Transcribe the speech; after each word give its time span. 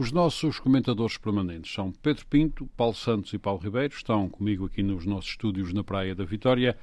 Os 0.00 0.10
nossos 0.10 0.58
comentadores 0.58 1.18
permanentes 1.18 1.74
são 1.74 1.92
Pedro 1.92 2.24
Pinto, 2.24 2.66
Paulo 2.74 2.94
Santos 2.94 3.34
e 3.34 3.38
Paulo 3.38 3.60
Ribeiro, 3.60 3.92
estão 3.92 4.30
comigo 4.30 4.64
aqui 4.64 4.82
nos 4.82 5.04
nossos 5.04 5.32
estúdios 5.32 5.74
na 5.74 5.84
Praia 5.84 6.14
da 6.14 6.24
Vitória, 6.24 6.74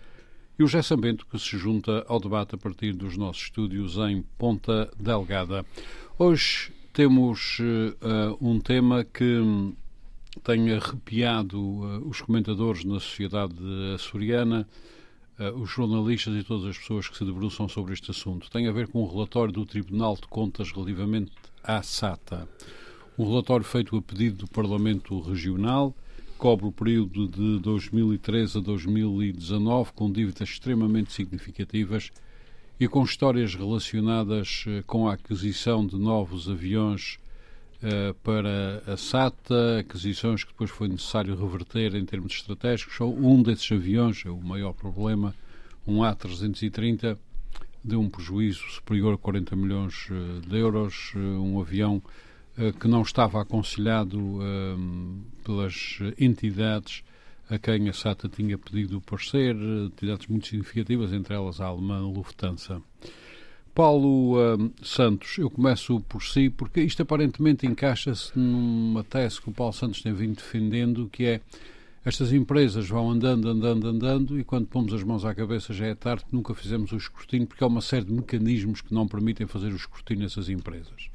e 0.60 0.64
o 0.64 0.68
José 0.68 0.84
Sambento, 0.84 1.26
que 1.26 1.40
se 1.40 1.58
junta 1.58 2.06
ao 2.08 2.20
debate 2.20 2.54
a 2.54 2.60
partir 2.60 2.94
dos 2.94 3.18
nossos 3.18 3.42
estúdios 3.42 3.98
em 3.98 4.22
Ponta 4.38 4.92
Delgada. 5.00 5.66
Hoje 6.16 6.72
temos 6.94 7.58
uh, 7.58 8.38
um 8.40 8.60
tema 8.60 9.04
que 9.04 9.42
tem 10.44 10.72
arrepiado 10.72 11.60
uh, 11.60 12.08
os 12.08 12.22
comentadores 12.22 12.84
na 12.84 13.00
sociedade 13.00 13.56
açoriana, 13.96 14.68
uh, 15.40 15.60
os 15.60 15.72
jornalistas 15.72 16.36
e 16.36 16.44
todas 16.44 16.68
as 16.68 16.78
pessoas 16.78 17.10
que 17.10 17.18
se 17.18 17.26
debruçam 17.26 17.68
sobre 17.68 17.96
este 17.96 18.12
assunto. 18.12 18.48
Tem 18.52 18.68
a 18.68 18.72
ver 18.72 18.88
com 18.90 19.02
o 19.02 19.12
relatório 19.12 19.52
do 19.52 19.66
Tribunal 19.66 20.14
de 20.14 20.28
Contas 20.28 20.72
relativamente 20.72 21.32
à 21.64 21.82
SATA. 21.82 22.48
Um 23.18 23.28
relatório 23.28 23.66
feito 23.66 23.98
a 23.98 24.02
pedido 24.02 24.46
do 24.46 24.48
Parlamento 24.48 25.20
Regional, 25.20 25.92
cobre 26.38 26.68
o 26.68 26.72
período 26.72 27.28
de 27.28 27.58
2013 27.62 28.60
a 28.60 28.62
2019, 28.62 29.92
com 29.94 30.12
dívidas 30.12 30.48
extremamente 30.48 31.12
significativas 31.12 32.12
e 32.80 32.88
com 32.88 33.04
histórias 33.04 33.56
relacionadas 33.56 34.66
com 34.86 35.10
a 35.10 35.14
aquisição 35.14 35.84
de 35.84 35.96
novos 35.96 36.48
aviões 36.48 37.18
uh, 37.82 38.14
para 38.22 38.84
a 38.86 38.96
SATA, 38.96 39.80
aquisições 39.80 40.44
que 40.44 40.52
depois 40.52 40.70
foi 40.70 40.88
necessário 40.88 41.36
reverter 41.36 41.96
em 41.96 42.06
termos 42.06 42.34
estratégicos. 42.34 43.02
Um 43.02 43.42
desses 43.42 43.72
aviões, 43.72 44.24
é 44.28 44.30
o 44.30 44.40
maior 44.40 44.74
problema, 44.74 45.34
um 45.88 46.02
A330, 46.02 47.18
deu 47.84 48.00
um 48.00 48.12
prejuízo 48.12 48.62
superior 48.70 49.16
a 49.16 49.18
40 49.18 49.56
milhões 49.56 50.08
de 50.48 50.56
euros, 50.56 51.14
um 51.16 51.60
avião 51.60 52.00
que 52.80 52.88
não 52.88 53.02
estava 53.02 53.42
aconselhado 53.42 54.20
um, 54.20 55.22
pelas 55.44 56.00
entidades 56.20 57.04
a 57.50 57.58
quem 57.58 57.88
a 57.88 57.94
SATA 57.94 58.28
tinha 58.28 58.58
pedido 58.58 59.00
parecer, 59.00 59.56
entidades 59.56 60.28
muito 60.28 60.48
significativas, 60.48 61.14
entre 61.14 61.34
elas 61.34 61.62
a 61.62 61.66
alemã 61.66 62.00
Lufthansa. 62.00 62.82
Paulo 63.74 64.38
um, 64.38 64.72
Santos, 64.82 65.38
eu 65.38 65.50
começo 65.50 66.00
por 66.02 66.24
si, 66.24 66.50
porque 66.50 66.82
isto 66.82 67.04
aparentemente 67.04 67.68
encaixa-se 67.68 68.38
numa 68.38 69.04
tese 69.04 69.40
que 69.40 69.50
o 69.50 69.54
Paulo 69.54 69.72
Santos 69.72 70.02
tem 70.02 70.14
vindo 70.14 70.36
defendendo, 70.36 71.08
que 71.12 71.26
é 71.26 71.42
estas 72.04 72.34
empresas 72.34 72.88
vão 72.88 73.12
andando, 73.12 73.48
andando, 73.50 73.88
andando, 73.88 74.40
e 74.40 74.44
quando 74.44 74.66
pomos 74.66 74.94
as 74.94 75.04
mãos 75.04 75.24
à 75.26 75.36
cabeça 75.36 75.74
já 75.74 75.86
é 75.86 75.94
tarde, 75.94 76.26
nunca 76.32 76.56
fizemos 76.56 76.92
o 76.92 76.98
escrutínio, 76.98 77.46
porque 77.46 77.64
há 77.64 77.68
uma 77.68 77.82
série 77.82 78.06
de 78.06 78.14
mecanismos 78.14 78.82
que 78.82 78.94
não 78.94 79.08
permitem 79.08 79.46
fazer 79.46 79.72
o 79.72 79.76
escrutínio 79.76 80.24
nessas 80.24 80.50
empresas. 80.50 81.10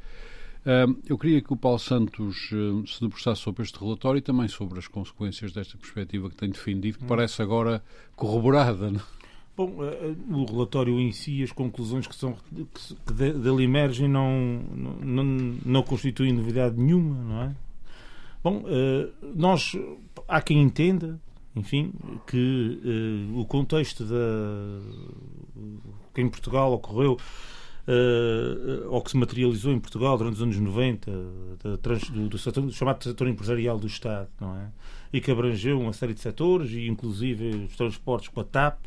Eu 1.08 1.18
queria 1.18 1.40
que 1.40 1.52
o 1.52 1.56
Paulo 1.56 1.78
Santos 1.78 2.48
se 2.86 3.00
debruçasse 3.00 3.40
sobre 3.40 3.62
este 3.62 3.78
relatório 3.78 4.18
e 4.18 4.22
também 4.22 4.46
sobre 4.46 4.78
as 4.78 4.86
consequências 4.86 5.52
desta 5.52 5.76
perspectiva 5.76 6.30
que 6.30 6.36
tem 6.36 6.50
defendido, 6.50 6.98
que 6.98 7.04
parece 7.04 7.42
agora 7.42 7.82
corroborada. 8.14 8.90
Não? 8.90 9.00
Bom, 9.56 9.76
o 10.30 10.44
relatório 10.44 10.98
em 11.00 11.12
si, 11.12 11.42
as 11.42 11.52
conclusões 11.52 12.06
que, 12.06 12.14
são, 12.14 12.36
que 13.06 13.12
dele 13.12 13.64
emergem 13.64 14.08
não, 14.08 14.62
não, 15.02 15.24
não 15.24 15.82
constituem 15.82 16.32
novidade 16.32 16.80
nenhuma, 16.80 17.16
não 17.16 17.42
é? 17.42 17.56
Bom, 18.42 18.64
nós, 19.34 19.72
há 20.26 20.40
quem 20.40 20.62
entenda, 20.62 21.20
enfim, 21.54 21.92
que 22.26 22.80
o 23.34 23.44
contexto 23.44 24.04
da, 24.04 24.80
que 26.14 26.20
em 26.22 26.28
Portugal 26.28 26.72
ocorreu 26.72 27.18
uh, 27.86 28.88
ou 28.88 29.00
que 29.02 29.10
se 29.10 29.16
materializou 29.16 29.72
em 29.72 29.80
Portugal 29.80 30.16
durante 30.16 30.34
os 30.34 30.42
anos 30.42 30.58
90, 30.58 31.10
do, 31.10 32.28
do, 32.28 32.38
setor, 32.38 32.62
do, 32.62 32.72
chamado 32.72 33.02
setor 33.02 33.28
empresarial 33.28 33.78
do 33.78 33.86
Estado, 33.86 34.28
não 34.40 34.56
é? 34.56 34.68
E 35.12 35.20
que 35.20 35.30
abrangeu 35.30 35.78
uma 35.80 35.92
série 35.92 36.14
de 36.14 36.20
setores, 36.20 36.70
e 36.72 36.86
inclusive 36.86 37.66
os 37.68 37.76
transportes 37.76 38.28
com 38.28 38.40
a 38.40 38.44
TAP 38.44 38.78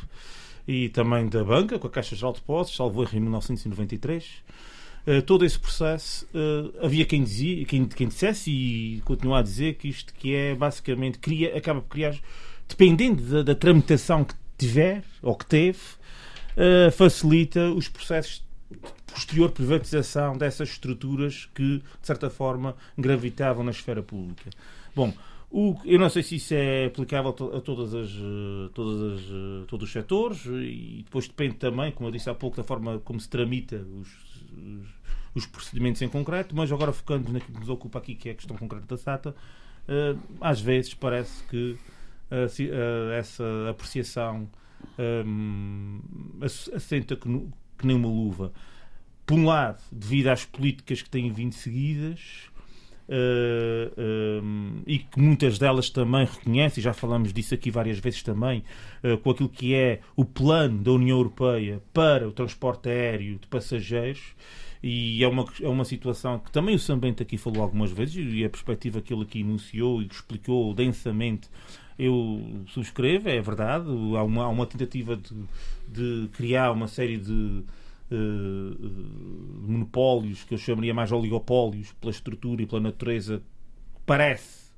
e 0.68 0.90
também 0.90 1.28
da 1.28 1.44
banca, 1.44 1.78
com 1.78 1.88
a 1.88 1.90
Caixa 1.90 2.16
Geral 2.16 2.34
de 2.34 2.40
Depósitos, 2.40 2.76
salvo 2.76 3.04
erro 3.04 3.16
em 3.16 3.20
1993. 3.20 4.26
Uh, 5.06 5.22
todo 5.22 5.46
esse 5.46 5.60
processo, 5.60 6.28
havia 6.82 7.06
quem 7.06 7.24
dizia, 7.24 7.64
quem, 7.66 7.86
quem 7.86 8.08
dissesse 8.08 8.50
e 8.50 9.02
continua 9.06 9.40
a 9.40 9.44
dizer 9.44 9.76
que 9.76 9.88
isto 9.88 10.12
que 10.16 10.34
é 10.34 10.56
basicamente 10.56 11.20
cria, 11.20 11.56
acaba 11.56 11.80
por 11.80 11.90
criar, 11.90 12.16
dependendo 12.68 13.22
da, 13.22 13.44
da 13.44 13.56
tramitação 13.56 14.24
que 14.24 14.34
tiver 14.58 15.04
ou 15.22 15.36
que 15.36 15.46
teve, 15.46 15.78
facilita 16.92 17.70
os 17.70 17.88
processos 17.88 18.45
posterior 19.06 19.52
privatização 19.52 20.38
dessas 20.38 20.70
estruturas 20.70 21.50
que, 21.54 21.78
de 21.78 22.08
certa 22.08 22.30
forma, 22.30 22.76
gravitavam 22.98 23.64
na 23.64 23.72
esfera 23.72 24.02
pública. 24.02 24.50
Bom, 24.96 25.14
o, 25.52 25.78
eu 25.86 26.00
não 26.00 26.10
sei 26.10 26.24
se 26.24 26.36
isso 26.36 26.54
é 26.54 26.86
aplicável 26.86 27.30
a 27.30 27.62
todas 27.62 27.94
as, 27.94 28.12
todas 28.74 29.14
as, 29.14 29.68
todos 29.68 29.88
os 29.88 29.92
setores 29.92 30.46
e 30.46 31.04
depois 31.06 31.28
depende 31.28 31.56
também, 31.56 31.92
como 31.92 32.10
eu 32.10 32.12
disse 32.12 32.30
há 32.30 32.34
pouco, 32.34 32.58
da 32.58 32.64
forma 32.64 33.00
como 33.00 33.20
se 33.20 33.30
tramita 33.30 33.78
os, 33.78 34.10
os, 34.52 34.88
os 35.36 35.46
procedimentos 35.46 36.02
em 36.02 36.10
concreto, 36.10 36.56
mas 36.56 36.72
agora 36.72 36.92
focando 36.92 37.32
naquilo 37.32 37.54
que 37.54 37.60
nos 37.60 37.70
ocupa 37.70 38.00
aqui, 38.00 38.16
que 38.16 38.30
é 38.30 38.32
a 38.32 38.36
questão 38.36 38.58
concreta 38.58 38.86
da 38.86 38.98
SATA, 38.98 39.36
eh, 39.88 40.16
às 40.42 40.60
vezes 40.60 40.94
parece 40.94 41.44
que 41.44 41.78
eh, 42.32 42.48
eh, 42.60 43.20
essa 43.20 43.44
apreciação 43.70 44.50
assenta 46.42 47.16
que, 47.16 47.30
que 47.78 47.88
nem 47.88 47.96
uma 47.96 48.08
luva. 48.08 48.52
Por 49.26 49.38
um 49.38 49.46
lado, 49.46 49.82
devido 49.92 50.28
às 50.28 50.46
políticas 50.46 51.02
que 51.02 51.10
têm 51.10 51.32
vindo 51.32 51.54
seguidas, 51.54 52.50
Uh, 53.08 54.42
uh, 54.42 54.84
e 54.88 54.98
que 54.98 55.20
muitas 55.20 55.60
delas 55.60 55.92
também 55.92 56.26
reconhecem, 56.26 56.82
já 56.84 56.92
falamos 56.92 57.32
disso 57.32 57.54
aqui 57.54 57.70
várias 57.70 58.00
vezes 58.00 58.24
também, 58.24 58.64
uh, 59.04 59.16
com 59.20 59.30
aquilo 59.30 59.48
que 59.48 59.76
é 59.76 60.00
o 60.16 60.26
plano 60.26 60.82
da 60.82 60.92
União 60.92 61.20
Europeia 61.20 61.80
para 61.94 62.28
o 62.28 62.32
transporte 62.32 62.90
aéreo 62.90 63.38
de 63.38 63.46
passageiros. 63.48 64.34
E 64.82 65.24
é 65.24 65.28
uma, 65.28 65.46
é 65.62 65.68
uma 65.68 65.86
situação 65.86 66.40
que 66.40 66.52
também 66.52 66.76
o 66.76 66.80
Sambente 66.80 67.22
aqui 67.22 67.38
falou 67.38 67.62
algumas 67.62 67.92
vezes, 67.92 68.16
e 68.34 68.44
a 68.44 68.50
perspectiva 68.50 69.02
que 69.02 69.14
ele 69.14 69.24
aqui 69.24 69.42
enunciou 69.42 70.02
e 70.02 70.08
explicou 70.08 70.74
densamente 70.74 71.48
eu 71.98 72.64
subscrevo, 72.68 73.30
é 73.30 73.42
verdade. 73.42 73.88
Há 73.88 74.24
uma, 74.24 74.44
há 74.44 74.50
uma 74.50 74.66
tentativa 74.66 75.16
de, 75.16 75.36
de 75.88 76.30
criar 76.30 76.72
uma 76.72 76.88
série 76.88 77.18
de 77.18 77.64
uh, 78.12 79.66
monopólios, 79.68 80.44
que 80.44 80.54
eu 80.54 80.58
chamaria 80.58 80.94
mais 80.94 81.12
oligopólios, 81.12 81.94
pela 81.94 82.12
estrutura 82.12 82.62
e 82.62 82.66
pela 82.66 82.82
natureza, 82.82 83.42
parece 84.06 84.72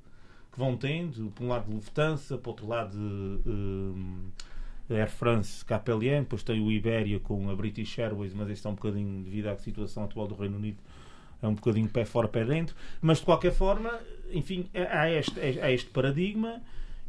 que 0.52 0.58
vão 0.58 0.76
tendo. 0.76 1.30
Por 1.30 1.44
um 1.44 1.48
lado, 1.48 1.72
Lufthansa, 1.72 2.38
por 2.38 2.50
outro 2.50 2.68
lado, 2.68 2.96
uh, 2.96 4.94
Air 4.94 5.10
France, 5.10 5.64
KPLM, 5.64 6.20
depois 6.20 6.42
tem 6.42 6.60
o 6.60 6.70
Iberia 6.70 7.20
com 7.20 7.50
a 7.50 7.56
British 7.56 7.98
Airways, 7.98 8.32
mas 8.32 8.48
este 8.48 8.66
é 8.66 8.70
um 8.70 8.74
bocadinho, 8.74 9.22
devido 9.22 9.48
à 9.48 9.56
situação 9.56 10.04
atual 10.04 10.26
do 10.26 10.34
Reino 10.34 10.56
Unido, 10.56 10.78
é 11.42 11.46
um 11.46 11.54
bocadinho 11.54 11.88
pé 11.88 12.04
fora, 12.04 12.26
pé 12.26 12.44
dentro. 12.44 12.74
Mas 13.00 13.18
de 13.18 13.24
qualquer 13.24 13.52
forma, 13.52 13.98
enfim, 14.32 14.68
há 14.74 15.10
este, 15.10 15.38
há 15.40 15.70
este 15.70 15.90
paradigma 15.90 16.60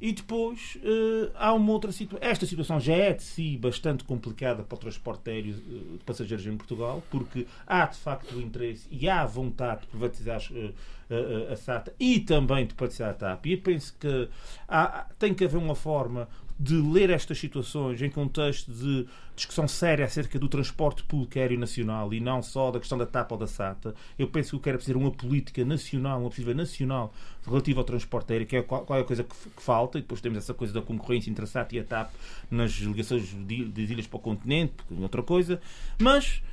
e 0.02 0.12
depois 0.12 0.78
uh, 0.78 1.32
há 1.36 1.54
uma 1.54 1.72
outra 1.72 1.92
situação. 1.92 2.30
Esta 2.30 2.46
situação 2.46 2.80
já 2.80 2.94
é 2.94 3.14
de 3.14 3.24
si 3.24 3.58
bastante 3.58 4.04
complicada 4.04 4.64
para 4.64 4.76
o 4.76 4.80
transporte 4.80 5.30
aéreo 5.30 5.56
uh, 5.56 5.98
de 5.98 6.04
passageiros 6.06 6.46
em 6.46 6.56
Portugal, 6.56 7.04
porque 7.10 7.46
há 7.68 7.86
de 7.86 7.98
facto 7.98 8.36
o 8.36 8.42
interesse 8.42 8.88
e 8.90 9.10
há 9.10 9.26
vontade 9.26 9.82
de 9.82 9.88
privatizar 9.88 10.42
uh, 10.52 11.52
a 11.52 11.56
SATA 11.56 11.94
e 12.00 12.20
também 12.20 12.66
de 12.66 12.74
privatizar 12.74 13.10
a 13.10 13.14
TAP. 13.14 13.46
E 13.48 13.54
eu 13.54 13.62
penso 13.62 13.96
que 14.00 14.30
há, 14.68 15.08
tem 15.18 15.34
que 15.34 15.44
haver 15.44 15.58
uma 15.58 15.76
forma 15.76 16.28
de 16.60 16.76
ler 16.76 17.10
estas 17.10 17.40
situações 17.40 18.02
em 18.02 18.10
contexto 18.10 18.70
de 18.70 19.08
discussão 19.34 19.66
séria 19.66 20.04
acerca 20.04 20.38
do 20.38 20.50
transporte 20.50 21.04
público 21.04 21.40
aéreo 21.40 21.58
nacional 21.58 22.14
e 22.14 22.20
não 22.20 22.44
só 22.44 22.70
da 22.70 22.80
questão 22.80 22.98
da 22.98 23.06
TAP 23.06 23.32
ou 23.32 23.38
da 23.38 23.48
SATA, 23.48 23.96
eu 24.18 24.28
penso 24.28 24.50
que 24.50 24.56
o 24.58 24.60
que 24.78 24.90
era 24.90 24.98
uma 24.98 25.12
política 25.12 25.64
nacional, 25.64 26.20
uma 26.20 26.30
perspectiva 26.30 26.54
nacional 26.54 27.14
relativa 27.46 27.80
ao 27.80 27.86
transporte 27.86 28.34
aéreo, 28.34 28.46
que 28.46 28.58
é 28.58 28.62
qual, 28.62 28.82
qual 28.82 29.00
é 29.00 29.02
a 29.02 29.06
coisa 29.06 29.24
que, 29.24 29.34
que, 29.34 29.62
falta, 29.62 29.98
e 29.98 30.02
depois 30.02 30.20
temos 30.20 30.38
essa 30.38 30.54
coisa 30.54 30.74
da 30.74 30.82
concorrência 30.82 31.30
entre 31.30 31.46
a 31.46 31.48
SATA 31.48 31.78
e 31.78 31.80
a 31.80 31.84
TAP 31.86 32.12
nas 32.52 32.72
ligações 32.72 33.34
de 33.34 33.82
ilhas 33.82 34.06
para 34.06 34.18
o 34.18 34.20
continente, 34.20 34.74
outra 35.00 35.24
coisa, 35.24 35.62
mas 35.98 36.44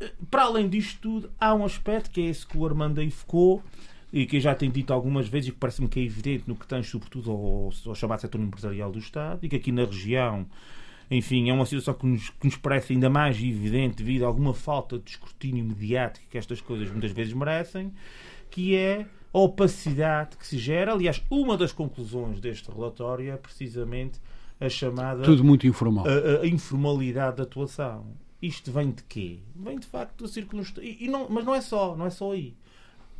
eh, 0.00 0.10
para 0.28 0.42
além 0.42 0.68
disto 0.68 0.98
tudo, 1.00 1.30
há 1.38 1.54
um 1.54 1.64
aspecto 1.64 2.10
que 2.10 2.20
é 2.20 2.24
esse 2.24 2.44
que 2.44 2.58
o 2.58 2.66
Armando 2.66 3.00
aí 3.00 3.12
focou, 3.12 3.62
e 4.12 4.26
que 4.26 4.36
eu 4.36 4.40
já 4.40 4.54
tenho 4.54 4.70
dito 4.70 4.92
algumas 4.92 5.28
vezes 5.28 5.48
e 5.48 5.52
que 5.52 5.58
parece-me 5.58 5.88
que 5.88 5.98
é 5.98 6.02
evidente 6.02 6.44
no 6.46 6.54
que 6.54 6.66
tem 6.66 6.82
sobretudo 6.82 7.30
ao, 7.30 7.70
ao 7.86 7.94
chamado 7.94 8.20
setor 8.20 8.40
empresarial 8.40 8.92
do 8.92 8.98
Estado 8.98 9.40
e 9.42 9.48
que 9.48 9.56
aqui 9.56 9.72
na 9.72 9.84
região 9.84 10.46
enfim, 11.10 11.50
é 11.50 11.52
uma 11.52 11.66
situação 11.66 11.92
que 11.92 12.06
nos, 12.06 12.30
que 12.30 12.46
nos, 12.46 12.56
parece 12.56 12.94
ainda 12.94 13.10
mais 13.10 13.36
evidente 13.36 13.96
devido 13.96 14.24
a 14.24 14.26
alguma 14.26 14.54
falta 14.54 14.98
de 14.98 15.10
escrutínio 15.10 15.62
mediático 15.62 16.26
que 16.30 16.38
estas 16.38 16.60
coisas 16.62 16.90
muitas 16.90 17.12
vezes 17.12 17.34
merecem, 17.34 17.92
que 18.50 18.74
é 18.74 19.06
a 19.32 19.38
opacidade 19.38 20.38
que 20.38 20.46
se 20.46 20.56
gera. 20.56 20.92
Aliás, 20.92 21.22
uma 21.30 21.56
das 21.56 21.70
conclusões 21.70 22.40
deste 22.40 22.70
relatório 22.70 23.30
é 23.30 23.36
precisamente 23.36 24.18
a 24.58 24.68
chamada. 24.70 25.22
Tudo 25.22 25.44
muito 25.44 25.66
informal. 25.66 26.06
A, 26.06 26.42
a 26.42 26.46
informalidade 26.46 27.36
da 27.36 27.42
atuação. 27.42 28.06
Isto 28.40 28.72
vem 28.72 28.90
de 28.90 29.02
quê? 29.04 29.38
Vem 29.54 29.78
de 29.78 29.86
facto 29.86 30.16
do 30.18 30.28
círculo. 30.28 30.64
E, 30.80 31.04
e 31.04 31.08
não, 31.08 31.28
mas 31.28 31.44
não 31.44 31.54
é 31.54 31.60
só, 31.60 31.94
não 31.96 32.06
é 32.06 32.10
só 32.10 32.32
aí. 32.32 32.54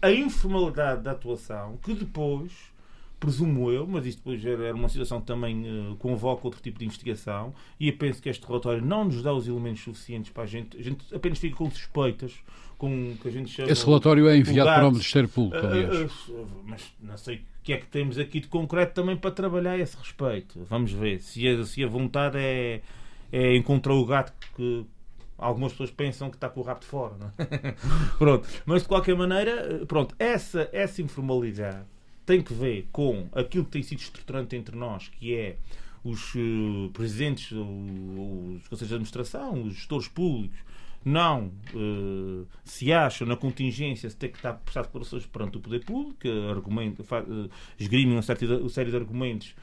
A 0.03 0.11
informalidade 0.11 1.03
da 1.03 1.13
atuação 1.13 1.79
que 1.83 1.95
depois 1.95 2.73
presumo 3.23 3.71
eu, 3.71 3.87
mas 3.87 4.05
isto 4.05 4.19
depois 4.19 4.45
era 4.45 4.75
uma 4.75 4.89
situação 4.89 5.21
que 5.21 5.27
também 5.29 5.63
uh, 5.63 5.95
convoca 5.97 6.45
outro 6.45 6.61
tipo 6.61 6.81
de 6.81 6.85
investigação, 6.85 7.55
e 7.79 7.87
eu 7.87 7.97
penso 7.97 8.21
que 8.21 8.29
este 8.29 8.45
relatório 8.45 8.85
não 8.85 9.05
nos 9.05 9.23
dá 9.23 9.33
os 9.33 9.47
elementos 9.47 9.85
suficientes 9.85 10.33
para 10.33 10.43
a 10.43 10.47
gente, 10.47 10.77
a 10.77 10.83
gente 10.83 11.15
apenas 11.15 11.39
fica 11.39 11.55
com 11.55 11.71
suspeitas, 11.71 12.35
com 12.77 13.13
o 13.13 13.17
que 13.17 13.29
a 13.29 13.31
gente 13.31 13.49
chama... 13.49 13.71
Esse 13.71 13.87
relatório 13.87 14.29
é 14.29 14.37
enviado 14.37 14.71
para 14.71 14.89
o 14.89 14.91
Ministério 14.91 15.29
Público, 15.29 15.65
aliás. 15.65 16.11
Uh, 16.29 16.33
uh, 16.33 16.49
mas 16.67 16.93
não 17.01 17.17
sei 17.17 17.37
o 17.37 17.41
que 17.63 17.73
é 17.73 17.77
que 17.77 17.87
temos 17.87 18.19
aqui 18.19 18.41
de 18.41 18.49
concreto 18.49 18.93
também 18.93 19.17
para 19.17 19.31
trabalhar 19.31 19.75
a 19.75 19.79
esse 19.79 19.97
respeito. 19.97 20.59
Vamos 20.69 20.91
ver 20.91 21.21
se 21.21 21.47
a, 21.47 21.65
se 21.65 21.85
a 21.85 21.87
vontade 21.87 22.39
é, 22.39 22.81
é 23.31 23.57
encontrar 23.57 23.95
o 23.95 24.05
gato 24.05 24.33
que 24.57 24.85
algumas 25.43 25.73
pessoas 25.73 25.91
pensam 25.91 26.31
que 26.31 26.37
está 26.37 26.49
com 26.49 26.61
o 26.61 26.63
rabo 26.63 26.81
de 26.81 26.87
fora. 26.87 27.35
É? 27.39 27.75
pronto. 28.17 28.49
Mas 28.65 28.83
de 28.83 28.89
qualquer 28.89 29.17
maneira, 29.17 29.85
pronto, 29.87 30.15
essa, 30.19 30.69
essa 30.73 31.03
informalidade 31.03 31.85
tem 32.25 32.41
que 32.41 32.55
ver 32.55 32.89
com 32.93 33.29
aquilo 33.33 33.65
que 33.65 33.73
tem 33.73 33.83
sido 33.83 33.99
estruturante 33.99 34.57
entre 34.57 34.77
nós, 34.77 35.09
que 35.09 35.35
é 35.35 35.57
os 36.05 36.35
uh, 36.35 36.91
presidentes, 36.93 37.53
os 37.53 38.69
conselhos 38.69 38.89
de 38.89 38.95
administração, 38.95 39.63
os 39.63 39.75
gestores 39.75 40.09
públicos, 40.09 40.59
não 41.05 41.53
uh, 41.75 42.47
se 42.65 42.93
acham 42.93 43.27
na 43.27 43.37
contingência 43.37 44.09
de 44.09 44.17
ter 44.17 44.29
que 44.29 44.37
estar 44.37 44.55
prestar 44.55 44.83
declarações 44.83 45.27
perante 45.27 45.57
o 45.57 45.61
poder 45.61 45.85
público, 45.85 46.29
argumento, 46.51 47.03
uh, 47.03 47.51
esgrimem 47.79 48.15
uma 48.15 48.23
série 48.23 48.91
de 48.91 48.97
argumentos 48.97 49.55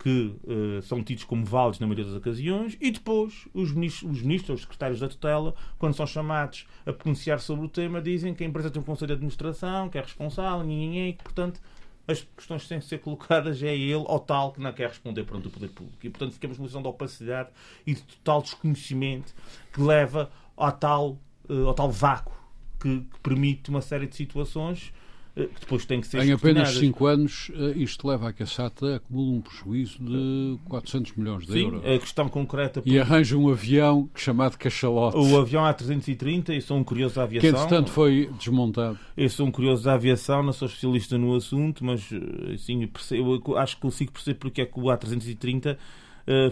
que 0.00 0.34
uh, 0.44 0.82
são 0.82 1.04
tidos 1.04 1.24
como 1.24 1.44
válidos 1.44 1.78
na 1.78 1.86
maioria 1.86 2.06
das 2.06 2.14
ocasiões, 2.14 2.76
e 2.80 2.90
depois 2.90 3.46
os 3.52 3.70
ministros, 3.70 4.10
os 4.10 4.22
ministros, 4.22 4.54
os 4.56 4.62
secretários 4.62 4.98
da 4.98 5.08
tutela, 5.08 5.54
quando 5.78 5.94
são 5.94 6.06
chamados 6.06 6.66
a 6.86 6.92
pronunciar 6.92 7.38
sobre 7.38 7.66
o 7.66 7.68
tema, 7.68 8.00
dizem 8.00 8.34
que 8.34 8.42
a 8.42 8.46
empresa 8.46 8.70
tem 8.70 8.80
um 8.80 8.84
conselho 8.84 9.08
de 9.08 9.12
administração, 9.12 9.90
que 9.90 9.98
é 9.98 10.00
responsável, 10.00 10.66
e 10.70 11.12
que, 11.12 11.22
portanto, 11.22 11.60
as 12.08 12.26
questões 12.34 12.66
têm 12.66 12.80
que 12.80 12.86
ser 12.86 12.98
colocadas 12.98 13.62
é 13.62 13.76
ele 13.76 13.94
ou 13.94 14.18
tal 14.18 14.52
que 14.52 14.60
não 14.60 14.72
quer 14.72 14.88
responder 14.88 15.22
perante 15.24 15.48
o 15.48 15.50
poder 15.50 15.68
público. 15.68 15.98
E, 16.02 16.08
portanto, 16.08 16.32
ficamos 16.32 16.56
numa 16.56 16.66
situação 16.66 16.82
de 16.82 16.88
opacidade 16.88 17.50
e 17.86 17.94
de 17.94 18.02
total 18.02 18.40
desconhecimento 18.40 19.34
que 19.70 19.82
leva 19.82 20.30
ao 20.56 20.72
tal, 20.72 21.18
uh, 21.48 21.66
ao 21.66 21.74
tal 21.74 21.90
vácuo 21.90 22.34
que, 22.80 23.00
que 23.00 23.20
permite 23.22 23.68
uma 23.68 23.82
série 23.82 24.06
de 24.06 24.16
situações 24.16 24.92
que 25.34 25.60
depois 25.60 25.84
tem 25.84 26.00
que 26.00 26.06
ser 26.06 26.22
Em 26.22 26.32
apenas 26.32 26.70
5 26.70 27.06
anos, 27.06 27.50
eh, 27.54 27.72
isto 27.76 28.06
leva 28.06 28.28
a 28.28 28.32
que 28.32 28.42
a 28.42 28.46
SATA 28.46 28.96
acumule 28.96 29.38
um 29.38 29.40
prejuízo 29.40 29.98
de 30.02 30.58
400 30.68 31.12
milhões 31.16 31.46
de 31.46 31.52
Sim, 31.52 31.64
euros. 31.64 31.84
a 31.84 31.98
questão 31.98 32.28
concreta... 32.28 32.82
E 32.84 32.98
arranja 32.98 33.36
um 33.36 33.48
avião 33.48 34.08
chamado 34.14 34.56
Cachalote. 34.56 35.16
O 35.16 35.38
avião 35.38 35.62
A330, 35.64 36.50
e 36.50 36.60
sou 36.60 36.76
um 36.76 36.84
curioso 36.84 37.16
da 37.16 37.22
aviação... 37.22 37.50
Que, 37.50 37.56
entretanto, 37.56 37.90
foi 37.90 38.30
desmontado. 38.38 38.98
Eu 39.16 39.28
sou 39.28 39.46
um 39.46 39.50
curioso 39.50 39.84
da 39.84 39.94
aviação, 39.94 40.42
não 40.42 40.52
sou 40.52 40.66
especialista 40.66 41.16
no 41.16 41.34
assunto, 41.34 41.84
mas 41.84 42.08
assim, 42.54 42.86
percebo, 42.86 43.42
eu 43.46 43.58
acho 43.58 43.76
que 43.76 43.82
consigo 43.82 44.12
perceber 44.12 44.38
porque 44.38 44.62
é 44.62 44.66
que 44.66 44.78
o 44.78 44.84
A330 44.84 45.66
eh, 45.66 45.76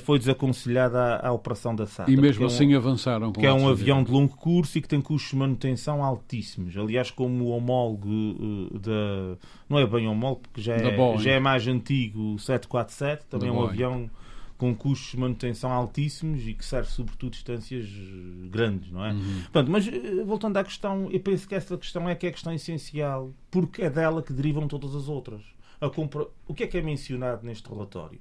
foi 0.00 0.18
desaconselhada 0.18 1.16
à, 1.16 1.32
operação 1.32 1.74
da 1.74 1.86
SATA. 1.86 2.10
E 2.10 2.16
mesmo 2.16 2.46
assim 2.46 2.72
é 2.72 2.76
um, 2.76 2.78
avançaram. 2.78 3.32
que 3.32 3.46
é 3.46 3.52
um 3.52 3.68
avião 3.68 4.02
de 4.02 4.10
longo 4.10 4.36
curso 4.36 4.78
e 4.78 4.80
que 4.80 4.88
tem 4.88 5.00
custos 5.00 5.30
de 5.30 5.36
manutenção 5.36 6.02
altíssimos. 6.02 6.76
Aliás, 6.76 7.10
como 7.10 7.44
o 7.44 7.48
homólogo 7.48 8.08
uh, 8.08 8.78
da. 8.78 9.38
Não 9.68 9.78
é 9.78 9.86
bem 9.86 10.08
homólogo, 10.08 10.42
porque 10.42 10.60
já 10.60 10.74
é, 10.74 11.18
já 11.18 11.30
é 11.30 11.40
mais 11.40 11.66
antigo, 11.66 12.34
o 12.34 12.38
747, 12.38 13.26
também 13.26 13.48
da 13.50 13.54
é 13.54 13.58
um 13.58 13.60
Boeing. 13.60 13.72
avião 13.72 14.10
com 14.58 14.74
custos 14.74 15.12
de 15.12 15.16
manutenção 15.18 15.72
altíssimos 15.72 16.46
e 16.46 16.52
que 16.52 16.64
serve 16.64 16.90
sobretudo 16.90 17.30
distâncias 17.30 17.86
eh, 17.86 18.48
grandes, 18.50 18.90
não 18.90 19.04
é? 19.04 19.12
Uhum. 19.12 19.42
Portanto, 19.42 19.70
mas 19.70 19.88
voltando 20.26 20.56
à 20.56 20.64
questão, 20.64 21.08
eu 21.12 21.20
penso 21.20 21.46
que 21.46 21.54
essa 21.54 21.78
questão 21.78 22.08
é 22.08 22.14
que 22.16 22.26
é 22.26 22.28
a 22.28 22.32
questão 22.32 22.52
essencial, 22.52 23.32
porque 23.52 23.82
é 23.82 23.88
dela 23.88 24.20
que 24.20 24.32
derivam 24.32 24.66
todas 24.66 24.96
as 24.96 25.08
outras. 25.08 25.42
A 25.80 25.88
compra... 25.88 26.26
O 26.46 26.52
que 26.52 26.64
é 26.64 26.66
que 26.66 26.76
é 26.76 26.82
mencionado 26.82 27.46
neste 27.46 27.68
relatório? 27.68 28.20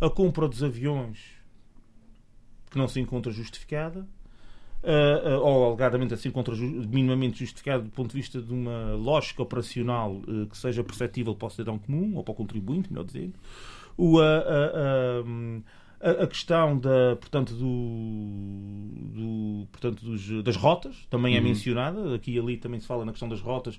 A 0.00 0.10
compra 0.10 0.48
dos 0.48 0.62
aviões 0.62 1.18
que 2.70 2.78
não 2.78 2.88
se 2.88 3.00
encontra 3.00 3.32
justificada, 3.32 4.06
uh, 4.82 5.28
uh, 5.28 5.40
ou 5.40 5.66
alegadamente 5.66 6.16
se 6.16 6.28
encontra 6.28 6.54
ju 6.54 6.66
minimamente 6.66 7.38
justificada 7.38 7.84
do 7.84 7.90
ponto 7.90 8.10
de 8.10 8.16
vista 8.16 8.40
de 8.40 8.52
uma 8.52 8.94
lógica 8.94 9.42
operacional 9.42 10.16
uh, 10.16 10.46
que 10.46 10.58
seja 10.58 10.82
perceptível 10.82 11.34
para 11.34 11.46
o 11.46 11.50
cidadão 11.50 11.78
comum, 11.78 12.16
ou 12.16 12.24
para 12.24 12.32
o 12.32 12.34
contribuinte, 12.34 12.92
melhor 12.92 13.04
dizendo. 13.04 13.34
O, 13.96 14.18
a, 14.20 16.26
questão 16.26 16.78
da, 16.78 17.16
portanto, 17.16 17.54
do, 17.54 17.64
do 19.14 19.66
portanto, 19.70 20.04
dos, 20.04 20.42
das 20.42 20.56
rotas 20.56 21.06
também 21.08 21.36
é 21.36 21.38
uhum. 21.38 21.44
mencionada. 21.44 22.14
Aqui 22.14 22.32
e 22.32 22.38
ali 22.38 22.56
também 22.56 22.80
se 22.80 22.86
fala 22.86 23.04
na 23.04 23.12
questão 23.12 23.28
das 23.28 23.40
rotas 23.40 23.78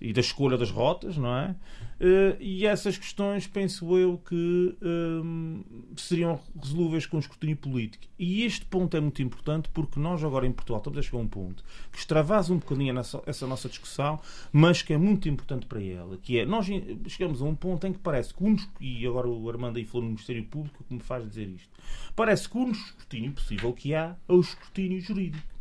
e 0.00 0.12
da 0.12 0.20
escolha 0.20 0.56
das 0.56 0.70
rotas, 0.70 1.16
não 1.16 1.34
é? 1.36 1.56
Uh, 2.00 2.36
e 2.38 2.64
essas 2.64 2.96
questões, 2.96 3.48
penso 3.48 3.98
eu, 3.98 4.18
que 4.18 4.76
um, 4.80 5.64
seriam 5.96 6.40
resolúveis 6.60 7.06
com 7.06 7.16
o 7.16 7.20
escrutínio 7.20 7.56
político. 7.56 8.04
E 8.16 8.44
este 8.44 8.64
ponto 8.64 8.96
é 8.96 9.00
muito 9.00 9.20
importante 9.20 9.68
porque 9.70 9.98
nós 9.98 10.22
agora 10.22 10.46
em 10.46 10.52
Portugal 10.52 10.78
estamos 10.78 10.98
a 11.00 11.02
chegar 11.02 11.18
a 11.18 11.22
um 11.22 11.26
ponto 11.26 11.64
que 11.90 11.98
extravasa 11.98 12.52
um 12.52 12.58
bocadinho 12.58 12.96
essa, 13.26 13.46
nossa 13.48 13.68
discussão, 13.68 14.20
mas 14.52 14.80
que 14.80 14.92
é 14.92 14.98
muito 14.98 15.28
importante 15.28 15.66
para 15.66 15.82
ela, 15.82 16.16
que 16.18 16.38
é, 16.38 16.46
nós 16.46 16.66
chegamos 17.08 17.42
a 17.42 17.44
um 17.44 17.54
ponto 17.54 17.84
em 17.84 17.92
que 17.92 17.98
parece 17.98 18.32
que, 18.32 18.44
um, 18.44 18.56
e 18.80 19.04
agora 19.04 19.28
o 19.28 19.48
Armando 19.50 19.78
aí 19.78 19.84
falou 19.84 20.02
no 20.02 20.10
Ministério 20.10 20.44
Público, 20.44 20.84
que 20.84 20.94
me 20.94 21.00
faz 21.00 21.26
dizer 21.26 21.48
isto, 21.48 21.68
parece 22.14 22.48
que 22.48 22.56
o 22.56 22.60
único 22.60 22.78
escrutínio 22.78 23.32
possível 23.32 23.72
que 23.72 23.92
há 23.94 24.16
é 24.28 24.32
o 24.32 24.40
escrutínio 24.40 25.00
jurídico. 25.00 25.58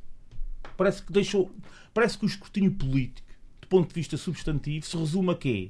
Parece 0.75 1.01
que 1.01 1.11
deixou, 1.11 1.51
parece 1.93 2.19
que 2.19 2.25
o 2.25 2.27
escrutínio 2.27 2.71
político 2.71 3.26
do 3.67 3.69
ponto 3.69 3.89
de 3.89 3.93
vista 3.93 4.15
substantivo, 4.15 4.85
se 4.85 4.95
resume 4.95 5.31
a 5.31 5.35
quê? 5.35 5.69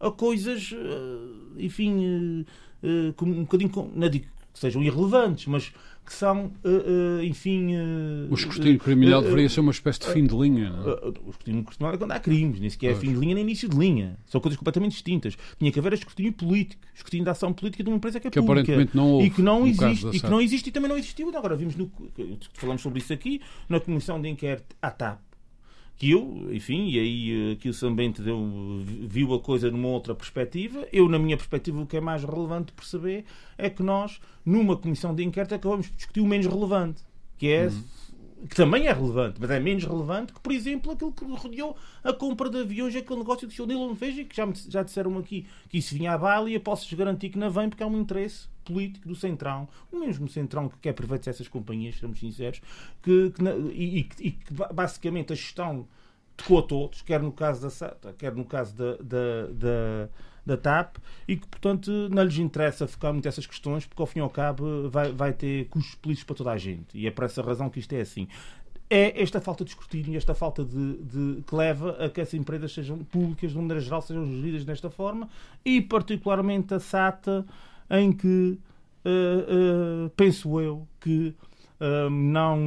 A 0.00 0.10
coisas, 0.10 0.74
eh, 0.74 1.64
enfim, 1.64 2.44
eh, 2.82 3.08
eh, 3.10 3.22
um 3.22 3.42
bocadinho, 3.42 3.90
não 3.94 4.08
digo 4.08 4.26
que 4.52 4.58
sejam 4.58 4.82
irrelevantes, 4.82 5.46
mas 5.46 5.72
que 6.04 6.14
são, 6.14 6.50
enfim... 7.22 7.76
O 8.30 8.34
escrutínio 8.34 8.78
criminal 8.78 9.20
deveria 9.20 9.46
ser 9.46 9.60
uma 9.60 9.72
espécie 9.72 10.00
de 10.00 10.06
fim 10.06 10.26
de 10.26 10.34
linha. 10.34 10.70
Não? 10.70 10.90
É? 10.90 10.94
O 11.26 11.30
escrutínio 11.30 11.62
criminal 11.64 11.94
é 11.94 11.98
quando 11.98 12.12
há 12.12 12.18
crimes, 12.18 12.58
nem 12.58 12.70
sequer 12.70 12.92
é 12.92 12.94
fim 12.94 13.12
de 13.12 13.18
linha 13.18 13.34
nem 13.34 13.44
início 13.44 13.68
de 13.68 13.76
linha. 13.76 14.18
São 14.24 14.40
coisas 14.40 14.56
completamente 14.56 14.92
distintas. 14.92 15.36
Tinha 15.58 15.70
que 15.70 15.78
haver 15.78 15.92
escrutínio 15.92 16.32
político, 16.32 16.80
escrutínio 16.94 17.26
da 17.26 17.32
ação 17.32 17.52
política 17.52 17.84
de 17.84 17.90
uma 17.90 17.96
empresa 17.96 18.18
que 18.18 18.28
é 18.28 18.30
que 18.30 18.40
pública. 18.40 18.62
Aparentemente 18.62 18.96
não 18.96 19.12
houve, 19.12 19.26
e 19.26 19.30
que 19.30 19.42
não 19.42 19.66
existe 19.66 20.06
e 20.16 20.20
que 20.20 20.30
não 20.30 20.40
existe 20.40 20.68
e 20.68 20.72
também 20.72 20.88
não 20.88 20.96
existiu. 20.96 21.28
Agora 21.36 21.54
vimos 21.54 21.76
no, 21.76 21.92
falamos 22.54 22.80
sobre 22.80 23.00
isso 23.00 23.12
aqui 23.12 23.42
na 23.68 23.78
comissão 23.78 24.18
de 24.18 24.30
inquérito 24.30 24.74
à 24.80 24.90
TAP 24.90 25.27
que 25.98 26.12
eu, 26.12 26.48
enfim, 26.52 26.88
e 26.88 26.98
aí 26.98 27.56
que 27.56 27.68
o 27.68 27.74
Sambente 27.74 28.22
deu, 28.22 28.38
viu 28.84 29.34
a 29.34 29.40
coisa 29.40 29.68
numa 29.68 29.88
outra 29.88 30.14
perspectiva. 30.14 30.86
Eu, 30.92 31.08
na 31.08 31.18
minha 31.18 31.36
perspectiva, 31.36 31.82
o 31.82 31.86
que 31.86 31.96
é 31.96 32.00
mais 32.00 32.22
relevante 32.22 32.72
perceber 32.72 33.24
é 33.58 33.68
que 33.68 33.82
nós, 33.82 34.20
numa 34.46 34.76
comissão 34.76 35.12
de 35.12 35.24
inquérito, 35.24 35.56
acabamos 35.56 35.88
por 35.88 35.96
discutir 35.96 36.20
o 36.20 36.26
menos 36.26 36.46
relevante, 36.46 37.02
que 37.36 37.48
é 37.48 37.66
uhum 37.66 37.82
que 38.48 38.54
também 38.54 38.86
é 38.86 38.92
relevante, 38.92 39.40
mas 39.40 39.50
é 39.50 39.58
menos 39.58 39.84
relevante 39.84 40.32
que, 40.32 40.40
por 40.40 40.52
exemplo, 40.52 40.92
aquilo 40.92 41.12
que 41.12 41.24
rodeou 41.24 41.76
a 42.04 42.12
compra 42.12 42.48
de 42.48 42.60
aviões, 42.60 42.94
aquele 42.94 43.18
negócio 43.18 43.48
que 43.48 43.54
o 43.54 43.56
Sr. 43.56 43.68
Nilon 43.68 43.94
fez 43.94 44.16
e 44.18 44.24
que 44.24 44.36
já, 44.36 44.48
já 44.68 44.82
disseram 44.82 45.16
aqui 45.18 45.46
que 45.68 45.78
isso 45.78 45.94
vinha 45.94 46.12
à 46.12 46.18
bala 46.18 46.48
e 46.48 46.54
eu 46.54 46.60
posso-vos 46.60 46.92
garantir 46.96 47.30
que 47.30 47.38
não 47.38 47.50
vem 47.50 47.68
porque 47.68 47.82
há 47.82 47.86
um 47.86 47.98
interesse 47.98 48.46
político 48.64 49.08
do 49.08 49.16
Centrão, 49.16 49.68
o 49.90 49.98
mesmo 49.98 50.28
Centrão 50.28 50.68
que 50.68 50.76
quer 50.78 50.92
privatização 50.92 51.30
essas 51.30 51.48
companhias, 51.48 51.94
sejamos 51.94 52.20
sinceros, 52.20 52.60
que, 53.02 53.30
que 53.30 53.42
e, 53.72 54.00
e, 54.00 54.08
e, 54.20 54.30
que 54.30 54.52
basicamente 54.72 55.32
a 55.32 55.36
gestão 55.36 55.88
tocou 56.36 56.58
a 56.58 56.62
todos, 56.62 57.02
quer 57.02 57.20
no 57.20 57.32
caso 57.32 57.62
da 57.62 57.70
SATA, 57.70 58.14
quer 58.16 58.34
no 58.34 58.44
caso 58.44 58.74
da, 58.76 58.96
da, 58.96 59.46
da 59.52 60.08
da 60.48 60.56
TAP 60.56 60.96
e 61.28 61.36
que, 61.36 61.46
portanto, 61.46 61.90
não 62.10 62.24
lhes 62.24 62.38
interessa 62.38 62.88
focar 62.88 63.12
muito 63.12 63.28
essas 63.28 63.46
questões 63.46 63.86
porque, 63.86 64.02
ao 64.02 64.06
fim 64.06 64.18
e 64.18 64.22
ao 64.22 64.30
cabo, 64.30 64.88
vai, 64.88 65.12
vai 65.12 65.32
ter 65.32 65.66
custos 65.66 65.94
políticos 65.94 66.26
para 66.26 66.36
toda 66.36 66.50
a 66.52 66.58
gente. 66.58 66.98
E 66.98 67.06
é 67.06 67.10
por 67.10 67.24
essa 67.24 67.42
razão 67.42 67.68
que 67.68 67.78
isto 67.78 67.92
é 67.92 68.00
assim. 68.00 68.26
É 68.90 69.22
esta 69.22 69.38
falta 69.38 69.64
de 69.64 69.70
escrutínio, 69.70 70.16
esta 70.16 70.34
falta 70.34 70.64
de, 70.64 70.96
de 71.02 71.42
que 71.42 71.54
leva 71.54 72.02
a 72.02 72.08
que 72.08 72.22
essas 72.22 72.34
empresas 72.34 72.72
sejam 72.72 72.98
públicas, 73.04 73.50
de 73.50 73.56
maneira 73.56 73.80
geral, 73.80 74.00
sejam 74.00 74.24
geridas 74.24 74.64
desta 74.64 74.88
forma 74.88 75.28
e, 75.62 75.82
particularmente, 75.82 76.72
a 76.72 76.80
SATA, 76.80 77.44
em 77.90 78.10
que 78.10 78.58
uh, 79.04 80.06
uh, 80.06 80.10
penso 80.16 80.58
eu 80.58 80.88
que 80.98 81.34
uh, 81.78 82.08
não, 82.08 82.58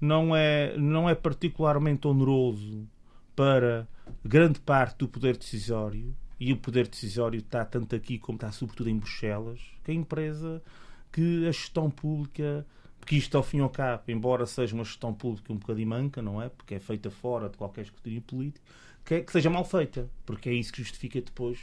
não, 0.00 0.34
é, 0.34 0.74
não 0.78 1.08
é 1.08 1.14
particularmente 1.14 2.08
oneroso 2.08 2.88
para 3.34 3.86
grande 4.24 4.60
parte 4.60 4.98
do 4.98 5.08
poder 5.08 5.36
decisório, 5.36 6.14
e 6.38 6.52
o 6.52 6.56
poder 6.56 6.86
decisório 6.86 7.38
está 7.38 7.64
tanto 7.64 7.96
aqui 7.96 8.18
como 8.18 8.36
está 8.36 8.52
sobretudo 8.52 8.90
em 8.90 8.98
Bruxelas, 8.98 9.60
que 9.82 9.90
a 9.90 9.94
empresa, 9.94 10.62
que 11.10 11.46
a 11.46 11.52
gestão 11.52 11.90
pública, 11.90 12.66
porque 13.00 13.16
isto 13.16 13.36
ao 13.36 13.42
fim 13.42 13.58
e 13.58 13.60
ao 13.60 13.70
cabo, 13.70 14.02
embora 14.08 14.44
seja 14.44 14.74
uma 14.74 14.84
gestão 14.84 15.14
pública 15.14 15.52
um 15.52 15.56
bocadinho 15.56 15.88
manca, 15.88 16.20
não 16.20 16.42
é? 16.42 16.48
Porque 16.48 16.74
é 16.74 16.78
feita 16.78 17.10
fora 17.10 17.48
de 17.48 17.56
qualquer 17.56 17.82
escrutínio 17.82 18.20
político, 18.20 18.64
que, 19.04 19.14
é, 19.14 19.20
que 19.20 19.32
seja 19.32 19.48
mal 19.48 19.64
feita, 19.64 20.10
porque 20.26 20.48
é 20.48 20.52
isso 20.52 20.72
que 20.72 20.82
justifica 20.82 21.20
depois 21.20 21.58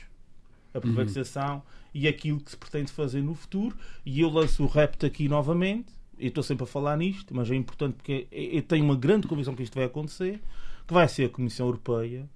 a 0.74 0.82
privatização 0.82 1.56
uhum. 1.56 1.62
e 1.94 2.08
aquilo 2.08 2.40
que 2.40 2.50
se 2.50 2.58
pretende 2.58 2.92
fazer 2.92 3.22
no 3.22 3.36
futuro. 3.36 3.78
E 4.04 4.22
eu 4.22 4.30
lanço 4.30 4.64
o 4.64 4.68
repto 4.68 5.06
aqui 5.06 5.30
novamente, 5.30 5.94
eu 6.18 6.30
estou 6.30 6.44
sempre 6.44 6.64
a 6.64 6.68
falar 6.68 6.98
nisto, 6.98 7.36
mas 7.36 7.52
é 7.52 7.56
importante 7.56 7.96
porque 7.96 8.28
eu 8.32 8.64
tenho 8.64 8.84
uma 8.84 8.96
grande 8.96 9.28
convicção 9.28 9.54
que 9.56 9.62
isto 9.62 9.76
vai 9.76 9.86
acontecer, 9.86 10.42
que 10.88 10.94
vai 10.94 11.08
ser 11.08 11.26
a 11.26 11.30
Comissão 11.30 11.68
Europeia 11.68 12.28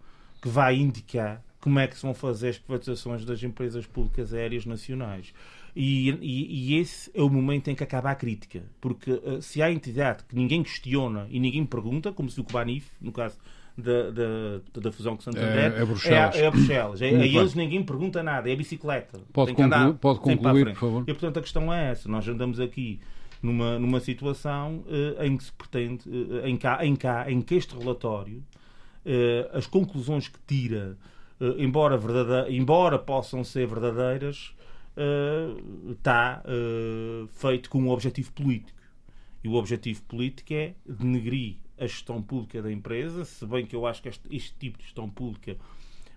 que 0.42 0.50
vai 0.50 0.75
indicar 0.75 1.44
como 1.60 1.80
é 1.80 1.88
que 1.88 1.96
se 1.96 2.04
vão 2.04 2.13
fazer 2.13 2.50
as 2.50 2.58
privatizações 2.58 3.25
das 3.25 3.42
empresas 3.44 3.86
públicas 3.86 4.34
aéreas 4.34 4.66
nacionais. 4.66 5.34
E, 5.75 6.10
e, 6.22 6.74
e, 6.74 6.80
esse 6.80 7.12
é 7.13 7.22
o 7.22 7.30
momento 7.30 7.70
em 7.70 7.75
que 7.75 7.84
acaba 7.84 8.10
a 8.10 8.16
crítica. 8.16 8.63
Porque 8.82 9.12
uh, 9.12 9.42
se 9.42 9.62
há 9.62 9.72
entidade 9.72 10.24
que 10.24 10.36
ninguém 10.36 10.63
questiona 10.63 11.27
e 11.30 11.39
ninguém 11.39 11.66
pergunta, 11.66 12.12
como 12.12 12.30
se 12.30 12.39
o 12.39 12.44
Banif, 12.44 12.89
no 13.00 13.12
caso 13.12 13.38
da, 13.77 14.10
da, 14.10 14.82
da 14.82 14.92
fusão 14.92 15.16
com 15.16 15.22
Santander, 15.22 15.74
é, 15.74 15.82
é 15.82 15.86
Bruxelas. 15.86 16.36
É, 16.36 16.46
é 16.46 16.51
Bruxelas. 16.51 17.01
É, 17.01 17.10
a 17.10 17.25
eles 17.25 17.54
ninguém 17.54 17.84
pergunta 17.84 18.24
nada, 18.24 18.50
é 18.50 18.54
a 18.54 18.56
bicicleta. 18.56 19.20
Pode, 19.32 19.54
conclu 19.54 19.94
pode 19.96 20.20
concluir, 20.20 20.66
por 20.70 20.75
favor. 20.75 21.04
E 21.04 21.13
portanto 21.13 21.38
a 21.38 21.42
questão 21.42 21.72
é 21.72 21.92
essa. 21.92 22.10
Nós 22.10 22.27
andamos 22.27 22.60
aqui 22.60 23.00
numa, 23.41 23.77
numa 23.79 24.00
situação 24.00 24.84
uh, 24.88 25.24
em 25.24 25.38
que 25.38 25.44
se 25.44 25.51
pretende, 25.53 26.10
uh, 26.10 26.46
em, 26.46 26.58
cá, 26.58 26.86
em 26.86 26.96
cá, 26.96 27.29
em 27.32 27.41
que 27.41 27.56
este 27.56 27.77
relatório, 27.77 28.44
uh, 29.06 29.58
as 29.58 29.67
conclusões 29.67 30.27
que 30.27 30.39
tira, 30.46 30.98
embora, 31.58 32.00
embora 32.50 32.98
possam 32.98 33.44
ser 33.44 33.67
verdadeiras, 33.67 34.56
está 35.91 36.41
feito 37.32 37.70
com 37.70 37.79
um 37.79 37.89
objetivo 37.89 38.32
político. 38.32 38.79
E 39.44 39.48
o 39.48 39.53
objetivo 39.53 40.01
político 40.01 40.51
é 40.56 40.74
denegrir 40.84 41.58
a 41.77 41.86
gestão 41.86 42.24
pública 42.24 42.60
da 42.60 42.72
empresa, 42.72 43.24
se 43.24 43.46
bem 43.46 43.67
que 43.67 43.75
eu 43.75 43.86
acho 43.86 44.01
que 44.01 44.10
este, 44.10 44.36
este 44.36 44.56
tipo 44.58 44.79
de 44.79 44.86
gestão 44.86 45.08
pública 45.08 45.56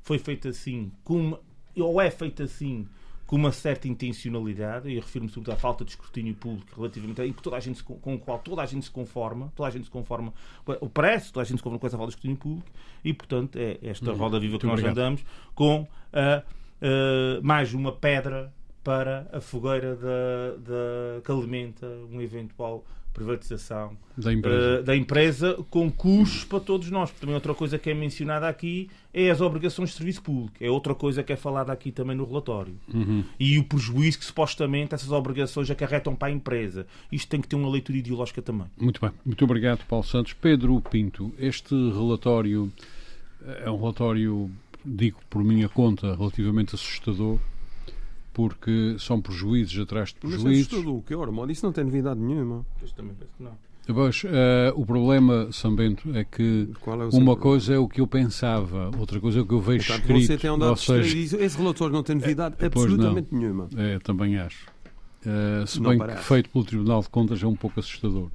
foi 0.03 0.19
feito 0.19 0.49
assim, 0.49 0.91
com, 1.05 1.39
ou 1.77 2.00
é 2.00 2.11
feito 2.11 2.43
assim 2.43 2.89
com 3.31 3.37
uma 3.37 3.53
certa 3.53 3.87
intencionalidade, 3.87 4.89
e 4.89 4.97
refiro-me 4.97 5.31
sobretudo 5.31 5.55
à 5.55 5.57
falta 5.57 5.85
de 5.85 5.93
escrutínio 5.93 6.35
público 6.35 6.69
relativamente 6.77 7.23
a 7.23 7.25
em 7.25 7.33
que 7.33 7.41
toda 7.41 7.57
a 7.57 7.61
gente 7.61 7.79
se, 7.79 7.85
com 7.85 8.15
o 8.15 8.19
qual 8.19 8.41
toda 8.41 8.61
a 8.61 8.67
gente 8.67 8.85
se 8.85 8.91
conforma, 8.91 9.53
toda 9.55 9.69
a 9.69 9.71
gente 9.71 9.85
se 9.85 9.91
conforma, 9.91 10.35
o 10.81 10.89
parece, 10.89 11.33
toda 11.33 11.43
a 11.43 11.47
gente 11.47 11.59
se 11.59 11.63
conforma 11.63 11.79
com 11.79 11.87
essa 11.87 11.97
falta 11.97 12.11
de 12.11 12.17
escrutínio 12.17 12.37
público, 12.37 12.69
e 13.05 13.15
portanto 13.15 13.57
é 13.57 13.79
esta 13.85 14.11
uhum. 14.11 14.17
roda 14.17 14.41
viva 14.41 14.59
que 14.59 14.67
nós 14.67 14.81
obrigado. 14.81 14.99
andamos 14.99 15.25
com 15.55 15.87
a, 16.13 16.39
a, 16.39 17.41
mais 17.41 17.73
uma 17.73 17.93
pedra 17.93 18.53
para 18.83 19.29
a 19.33 19.41
fogueira 19.41 19.95
da, 19.95 20.57
da, 20.59 21.23
que 21.25 21.31
alimenta 21.31 21.87
um 22.11 22.21
eventual 22.21 22.85
privatização 23.12 23.97
da 24.17 24.33
empresa. 24.33 24.81
Uh, 24.81 24.83
da 24.83 24.97
empresa 24.97 25.59
com 25.69 25.90
custos 25.90 26.45
para 26.45 26.61
todos 26.61 26.90
nós. 26.90 27.11
Também 27.12 27.35
outra 27.35 27.55
coisa 27.55 27.79
que 27.79 27.90
é 27.90 27.95
mencionada 27.95 28.49
aqui 28.49 28.88
é 29.12 29.31
as 29.31 29.40
obrigações 29.40 29.90
de 29.90 29.97
serviço 29.97 30.23
público. 30.23 30.57
É 30.61 30.71
outra 30.71 30.95
coisa 30.95 31.23
que 31.23 31.33
é 31.33 31.37
falada 31.37 31.73
aqui 31.73 31.90
também 31.90 32.17
no 32.17 32.25
relatório. 32.25 32.75
Uhum. 32.93 33.25
E 33.38 33.59
o 33.59 33.64
prejuízo 33.64 34.19
que 34.19 34.25
supostamente 34.25 34.95
essas 34.95 35.11
obrigações 35.11 35.71
acarretam 35.71 36.14
para 36.14 36.29
a 36.29 36.31
empresa. 36.31 36.87
Isto 37.11 37.29
tem 37.29 37.40
que 37.40 37.49
ter 37.49 37.57
uma 37.57 37.69
leitura 37.69 37.99
ideológica 37.99 38.40
também. 38.40 38.67
Muito 38.79 39.00
bem. 39.00 39.11
Muito 39.25 39.45
obrigado, 39.45 39.85
Paulo 39.87 40.05
Santos. 40.05 40.33
Pedro 40.33 40.81
Pinto, 40.81 41.33
este 41.38 41.75
relatório 41.75 42.73
é 43.64 43.71
um 43.71 43.79
relatório, 43.79 44.50
digo 44.85 45.19
por 45.29 45.43
minha 45.43 45.69
conta, 45.69 46.14
relativamente 46.14 46.75
assustador 46.75 47.38
porque 48.49 48.97
são 48.99 49.20
prejuízos 49.20 49.78
atrás 49.80 50.09
de 50.09 50.16
prejuízos. 50.16 50.44
Mas 50.44 50.56
é 50.56 50.61
assustador, 50.61 51.02
que 51.02 51.14
hora, 51.14 51.30
modo, 51.30 51.52
isso 51.52 51.64
não 51.64 51.73
tem 51.73 51.85
novidade 51.85 52.20
nenhuma. 52.20 52.64
Isto 52.82 52.97
também 52.97 53.14
penso 53.14 53.32
que 53.37 53.42
não. 53.42 53.52
Pois, 53.92 54.23
uh, 54.23 54.28
o 54.75 54.87
problema, 54.87 55.49
Sambento, 55.50 56.14
é 56.14 56.23
que 56.23 56.68
é 56.87 57.16
uma 57.16 57.37
coisa 57.37 57.75
é 57.75 57.78
o 57.78 57.88
que 57.88 58.00
eu 58.00 58.06
pensava, 58.06 58.90
outra 58.99 59.18
coisa 59.18 59.40
é 59.40 59.42
o 59.42 59.47
que 59.47 59.54
eu 59.54 59.61
vejo 59.61 59.87
Portanto, 59.87 60.02
escrito. 60.02 60.26
Você 60.26 60.37
tem 60.37 60.50
andado 60.50 60.76
seja... 60.76 61.37
Esse 61.38 61.56
relatório 61.56 61.92
não 61.92 62.02
tem 62.02 62.16
novidade 62.16 62.54
é, 62.59 62.66
absolutamente 62.66 63.35
nenhuma. 63.35 63.68
É, 63.76 63.99
também 63.99 64.38
acho. 64.38 64.66
Uh, 65.26 65.66
se 65.66 65.80
não 65.80 65.90
bem 65.90 65.99
parece. 65.99 66.20
que 66.20 66.25
feito 66.25 66.50
pelo 66.50 66.64
Tribunal 66.64 67.02
de 67.02 67.09
Contas 67.09 67.42
é 67.42 67.47
um 67.47 67.56
pouco 67.56 67.80
assustador. 67.80 68.30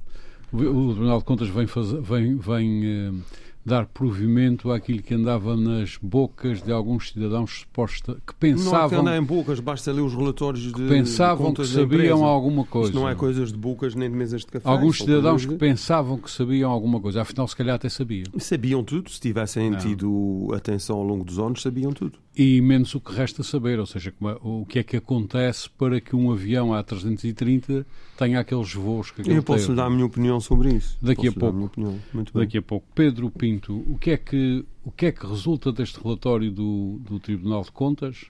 O, 0.52 0.56
o 0.56 0.92
Tribunal 0.92 1.18
de 1.18 1.24
Contas 1.24 1.48
vem, 1.48 1.66
fazer, 1.66 2.00
vem, 2.00 2.36
vem 2.36 3.10
uh, 3.10 3.22
dar 3.66 3.84
provimento 3.86 4.70
àquilo 4.70 5.02
que 5.02 5.12
andava 5.12 5.56
nas 5.56 5.98
bocas 6.00 6.62
de 6.62 6.70
alguns 6.70 7.10
cidadãos 7.10 7.58
suposta 7.60 8.16
que 8.24 8.32
pensavam 8.36 9.02
não 9.02 9.10
é 9.10 9.16
que 9.16 9.22
em 9.22 9.24
bocas 9.24 9.58
basta 9.58 9.90
ler 9.90 10.02
os 10.02 10.14
relatórios 10.14 10.62
de 10.62 10.72
que 10.72 10.86
pensavam 10.86 11.52
que 11.52 11.66
sabiam 11.66 12.24
alguma 12.24 12.64
coisa 12.64 12.90
Isto 12.90 13.00
não 13.00 13.08
é 13.08 13.16
coisas 13.16 13.50
de 13.50 13.58
bocas 13.58 13.96
nem 13.96 14.08
de 14.08 14.16
mesas 14.16 14.42
de 14.42 14.46
café 14.46 14.68
alguns 14.68 14.98
cidadãos 14.98 15.44
que 15.44 15.56
pensavam 15.56 16.16
que 16.16 16.30
sabiam 16.30 16.70
alguma 16.70 17.00
coisa. 17.00 17.22
Afinal 17.22 17.48
se 17.48 17.56
calhar 17.56 17.74
até 17.74 17.88
sabiam. 17.88 18.26
Sabiam 18.38 18.84
tudo 18.84 19.10
se 19.10 19.20
tivessem 19.20 19.70
não. 19.70 19.78
tido 19.78 20.48
atenção 20.54 20.98
ao 20.98 21.02
longo 21.02 21.24
dos 21.24 21.40
anos 21.40 21.60
sabiam 21.60 21.92
tudo 21.92 22.18
e 22.36 22.60
menos 22.60 22.94
o 22.94 23.00
que 23.00 23.14
resta 23.14 23.42
saber 23.42 23.80
ou 23.80 23.86
seja 23.86 24.10
é, 24.10 24.36
o 24.42 24.66
que 24.66 24.78
é 24.78 24.82
que 24.82 24.98
acontece 24.98 25.70
para 25.70 25.98
que 26.02 26.14
um 26.14 26.30
avião 26.30 26.68
A330 26.68 27.86
tenha 28.18 28.38
aqueles 28.40 28.74
voos 28.74 29.10
que 29.10 29.22
eu 29.28 29.42
posso 29.42 29.70
lhe 29.70 29.76
dar 29.76 29.86
a 29.86 29.90
minha 29.90 30.04
opinião 30.04 30.38
sobre 30.38 30.74
isso. 30.74 30.98
Daqui 31.00 31.30
posso 31.30 31.46
a 31.46 31.50
pouco. 31.52 32.00
daqui 32.34 32.58
a 32.58 32.62
pouco. 32.62 32.86
Pedro 32.94 33.30
Pinto 33.30 33.82
o 33.88 33.96
que 33.98 34.10
é 34.10 34.18
que, 34.18 34.64
o 34.84 34.90
que, 34.90 35.06
é 35.06 35.12
que 35.12 35.26
resulta 35.26 35.72
deste 35.72 35.98
relatório 35.98 36.50
do, 36.50 37.00
do 37.00 37.18
Tribunal 37.18 37.62
de 37.62 37.72
Contas, 37.72 38.26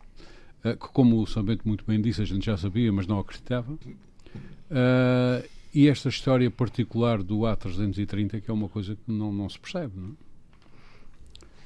uh, 0.64 0.76
que, 0.76 0.88
como 0.92 1.20
o 1.20 1.26
Sambento 1.26 1.66
muito 1.66 1.84
bem 1.84 2.00
disse, 2.00 2.22
a 2.22 2.24
gente 2.24 2.46
já 2.46 2.56
sabia, 2.56 2.92
mas 2.92 3.08
não 3.08 3.18
acreditava, 3.18 3.72
uh, 3.72 5.48
e 5.74 5.88
esta 5.88 6.08
história 6.08 6.48
particular 6.48 7.24
do 7.24 7.40
A330, 7.40 8.40
que 8.40 8.50
é 8.50 8.54
uma 8.54 8.68
coisa 8.68 8.94
que 8.94 9.10
não, 9.10 9.32
não 9.32 9.48
se 9.48 9.58
percebe, 9.58 9.92
não, 9.96 10.10
é? 10.10 10.12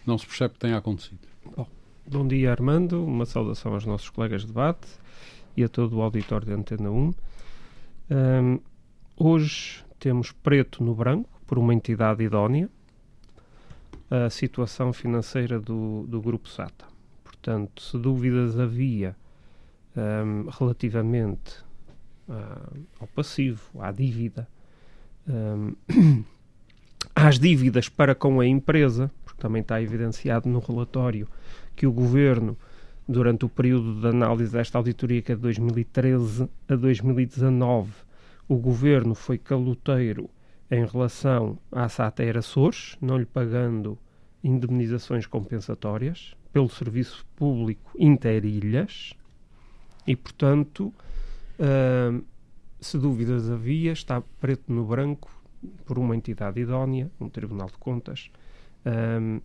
não 0.06 0.16
se 0.16 0.26
percebe 0.26 0.54
que 0.54 0.60
tenha 0.60 0.78
acontecido. 0.78 1.20
Bom, 1.56 1.66
bom 2.10 2.26
dia, 2.26 2.50
Armando, 2.50 3.04
uma 3.04 3.24
saudação 3.24 3.72
aos 3.72 3.86
nossos 3.86 4.10
colegas 4.10 4.40
de 4.40 4.48
debate 4.48 4.88
e 5.56 5.62
a 5.62 5.68
todo 5.68 5.96
o 5.96 6.02
auditório 6.02 6.44
de 6.44 6.52
Antena 6.52 6.90
1. 6.90 7.14
Um, 8.10 8.60
hoje 9.16 9.84
temos 9.96 10.32
preto 10.32 10.82
no 10.82 10.92
branco 10.92 11.30
por 11.46 11.56
uma 11.56 11.72
entidade 11.72 12.24
idónea, 12.24 12.68
a 14.10 14.28
situação 14.28 14.92
financeira 14.92 15.60
do, 15.60 16.04
do 16.08 16.20
Grupo 16.20 16.48
SATA. 16.48 16.84
Portanto, 17.22 17.80
se 17.80 17.96
dúvidas 17.96 18.58
havia 18.58 19.14
um, 19.96 20.48
relativamente 20.50 21.58
uh, 22.28 22.86
ao 22.98 23.06
passivo, 23.06 23.62
à 23.78 23.92
dívida, 23.92 24.48
um, 25.28 25.76
às 27.14 27.38
dívidas 27.38 27.88
para 27.88 28.16
com 28.16 28.40
a 28.40 28.46
empresa, 28.46 29.12
porque 29.24 29.40
também 29.40 29.62
está 29.62 29.80
evidenciado 29.80 30.48
no 30.48 30.58
relatório 30.58 31.28
que 31.80 31.86
o 31.86 31.92
Governo, 31.92 32.58
durante 33.08 33.46
o 33.46 33.48
período 33.48 34.02
de 34.02 34.06
análise 34.06 34.52
desta 34.52 34.76
auditoria, 34.76 35.22
que 35.22 35.32
é 35.32 35.34
de 35.34 35.40
2013 35.40 36.46
a 36.68 36.76
2019, 36.76 37.90
o 38.46 38.56
Governo 38.56 39.14
foi 39.14 39.38
caloteiro 39.38 40.28
em 40.70 40.84
relação 40.84 41.58
à 41.72 41.88
SATA 41.88 42.22
Açores, 42.38 42.98
não 43.00 43.16
lhe 43.16 43.24
pagando 43.24 43.98
indemnizações 44.44 45.24
compensatórias 45.24 46.36
pelo 46.52 46.68
serviço 46.68 47.24
público 47.34 47.90
interilhas 47.98 49.14
e, 50.06 50.14
portanto, 50.14 50.92
uh, 51.58 52.22
se 52.78 52.98
dúvidas 52.98 53.50
havia, 53.50 53.92
está 53.92 54.20
preto 54.38 54.70
no 54.70 54.84
branco 54.84 55.30
por 55.86 55.98
uma 55.98 56.14
entidade 56.14 56.60
idónea, 56.60 57.10
um 57.18 57.30
Tribunal 57.30 57.68
de 57.68 57.78
Contas. 57.78 58.30
Uh, 58.84 59.40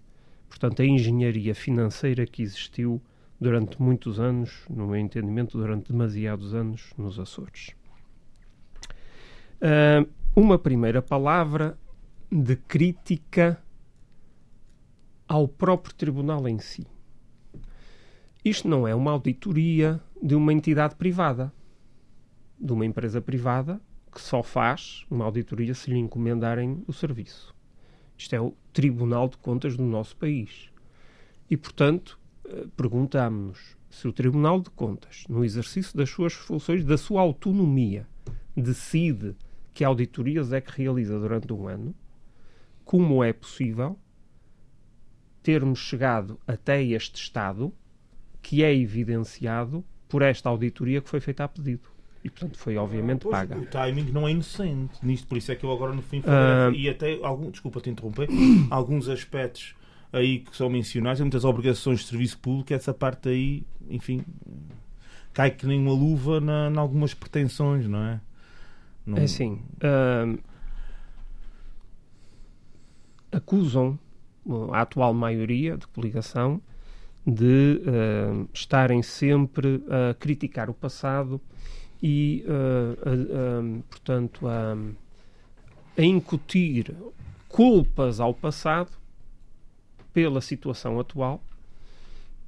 portanto, 0.48 0.82
a 0.82 0.86
engenharia 0.86 1.54
financeira 1.54 2.26
que 2.26 2.42
existiu 2.42 3.02
durante 3.40 3.82
muitos 3.82 4.20
anos, 4.20 4.64
no 4.70 4.88
meu 4.88 4.98
entendimento, 4.98 5.58
durante 5.58 5.92
demasiados 5.92 6.54
anos 6.54 6.94
nos 6.98 7.20
Açores. 7.20 7.70
Uh, 9.56 10.10
uma 10.36 10.58
primeira 10.58 11.02
palavra 11.02 11.78
de 12.32 12.56
crítica 12.56 13.62
ao 15.28 15.48
próprio 15.48 15.96
tribunal 15.96 16.48
em 16.48 16.60
si. 16.60 16.86
Isto 18.44 18.68
não 18.68 18.88
é 18.88 18.94
uma 18.94 19.12
auditoria 19.12 20.00
de 20.22 20.36
uma 20.36 20.54
entidade 20.54 20.96
privada, 20.96 21.52
de 22.60 22.72
uma 22.74 22.86
empresa 22.86 23.22
privada 23.22 23.82
que 24.12 24.22
só 24.22 24.44
faz 24.44 25.06
uma 25.10 25.26
auditoria 25.26 25.74
se 25.74 25.90
lhe 25.90 25.98
encomendarem 25.98 26.84
o 26.88 26.94
serviço. 26.94 27.55
Isto 28.18 28.36
é 28.36 28.42
o 28.42 28.54
Tribunal 28.72 29.30
de 29.30 29.38
Contas 29.38 29.76
do 29.76 29.84
nosso 29.84 30.16
país. 30.16 30.70
E, 31.50 31.58
portanto, 31.58 32.20
eh, 32.46 32.66
perguntamos-nos 32.76 33.76
se 33.90 34.08
o 34.08 34.14
Tribunal 34.14 34.60
de 34.60 34.70
Contas, 34.70 35.24
no 35.30 35.44
exercício 35.46 35.96
das 35.98 36.10
suas 36.10 36.34
funções, 36.34 36.84
da 36.84 36.98
sua 36.98 37.22
autonomia, 37.22 38.08
decide 38.56 39.36
que 39.74 39.84
auditorias 39.84 40.52
é 40.52 40.60
que 40.60 40.82
realiza 40.82 41.20
durante 41.20 41.52
um 41.54 41.68
ano, 41.68 41.96
como 42.84 43.24
é 43.24 43.32
possível 43.32 43.98
termos 45.42 45.80
chegado 45.80 46.40
até 46.48 46.84
este 46.84 47.22
estado 47.22 47.74
que 48.42 48.64
é 48.64 48.76
evidenciado 48.76 49.86
por 50.10 50.22
esta 50.22 50.50
auditoria 50.50 51.02
que 51.02 51.10
foi 51.10 51.20
feita 51.20 51.44
a 51.44 51.48
pedido. 51.48 51.95
E, 52.26 52.30
portanto, 52.32 52.58
foi 52.58 52.76
obviamente 52.76 53.22
Pois, 53.22 53.32
paga. 53.38 53.56
O 53.56 53.66
timing 53.68 54.12
não 54.12 54.28
é 54.28 54.32
inocente 54.32 54.94
nisto, 55.06 55.28
por 55.28 55.38
isso 55.38 55.52
é 55.52 55.56
que 55.56 55.64
eu 55.64 55.72
agora 55.72 55.94
no 55.94 56.02
fim 56.02 56.22
falei, 56.24 56.40
Ah. 56.40 56.72
e 56.76 56.90
até, 56.90 57.20
algum, 57.24 57.52
desculpa 57.52 57.80
te 57.80 57.92
interromper, 57.92 58.28
alguns 58.72 59.08
aspectos 59.08 59.76
aí 60.12 60.40
que 60.40 60.58
são 60.58 60.68
mencionados, 60.68 61.22
muitas 61.22 61.46
obrigações 61.46 62.00
de 62.00 62.08
serviço 62.08 62.40
público, 62.40 62.74
essa 62.74 62.92
parte 62.96 63.30
aí, 63.30 63.64
enfim, 63.88 64.24
cai 65.34 65.52
que 65.52 65.68
nem 65.68 65.80
uma 65.80 65.94
luva 65.94 66.42
na, 66.42 66.72
em 66.74 66.78
algumas 66.78 67.14
pretensões, 67.14 67.86
não 67.88 68.00
é? 68.04 68.20
Não- 69.06 69.18
É 69.20 69.24
assim, 69.26 69.62
hum, 69.84 70.38
acusam 73.32 74.00
uh, 74.46 74.74
a 74.74 74.82
atual 74.82 75.14
maioria 75.14 75.78
de 75.78 75.86
coligação 75.88 76.60
de 77.28 77.82
hum, 77.86 78.48
estarem 78.54 79.02
sempre 79.04 79.84
a 79.90 80.14
criticar 80.16 80.70
o 80.70 80.74
passado 80.74 81.40
e, 82.02 82.44
uh, 82.48 83.10
a- 83.10 83.62
hum, 83.62 83.82
portanto, 83.90 84.48
a, 84.48 84.78
a 85.98 86.04
incutir 86.04 86.96
culpas 87.50 88.20
ao 88.20 88.34
passado 88.34 88.92
pela 90.14 90.42
situação 90.42 91.00
atual 91.00 91.42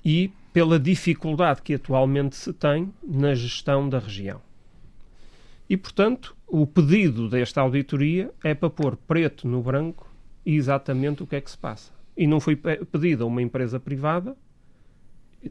e 0.04 0.32
pela 0.54 0.80
dificuldade 0.80 1.62
que 1.62 1.74
atualmente 1.76 2.36
se 2.36 2.52
tem 2.54 2.92
na 3.04 3.36
gestão 3.36 3.88
da 3.90 4.00
região. 4.00 4.42
E, 5.70 5.76
portanto, 5.76 6.36
o 6.48 6.66
pedido 6.66 7.30
desta 7.30 7.62
auditoria 7.62 8.32
é 8.44 8.54
para 8.56 8.70
pôr 8.70 8.96
preto 8.96 9.48
no 9.48 9.62
branco 9.62 10.10
exatamente 10.46 11.24
o 11.24 11.28
que 11.28 11.36
é 11.36 11.42
que 11.42 11.52
se 11.52 11.58
passa. 11.58 11.92
E 12.16 12.26
não 12.26 12.40
foi 12.40 12.56
pe- 12.56 12.86
pedido 12.86 13.24
a 13.26 13.28
uma 13.28 13.42
empresa 13.42 13.80
privada, 13.80 14.36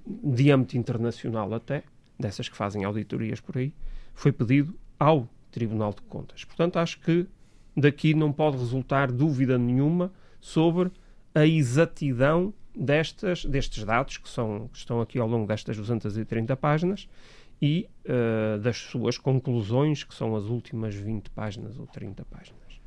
de 0.07 0.51
âmbito 0.51 0.77
internacional 0.77 1.53
até, 1.55 1.85
dessas 2.19 2.49
que 2.49 2.57
fazem 2.57 2.85
auditorias 2.85 3.41
por 3.41 3.59
aí, 3.59 3.73
foi 4.15 4.33
pedido 4.33 4.75
ao 4.99 5.29
Tribunal 5.51 5.93
de 5.93 6.03
Contas. 6.03 6.45
Portanto, 6.45 6.79
acho 6.79 6.99
que 7.01 7.27
daqui 7.77 8.15
não 8.15 8.33
pode 8.33 8.57
resultar 8.57 9.13
dúvida 9.13 9.59
nenhuma 9.59 10.13
sobre 10.41 10.91
a 11.35 11.47
exatidão 11.47 12.53
destas, 12.75 13.45
destes 13.45 13.85
dados 13.85 14.19
que, 14.19 14.29
são, 14.29 14.69
que 14.73 14.79
estão 14.79 15.01
aqui 15.01 15.19
ao 15.19 15.29
longo 15.29 15.47
destas 15.47 15.77
230 15.77 16.57
páginas 16.57 17.09
e 17.61 17.89
eh, 18.05 18.59
das 18.59 18.77
suas 18.77 19.17
conclusões, 19.19 20.05
que 20.05 20.15
são 20.15 20.37
as 20.37 20.45
últimas 20.45 20.95
20 20.95 21.31
páginas 21.31 21.79
ou 21.79 21.87
30 21.87 22.25
páginas. 22.27 22.81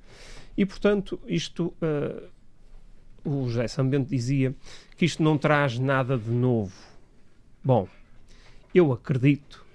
E, 0.56 0.66
portanto, 0.66 1.20
isto, 1.26 1.74
eh, 1.82 2.24
o 3.24 3.48
José 3.48 3.68
Sambento 3.68 4.10
dizia 4.10 4.54
que 4.96 5.06
isto 5.06 5.24
não 5.24 5.38
traz 5.38 5.80
nada 5.80 6.18
de 6.18 6.32
novo. 6.32 6.74
Bom, 7.64 7.88
eu 8.74 8.92
acredito 8.92 9.66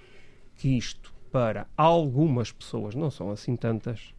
que 0.56 0.76
isto, 0.76 1.12
para 1.32 1.66
algumas 1.76 2.52
pessoas, 2.52 2.94
não 2.94 3.10
são 3.10 3.30
assim 3.30 3.56
tantas, 3.56 4.14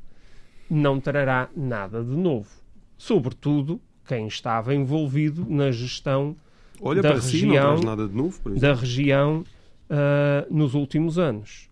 não 0.70 1.00
trará 1.00 1.50
nada 1.56 2.04
de 2.04 2.16
novo. 2.16 2.50
Sobretudo 2.98 3.80
quem 4.08 4.28
estava 4.28 4.74
envolvido 4.76 5.46
na 5.50 5.72
gestão 5.72 6.36
Olha 6.82 7.02
da 7.02 7.20
si, 7.22 7.42
região- 7.46 7.76
de 7.76 7.86
novo, 8.16 8.60
da 8.60 8.74
região 8.74 9.44
ah, 9.90 10.46
nos 10.50 10.74
últimos 10.74 11.18
anos. 11.18 11.70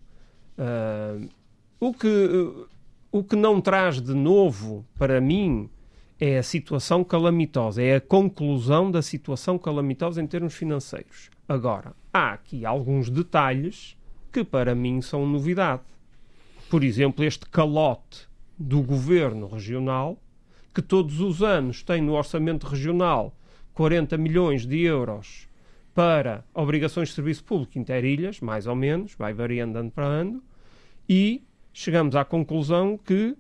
Ah, 0.58 1.18
o, 1.80 1.94
que, 1.94 2.66
o 3.12 3.24
que 3.24 3.36
não 3.36 3.60
traz 3.60 4.02
de 4.02 4.14
novo 4.14 4.86
para 4.98 5.20
mim 5.20 5.70
é 6.26 6.38
a 6.38 6.44
situação 6.44 7.04
calamitosa, 7.04 7.84
é 7.84 7.98
a 7.98 8.02
conclusão 8.02 8.90
da 8.90 9.02
situação 9.02 9.58
calamitosa 9.58 10.22
em 10.22 10.26
termos 10.26 10.54
financeiros. 10.54 11.30
Agora, 11.50 11.94
há 12.14 12.32
aqui 12.32 12.66
alguns 12.66 13.10
detalhes 13.10 13.98
que 14.32 14.42
para 14.42 14.74
mim 14.74 15.02
são 15.02 15.28
novidade. 15.28 15.84
Por 16.70 16.82
exemplo, 16.82 17.26
este 17.26 17.46
calote 17.48 18.30
do 18.58 18.82
governo 18.82 19.48
regional, 19.48 20.18
que 20.74 20.82
todos 20.82 21.20
os 21.20 21.44
anos 21.44 21.84
tem 21.84 22.02
no 22.02 22.14
orçamento 22.14 22.68
regional 22.68 23.36
40 23.74 24.18
milhões 24.18 24.66
de 24.66 24.80
euros 24.80 25.50
para 25.94 26.46
obrigações 26.54 27.10
de 27.10 27.16
serviço 27.16 27.44
público 27.44 27.78
interilhas, 27.78 28.40
mais 28.40 28.66
ou 28.66 28.78
menos, 28.78 29.14
vai 29.16 29.34
variando 29.34 29.76
ano 29.76 29.92
para 29.92 30.06
ano, 30.06 30.42
e 31.08 31.44
chegamos 31.74 32.16
à 32.16 32.24
conclusão 32.24 32.98
que 32.98 33.36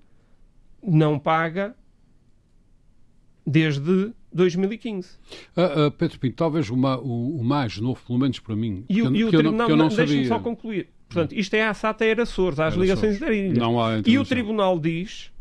não 0.85 1.17
paga 1.17 1.73
desde 3.45 4.11
2015. 4.31 5.09
Ah, 5.55 5.85
ah, 5.87 5.91
Pedro 5.91 6.19
Pinto, 6.19 6.35
talvez 6.35 6.69
o, 6.69 6.77
ma- 6.77 6.97
o- 6.97 7.37
o 7.39 7.43
mais 7.43 7.77
novo, 7.77 8.01
pelo 8.05 8.19
menos 8.19 8.39
para 8.39 8.55
mim, 8.55 8.85
E, 8.89 9.01
o- 9.01 9.15
e 9.15 9.23
o 9.23 9.31
não, 9.31 9.39
tribunal, 9.39 9.69
eu 9.69 9.75
não 9.77 9.87
deixe-me 9.89 10.07
sabia. 10.07 10.27
só 10.27 10.39
concluir. 10.39 10.87
Portanto, 11.07 11.33
isto 11.37 11.53
é 11.53 11.67
a 11.67 11.73
SATA 11.73 12.05
Era 12.05 12.23
Açores, 12.23 12.59
às 12.59 12.73
Era 12.73 12.81
ligações 12.81 13.15
Açores. 13.17 13.37
interilhas. 13.37 13.57
Não 13.57 13.79
há 13.83 14.01
E 14.05 14.17
o 14.17 14.25
tribunal 14.25 14.79
diz 14.79 15.31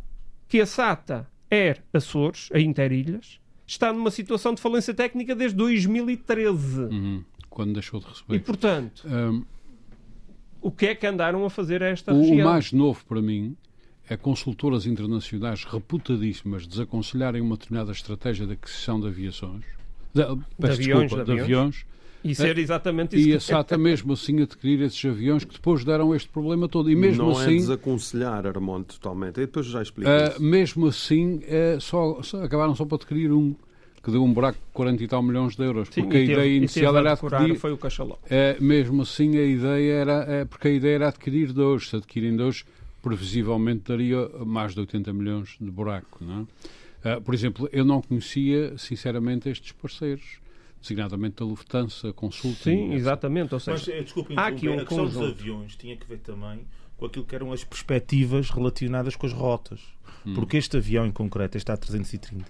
que 0.48 0.60
a 0.60 0.66
SATA 0.66 1.26
Air 1.50 1.82
Açores, 1.94 2.50
a 2.52 2.60
Interilhas, 2.60 3.40
está 3.66 3.90
numa 3.92 4.10
situação 4.10 4.52
de 4.54 4.60
falência 4.60 4.92
técnica 4.92 5.34
desde 5.34 5.56
2013. 5.56 6.80
Uhum, 6.82 7.24
quando 7.48 7.72
deixou 7.72 8.00
de 8.00 8.06
E, 8.06 8.08
receber. 8.10 8.40
portanto, 8.40 9.02
Ahm, 9.06 9.42
o 10.60 10.70
que 10.70 10.86
é 10.86 10.94
que 10.94 11.06
andaram 11.06 11.42
a 11.44 11.48
fazer 11.50 11.82
a 11.82 11.86
esta 11.88 12.12
o, 12.12 12.18
o 12.18 12.20
região? 12.20 12.50
mais 12.50 12.70
novo 12.72 13.02
para 13.06 13.22
mim 13.22 13.56
é 14.12 14.16
consultoras 14.16 14.86
internacionais 14.86 15.64
reputadíssimas 15.64 16.66
desaconselharem 16.66 17.40
uma 17.40 17.56
determinada 17.56 17.92
estratégia 17.92 18.46
de 18.46 18.52
aquisição 18.52 19.00
de 19.00 19.06
aviações. 19.08 19.62
De, 20.14 20.22
peço 20.60 20.72
aviões, 20.80 21.00
desculpa, 21.02 21.24
de 21.24 21.34
de 21.34 21.40
aviões. 21.40 21.84
E 22.24 22.36
ser 22.36 22.56
exatamente 22.56 23.16
isso 23.18 23.28
E 23.28 23.34
a 23.34 23.40
SATA 23.40 23.76
mesmo 23.78 24.12
assim 24.12 24.40
adquirir 24.42 24.80
esses 24.82 25.04
aviões 25.04 25.42
que 25.44 25.54
depois 25.54 25.84
deram 25.84 26.14
este 26.14 26.28
problema 26.28 26.68
todo. 26.68 26.88
E 26.90 26.94
mesmo 26.94 27.24
não 27.24 27.40
é 27.40 27.44
assim, 27.44 27.56
desaconselhar, 27.56 28.46
Armando, 28.46 28.84
totalmente. 28.86 29.38
E 29.38 29.46
depois 29.46 29.66
já 29.66 29.82
explico 29.82 30.08
isso. 30.08 30.40
mesmo 30.42 30.86
assim 30.86 31.40
ah, 31.48 31.80
só, 31.80 32.22
só- 32.22 32.44
acabaram 32.44 32.76
só 32.76 32.84
por 32.84 32.94
adquirir 32.96 33.32
um, 33.32 33.56
que 34.04 34.10
deu 34.10 34.22
um 34.22 34.32
buraco 34.32 34.56
de 34.58 34.64
40 34.72 35.02
e 35.02 35.08
tal 35.08 35.20
milhões 35.22 35.56
de 35.56 35.64
euros. 35.64 35.88
Sim, 35.90 36.02
porque 36.02 36.16
a 36.16 36.20
teve- 36.20 36.32
ideia 36.32 36.56
inicial 36.56 36.94
a 36.94 37.00
era 37.00 37.12
adquirir, 37.12 37.56
foi 37.58 37.72
o 37.72 37.76
cachalote. 37.78 38.20
É, 38.30 38.56
mesmo 38.60 39.02
assim, 39.02 39.36
a 39.36 39.42
ideia 39.44 39.92
era, 39.94 40.12
é, 40.28 40.44
porque 40.44 40.68
a 40.68 40.70
ideia 40.70 40.94
era 40.94 41.08
adquirir 41.08 41.52
dois. 41.52 41.88
Se 41.88 41.96
adquirem 41.96 42.36
dois, 42.36 42.64
previsivelmente 43.02 43.82
daria 43.88 44.28
mais 44.46 44.74
de 44.74 44.80
80 44.80 45.12
milhões 45.12 45.56
de 45.60 45.70
buraco. 45.70 46.24
Não 46.24 46.42
é? 46.42 46.46
Ah, 47.04 47.20
por 47.20 47.34
exemplo, 47.34 47.68
eu 47.72 47.84
não 47.84 48.00
conhecia, 48.00 48.78
sinceramente, 48.78 49.48
estes 49.48 49.72
parceiros, 49.72 50.40
designadamente 50.80 51.36
da 51.36 51.44
Lufthansa, 51.44 52.12
Consulting. 52.12 52.62
Sim, 52.62 52.94
exatamente. 52.94 53.54
Ou 53.54 53.60
Mas, 53.66 53.82
seja, 53.82 53.98
eh, 53.98 54.02
desculpe, 54.02 54.34
há 54.36 54.46
aqui 54.46 54.68
um 54.68 54.74
a 54.74 54.78
questão 54.78 54.98
conjunto. 54.98 55.26
dos 55.26 55.40
aviões 55.40 55.76
tinha 55.76 55.96
que 55.96 56.06
ver 56.06 56.18
também 56.18 56.64
com 56.96 57.06
aquilo 57.06 57.24
que 57.24 57.34
eram 57.34 57.52
as 57.52 57.64
perspectivas 57.64 58.50
relacionadas 58.50 59.16
com 59.16 59.26
as 59.26 59.32
rotas. 59.32 59.80
Hum. 60.24 60.34
Porque 60.34 60.56
este 60.56 60.76
avião 60.76 61.04
em 61.04 61.10
concreto, 61.10 61.56
este 61.56 61.72
A330, 61.72 62.44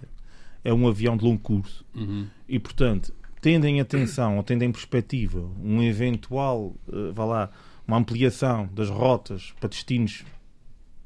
é 0.62 0.72
um 0.72 0.86
avião 0.86 1.16
de 1.16 1.24
longo 1.24 1.40
curso. 1.40 1.84
Uhum. 1.94 2.26
E, 2.46 2.58
portanto, 2.58 3.14
tendo 3.40 3.66
em 3.66 3.80
atenção 3.80 4.36
ou 4.36 4.42
tendo 4.42 4.62
em 4.62 4.70
perspectiva 4.70 5.40
um 5.62 5.82
eventual, 5.82 6.74
eh, 6.92 7.10
vá 7.12 7.24
lá, 7.24 7.50
uma 7.86 7.96
ampliação 7.96 8.68
das 8.72 8.88
rotas 8.88 9.52
para 9.58 9.68
destinos, 9.70 10.24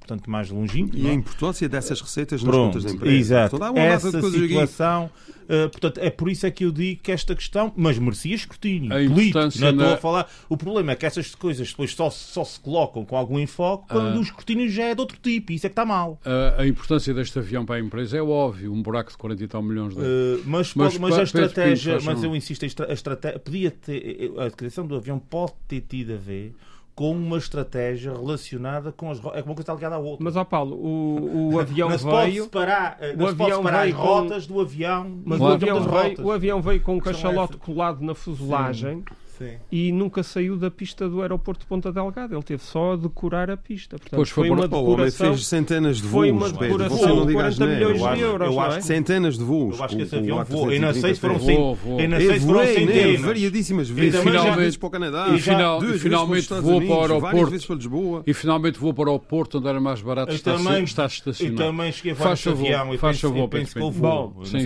portanto, 0.06 0.30
mais 0.30 0.50
longínquos. 0.50 0.98
E 0.98 1.02
não 1.02 1.10
a 1.10 1.12
é? 1.12 1.16
importância 1.16 1.68
dessas 1.68 2.00
receitas 2.00 2.42
nas 2.42 2.50
Pronto, 2.50 2.72
contas 2.74 2.84
da 2.84 2.90
empresa. 2.92 3.16
exato. 3.16 3.58
Portanto, 3.58 3.78
Essa 3.78 4.22
situação, 4.30 5.10
eh, 5.48 5.68
portanto, 5.68 5.98
é 5.98 6.10
por 6.10 6.28
isso 6.30 6.46
é 6.46 6.50
que 6.50 6.64
eu 6.64 6.70
digo 6.72 7.00
que 7.02 7.10
esta 7.12 7.34
questão, 7.34 7.72
mas 7.76 7.98
merecia 7.98 8.34
escrutínio 8.34 8.92
A 8.92 8.94
político. 8.96 9.20
importância 9.20 9.60
Não 9.60 9.70
estou 9.70 9.86
na- 9.88 9.94
a 9.94 9.96
falar. 9.96 10.30
O 10.48 10.56
problema 10.56 10.92
é 10.92 10.96
que 10.96 11.04
essas 11.06 11.34
coisas 11.34 11.68
depois 11.70 11.94
só, 11.94 12.08
só 12.10 12.44
se 12.44 12.58
colocam 12.60 13.04
com 13.04 13.16
algum 13.16 13.38
enfoque 13.38 13.88
quando 13.88 14.16
Ah. 14.16 14.18
o 14.18 14.22
escrutínio 14.22 14.68
já 14.70 14.84
é 14.84 14.94
de 14.94 15.00
outro 15.00 15.18
tipo. 15.20 15.52
E 15.52 15.56
isso 15.56 15.66
é 15.66 15.68
que 15.68 15.72
está 15.72 15.84
mal. 15.84 16.20
A, 16.24 16.62
a 16.62 16.66
importância 16.66 17.12
deste 17.12 17.38
avião 17.38 17.64
para 17.66 17.76
a 17.76 17.80
empresa 17.80 18.16
é 18.16 18.22
óbvio, 18.22 18.72
um 18.72 18.82
buraco 18.82 19.10
de 19.10 19.16
40 19.18 19.42
e 19.44 19.48
tal 19.48 19.62
milhões 19.62 19.94
de 19.94 20.00
euros. 20.00 20.40
Uh, 20.40 20.42
mas, 20.46 20.74
Mas 20.74 20.98
mas 20.98 21.18
a 21.18 21.22
estratégia, 21.22 21.98
mas 22.04 22.22
eu 22.22 22.34
insisto, 22.36 22.64
a 22.88 22.92
estratégia 22.92 23.38
podia 23.38 23.70
ter, 23.70 24.30
a 24.38 24.50
criação 24.50 24.86
do 24.86 24.94
avião 24.94 25.18
pode 25.18 25.52
ter 25.68 25.80
tido 25.80 26.14
a 26.14 26.16
ver 26.16 26.54
com 26.96 27.12
uma 27.12 27.36
estratégia 27.36 28.10
relacionada 28.10 28.90
com 28.90 29.10
as 29.10 29.20
rotas. 29.20 29.38
É 29.38 29.42
como 29.42 29.50
uma 29.52 29.56
coisa 29.56 29.62
está 29.70 29.74
ligada 29.74 29.94
à 29.96 29.98
outra. 29.98 30.24
mas 30.24 30.34
ó 30.34 30.44
Paulo, 30.44 30.74
o, 30.76 31.52
o 31.52 31.60
avião 31.60 31.88
pode 31.90 32.30
veio. 32.32 32.44
separar, 32.44 32.96
eh, 33.00 33.14
o 33.16 33.26
avião 33.26 33.58
separar 33.58 33.78
as 33.80 33.82
veio 33.84 33.96
com- 33.96 34.02
rotas 34.02 34.46
do 34.46 34.60
avião. 34.60 35.20
Mas 35.24 35.38
o, 35.38 35.46
avião 35.46 35.80
veio, 35.82 35.90
rotas. 35.90 36.24
o 36.24 36.32
avião 36.32 36.62
veio 36.62 36.80
com 36.80 36.94
um 36.94 36.98
é 36.98 37.02
cachalote 37.02 37.58
colado 37.58 38.00
na 38.02 38.14
fuselagem 38.14 38.96
Sim. 38.96 39.04
E 39.70 39.92
nunca 39.92 40.22
saiu 40.22 40.56
da 40.56 40.70
pista 40.70 41.08
do 41.08 41.20
aeroporto 41.22 41.60
de 41.60 41.66
Ponta 41.66 41.92
Delgada. 41.92 42.34
Ele 42.34 42.42
teve 42.42 42.62
só 42.62 42.92
a 42.92 42.96
decorar 42.96 43.50
a 43.50 43.56
pista. 43.56 43.96
Portanto, 43.98 44.16
Pois 44.16 44.28
foi 44.30 44.48
foi 44.48 44.56
por- 44.56 44.64
uma 44.66 44.76
Oh, 44.76 44.80
o 44.80 44.84
homem 44.84 44.96
decoração. 45.06 45.34
fez 45.34 45.46
centenas 45.46 45.96
de 45.96 46.02
voos. 46.02 46.12
Foi 46.12 46.30
uma 46.30 46.46
Pedro. 46.46 46.60
decoração 46.66 46.96
Você 46.98 47.06
não 47.06 47.14
de 47.20 47.26
diga 47.26 47.32
40 47.34 47.48
asneira. 47.48 47.74
milhões 47.74 47.90
Eu 48.00 48.06
de 48.06 48.12
acho- 48.12 48.22
euros. 48.22 48.46
eu 48.48 48.60
acho 48.60 48.76
é? 48.76 48.80
que- 48.80 48.86
Centenas 48.86 49.38
de 49.38 49.44
voos. 49.44 49.78
Eu 49.78 49.84
acho 49.84 49.96
que 49.96 50.02
esse 50.02 50.16
avião 50.16 50.38
A330 50.38 50.44
voou. 50.56 50.72
Eu 50.72 50.80
não 50.80 50.94
sei 50.94 51.14
se 51.14 51.20
foram 51.20 51.38
voou. 51.38 51.74
Voou, 51.74 52.00
eu 52.00 52.08
não 52.08 52.18
Eu 52.18 52.26
sei 52.30 52.40
se 52.40 52.46
foram 52.46 52.60
voei, 52.60 52.74
centenas. 52.74 53.20
variadíssimas 53.20 53.88
vezes. 53.88 54.20
Finalmente 54.20 54.56
vezes 54.56 54.76
para 54.76 54.86
o 54.86 54.90
Canadá. 54.90 55.28
E, 55.28 55.40
final- 55.40 55.84
e 55.84 55.98
finalmente 55.98 56.48
voou 56.54 56.80
para 56.80 56.94
o 56.94 57.00
aeroporto 57.02 57.50
vezes 57.50 57.66
para 57.66 57.76
Lisboa. 57.76 58.22
e 58.26 58.34
finalmente 58.34 58.78
voou 58.78 58.94
para 58.94 59.10
o 59.10 59.18
Porto 59.18 59.58
onde 59.58 59.68
era 59.68 59.80
mais 59.80 60.00
barato 60.00 60.30
Eu 60.32 60.36
estar, 60.36 60.56
também- 60.56 60.84
estar 60.84 61.02
Eu 61.02 61.06
estacionado. 61.08 61.56
também 61.56 61.92
cheguei 61.92 62.12
a 62.12 62.14
voar 62.14 62.28
Faz 62.28 62.40
avião 62.46 62.94
e 62.94 62.98
faz 62.98 63.16
penso, 63.16 63.28
favor, 63.28 63.42
eu 63.42 63.48
penso 63.48 63.66
que 63.74 63.74
Pedro 63.74 63.86
Eu 64.40 64.44
sim, 64.46 64.58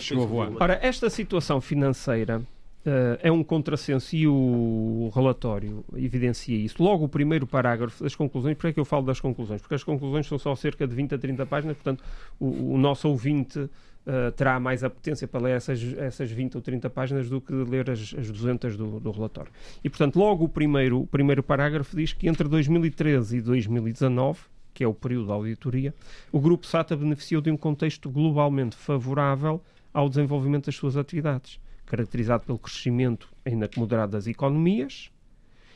chegou 0.00 0.24
a 0.24 0.26
voar. 0.26 0.50
Ora, 0.60 0.78
esta 0.82 1.10
situação 1.10 1.60
financeira 1.60 2.42
eh, 2.86 3.18
é 3.22 3.32
um 3.32 3.42
contrassenso 3.42 4.14
e 4.14 4.26
o 4.26 5.10
relatório 5.14 5.84
evidencia 5.96 6.56
isso. 6.56 6.82
Logo, 6.82 7.04
o 7.04 7.08
primeiro 7.08 7.46
parágrafo 7.46 8.02
das 8.02 8.14
conclusões, 8.14 8.56
por 8.56 8.62
que 8.62 8.66
é 8.68 8.72
que 8.72 8.80
eu 8.80 8.84
falo 8.84 9.04
das 9.04 9.20
conclusões? 9.20 9.60
Porque 9.60 9.74
as 9.74 9.84
conclusões 9.84 10.26
são 10.26 10.38
só 10.38 10.54
cerca 10.54 10.86
de 10.86 10.94
20 10.94 11.14
a 11.14 11.18
30 11.18 11.46
páginas, 11.46 11.76
portanto, 11.76 12.04
o, 12.38 12.74
o 12.74 12.78
nosso 12.78 13.08
ouvinte 13.08 13.68
eh, 14.06 14.30
terá 14.30 14.58
mais 14.58 14.82
apetência 14.82 15.28
para 15.28 15.40
ler 15.40 15.56
essas, 15.56 15.82
essas 15.98 16.30
20 16.30 16.56
ou 16.56 16.62
30 16.62 16.88
páginas 16.88 17.28
do 17.28 17.40
que 17.40 17.52
ler 17.52 17.90
as, 17.90 18.14
as 18.18 18.30
200 18.30 18.76
do, 18.76 18.98
do 19.00 19.10
relatório. 19.10 19.52
E, 19.84 19.90
portanto, 19.90 20.16
logo 20.18 20.44
o 20.44 20.48
primeiro, 20.48 21.00
o 21.00 21.06
primeiro 21.06 21.42
parágrafo 21.42 21.94
diz 21.94 22.12
que 22.14 22.28
entre 22.28 22.48
2013 22.48 23.36
e 23.36 23.40
2019 23.42 24.40
que 24.78 24.84
é 24.84 24.86
o 24.86 24.94
período 24.94 25.26
da 25.26 25.34
auditoria, 25.34 25.92
o 26.30 26.38
Grupo 26.38 26.64
SATA 26.64 26.96
beneficiou 26.96 27.42
de 27.42 27.50
um 27.50 27.56
contexto 27.56 28.08
globalmente 28.08 28.76
favorável 28.76 29.60
ao 29.92 30.08
desenvolvimento 30.08 30.66
das 30.66 30.76
suas 30.76 30.96
atividades, 30.96 31.58
caracterizado 31.88 32.44
pelo 32.44 32.58
crescimento 32.58 33.28
ainda 33.44 33.66
que 33.68 33.78
moderado 33.78 34.12
das 34.12 34.26
economias 34.26 35.10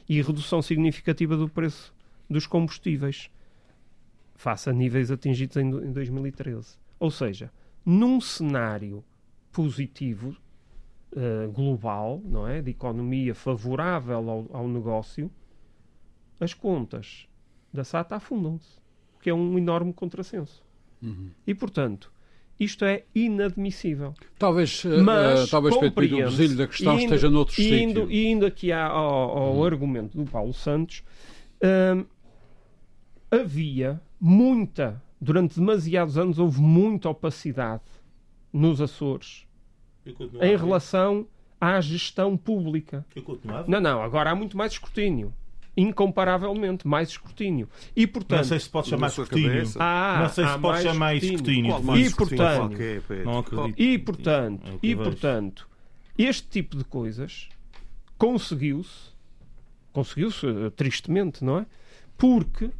e 0.08 0.20
redução 0.20 0.60
significativa 0.60 1.36
do 1.36 1.48
preço 1.48 1.94
dos 2.28 2.46
combustíveis, 2.46 3.30
face 4.34 4.68
a 4.68 4.72
níveis 4.72 5.10
atingidos 5.10 5.56
em, 5.56 5.70
do- 5.70 5.84
em 5.84 5.92
2013. 5.92 6.76
Ou 6.98 7.10
seja, 7.10 7.50
num 7.84 8.20
cenário 8.20 9.04
positivo 9.50 10.36
eh, 11.14 11.46
global, 11.52 12.20
não 12.24 12.46
é, 12.46 12.60
de 12.62 12.70
economia 12.70 13.34
favorável 13.34 14.28
ao, 14.30 14.46
ao 14.52 14.68
negócio, 14.68 15.30
as 16.40 16.52
contas 16.54 17.26
da 17.72 17.84
SATA 17.84 18.16
afundam-se, 18.16 18.78
o 19.16 19.20
que 19.20 19.30
é 19.30 19.34
um 19.34 19.56
enorme 19.58 19.92
contrassenso. 19.92 20.62
Uhum. 21.02 21.30
E, 21.46 21.54
portanto, 21.54 22.11
isto 22.64 22.84
é 22.84 23.02
inadmissível. 23.14 24.14
Talvez, 24.38 24.84
eh, 24.84 25.00
Mas 25.00 25.44
eh, 25.44 25.50
talvez 25.50 25.76
Pedro 25.76 26.00
Pinto, 26.02 26.14
o 26.16 26.24
besilho 26.24 26.56
da 26.56 26.66
questão 26.66 26.94
indo- 26.94 27.02
esteja 27.04 27.30
noutro 27.30 27.60
E 27.60 27.82
indo, 27.82 28.00
sítio. 28.02 28.10
e 28.10 28.26
indo 28.26 28.46
aqui 28.46 28.70
ao, 28.72 28.96
ao 28.96 29.54
Uhum. 29.54 29.64
argumento 29.64 30.16
do 30.16 30.24
Paulo 30.30 30.52
Santos, 30.52 31.02
hum, 31.62 32.04
havia 33.30 34.00
muita, 34.20 35.02
durante 35.20 35.54
demasiados 35.58 36.18
anos, 36.18 36.38
houve 36.38 36.60
muita 36.60 37.08
opacidade 37.08 37.82
nos 38.52 38.80
Açores 38.80 39.46
em 40.40 40.56
relação 40.56 41.26
à 41.60 41.80
gestão 41.80 42.36
pública. 42.36 43.06
Eu 43.14 43.22
continuava. 43.22 43.64
Não, 43.68 43.80
não, 43.80 44.02
agora 44.02 44.30
há 44.30 44.34
muito 44.34 44.56
mais 44.56 44.72
escrutínio. 44.72 45.32
Incomparavelmente 45.76 46.86
mais 46.86 47.08
escrutínio. 47.08 47.68
E, 47.96 48.06
portanto, 48.06 48.38
Não 48.40 48.44
sei 48.44 48.60
se 48.60 48.68
pode 48.68 48.88
chamar 48.88 49.06
Na 49.06 49.10
sua 49.10 49.24
escrutínio. 49.24 49.50
Não 50.20 50.28
sei 50.28 50.44
se 50.44 50.50
pode 50.50 50.62
mais 50.62 50.82
chamar 50.82 51.14
escrutínio. 51.16 51.70
Qual 51.70 51.96
E, 51.96 52.02
E, 52.02 52.10
portanto, 52.10 52.62
acredito. 53.46 53.80
E 53.82 53.98
portanto, 53.98 54.66
É 54.66 54.86
e 54.86 54.96
portanto, 54.96 55.68
este 56.18 56.48
tipo 56.48 56.76
de 56.76 56.84
coisas 56.84 57.48
conseguiu-se, 58.18 59.10
conseguiu-se 59.92 60.46
eh, 60.46 60.70
tristemente, 60.76 61.42
não 61.44 61.58
é? 61.58 61.66
Porque 62.18 62.70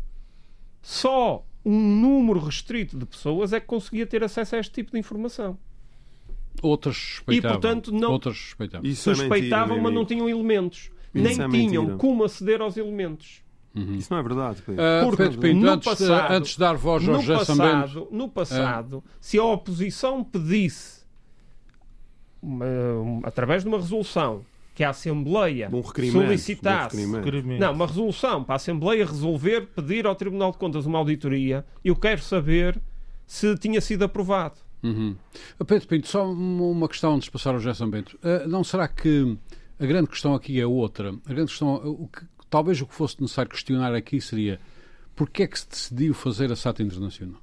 só 0.80 1.44
um 1.64 1.78
número 2.00 2.40
restrito 2.40 2.98
de 2.98 3.06
pessoas 3.06 3.52
é 3.52 3.60
que 3.60 3.66
conseguia 3.66 4.06
ter 4.06 4.22
acesso 4.22 4.56
a 4.56 4.58
este 4.58 4.72
tipo 4.72 4.92
de 4.92 4.98
informação. 4.98 5.56
Outras 6.60 6.96
suspeitavam. 6.96 7.60
portanto, 7.60 7.92
não- 7.92 8.12
Outras 8.12 8.36
suspeitavam. 8.36 8.88
É 8.88 8.94
Suspeitavam, 8.94 9.80
mas 9.80 9.92
não 9.94 10.04
tinham 10.04 10.28
elementos. 10.28 10.90
Isso 11.14 11.24
Nem 11.24 11.32
é 11.32 11.48
tinham 11.68 11.82
mentira. 11.82 11.98
como 11.98 12.24
aceder 12.24 12.60
aos 12.62 12.76
elementos. 12.76 13.42
Uhum. 13.74 13.94
Isso 13.94 14.12
não 14.12 14.20
é 14.20 14.22
verdade, 14.22 14.62
Pedro. 14.62 14.82
Ah, 14.82 15.00
Porque 15.04 15.22
Pedro 15.22 15.38
Pinto, 15.40 15.60
no 15.60 15.70
antes, 15.70 15.90
de- 15.90 16.04
passado- 16.06 16.32
antes 16.32 16.50
de 16.52 16.58
dar 16.58 16.74
voz 16.76 17.08
ao 17.08 17.20
José 17.22 17.44
Sambento, 17.44 17.70
passado, 17.72 18.08
no 18.10 18.28
passado 18.28 19.04
se 19.20 19.38
a 19.38 19.44
oposição 19.44 20.22
pedisse, 20.22 21.02
uma- 22.42 22.64
um- 22.66 23.20
através 23.24 23.62
de 23.62 23.68
uma 23.68 23.78
resolução, 23.78 24.44
que 24.74 24.82
a 24.82 24.90
Assembleia 24.90 25.68
Um 25.70 25.78
um 25.80 25.82
solicitasse. 25.82 26.96
Requerimento. 27.06 27.60
Não, 27.60 27.72
uma 27.72 27.86
resolução 27.86 28.42
para 28.42 28.54
a 28.54 28.56
Assembleia 28.56 29.04
resolver 29.04 29.66
pedir 29.74 30.06
ao 30.06 30.14
Tribunal 30.14 30.50
de 30.50 30.56
Contas 30.58 30.86
uma 30.86 30.98
auditoria. 30.98 31.64
Eu 31.84 31.94
quero 31.94 32.22
saber 32.22 32.80
se 33.26 33.54
tinha 33.58 33.80
sido 33.82 34.02
aprovado. 34.04 34.54
Uhum. 34.82 35.14
Ah, 35.60 35.64
Pedro 35.64 35.86
Pinto, 35.88 36.08
só 36.08 36.26
uma 36.30 36.64
uma 36.64 36.88
questão 36.88 37.14
antes 37.14 37.26
de 37.26 37.30
passar 37.30 37.50
ao 37.54 37.58
José 37.60 37.74
Sambento. 37.74 38.18
Ah, 38.22 38.46
não 38.48 38.64
será 38.64 38.88
que 38.88 39.36
a 39.82 39.86
grande 39.86 40.08
questão 40.08 40.34
aqui 40.34 40.60
é 40.60 40.66
outra? 40.66 41.10
A 41.26 41.28
grande 41.32 41.50
questão, 41.50 41.74
o 41.74 42.08
que, 42.08 42.24
talvez 42.48 42.80
o 42.80 42.86
que 42.86 42.94
fosse 42.94 43.20
necessário 43.20 43.50
questionar 43.50 43.94
aqui 43.94 44.20
seria 44.20 44.58
porquê 45.16 45.42
é 45.42 45.46
que 45.46 45.58
se 45.58 45.68
decidiu 45.68 46.14
fazer 46.14 46.50
a 46.52 46.56
SATA 46.56 46.82
Internacional? 46.82 47.40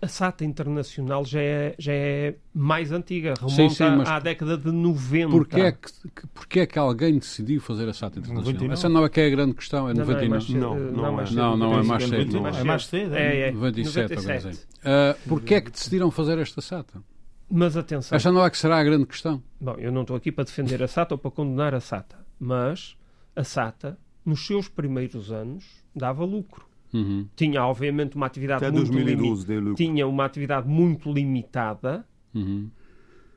A 0.00 0.06
SATA 0.06 0.44
Internacional 0.44 1.24
já 1.24 1.40
é, 1.40 1.74
já 1.76 1.92
é 1.92 2.36
mais 2.54 2.92
antiga, 2.92 3.34
remonta 3.36 3.56
Sim, 3.56 3.68
sim, 3.68 3.84
mas- 3.96 4.08
à 4.08 4.20
década 4.20 4.56
de 4.56 4.70
90. 4.70 5.28
Porquê 5.30 5.60
é 5.60 5.72
que, 5.72 5.88
que- 5.90 6.26
porquê 6.28 6.60
é 6.60 6.66
que 6.66 6.78
alguém 6.78 7.18
decidiu 7.18 7.60
fazer 7.60 7.88
a 7.88 7.92
SATA 7.92 8.20
Internacional? 8.20 8.44
99. 8.44 8.72
Essa 8.74 8.88
não 8.88 9.04
é 9.04 9.08
que 9.08 9.20
é 9.20 9.26
a 9.26 9.30
grande 9.30 9.54
questão, 9.54 9.88
é 9.88 9.94
Não, 9.94 10.04
não, 10.04 10.12
é 10.12 10.14
99. 10.14 10.28
mais 10.30 10.44
cedo, 10.44 10.60
Não, 10.60 10.76
não 11.02 11.12
mais 11.14 11.28
é. 11.28 11.32
cedo, 11.32 11.40
Não, 11.40 11.56
não 11.56 11.78
é 11.78 11.82
mais 11.82 12.04
cedo. 12.04 12.24
É 12.60 12.64
mais 12.64 12.86
cedo. 12.86 13.14
É, 13.16 13.38
é. 13.48 13.50
97, 13.50 14.14
97. 14.14 14.38
agora 14.38 14.52
sim. 14.54 14.60
Ah, 14.84 15.16
porquê 15.28 15.54
é 15.56 15.60
que 15.60 15.70
decidiram 15.72 16.10
fazer 16.12 16.38
esta 16.38 16.60
SATA? 16.60 17.02
Mas 17.50 17.76
atenção, 17.76 18.14
Esta 18.16 18.30
não 18.30 18.44
é 18.44 18.50
que 18.50 18.58
será 18.58 18.78
a 18.78 18.84
grande 18.84 19.06
questão. 19.06 19.42
Bom, 19.60 19.74
eu 19.78 19.90
não 19.90 20.02
estou 20.02 20.16
aqui 20.16 20.30
para 20.30 20.44
defender 20.44 20.82
a 20.82 20.88
SATA 20.88 21.14
ou 21.14 21.18
para 21.18 21.30
condenar 21.30 21.74
a 21.74 21.80
SATA, 21.80 22.16
mas 22.38 22.96
a 23.34 23.42
SATA, 23.42 23.98
nos 24.24 24.46
seus 24.46 24.68
primeiros 24.68 25.32
anos, 25.32 25.64
dava 25.94 26.24
lucro. 26.24 26.66
Uhum. 26.92 27.26
Tinha, 27.36 27.64
obviamente, 27.64 28.16
uma 28.16 28.26
atividade 28.26 28.64
Até 28.64 28.70
muito 28.74 28.88
limitada. 28.92 29.16
2012 29.16 29.46
deu 29.46 29.60
lucro. 29.60 29.74
Tinha 29.76 30.06
uma 30.06 30.24
atividade 30.24 30.68
muito 30.68 31.10
limitada, 31.12 32.04
Uhum. 32.34 32.70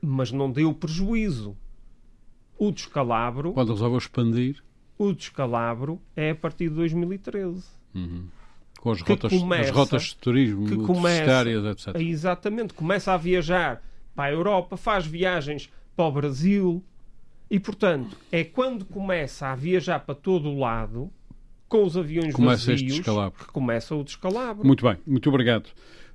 mas 0.02 0.32
não 0.32 0.52
deu 0.52 0.74
prejuízo. 0.74 1.56
O 2.58 2.72
descalabro, 2.72 3.54
Quando 3.54 3.72
resolveu 3.74 3.98
expandir, 3.98 4.62
o 4.98 5.14
descalabro 5.14 6.02
é 6.16 6.32
a 6.32 6.36
partir 6.36 6.70
de 6.70 6.76
2013. 6.76 7.66
uhum. 7.96 8.26
com 8.80 8.92
as 8.92 9.02
rotas, 9.02 9.32
as 9.34 9.40
começa- 9.40 9.72
rotas 9.74 10.02
de 10.04 10.16
turismo, 10.18 10.68
que 10.68 10.76
começa 10.78 11.44
etc. 11.70 11.96
Exatamente, 12.00 12.74
começa 12.74 13.14
a 13.14 13.18
viajar 13.18 13.82
para 14.16 14.26
a 14.26 14.32
Europa, 14.32 14.78
faz 14.78 15.06
viagens 15.06 15.70
para 15.96 16.06
o 16.06 16.12
Brasil 16.12 16.84
e, 17.50 17.60
portanto, 17.60 18.16
é 18.32 18.44
quando 18.44 18.86
começa 18.86 19.48
a 19.48 19.56
viajar 19.56 20.00
para 20.00 20.16
todo 20.16 20.50
o 20.50 20.60
lado 20.60 21.10
com 21.68 21.84
os 21.86 21.96
aviões 21.98 22.34
Começa 22.34 22.74
este 22.74 22.84
vazios 22.84 22.98
descalabro. 22.98 23.40
que 23.40 23.52
começa 23.52 23.96
o 23.96 24.04
descalabro. 24.04 24.66
Muito 24.66 24.86
bem, 24.86 24.98
muito 25.08 25.30
obrigado. 25.30 25.70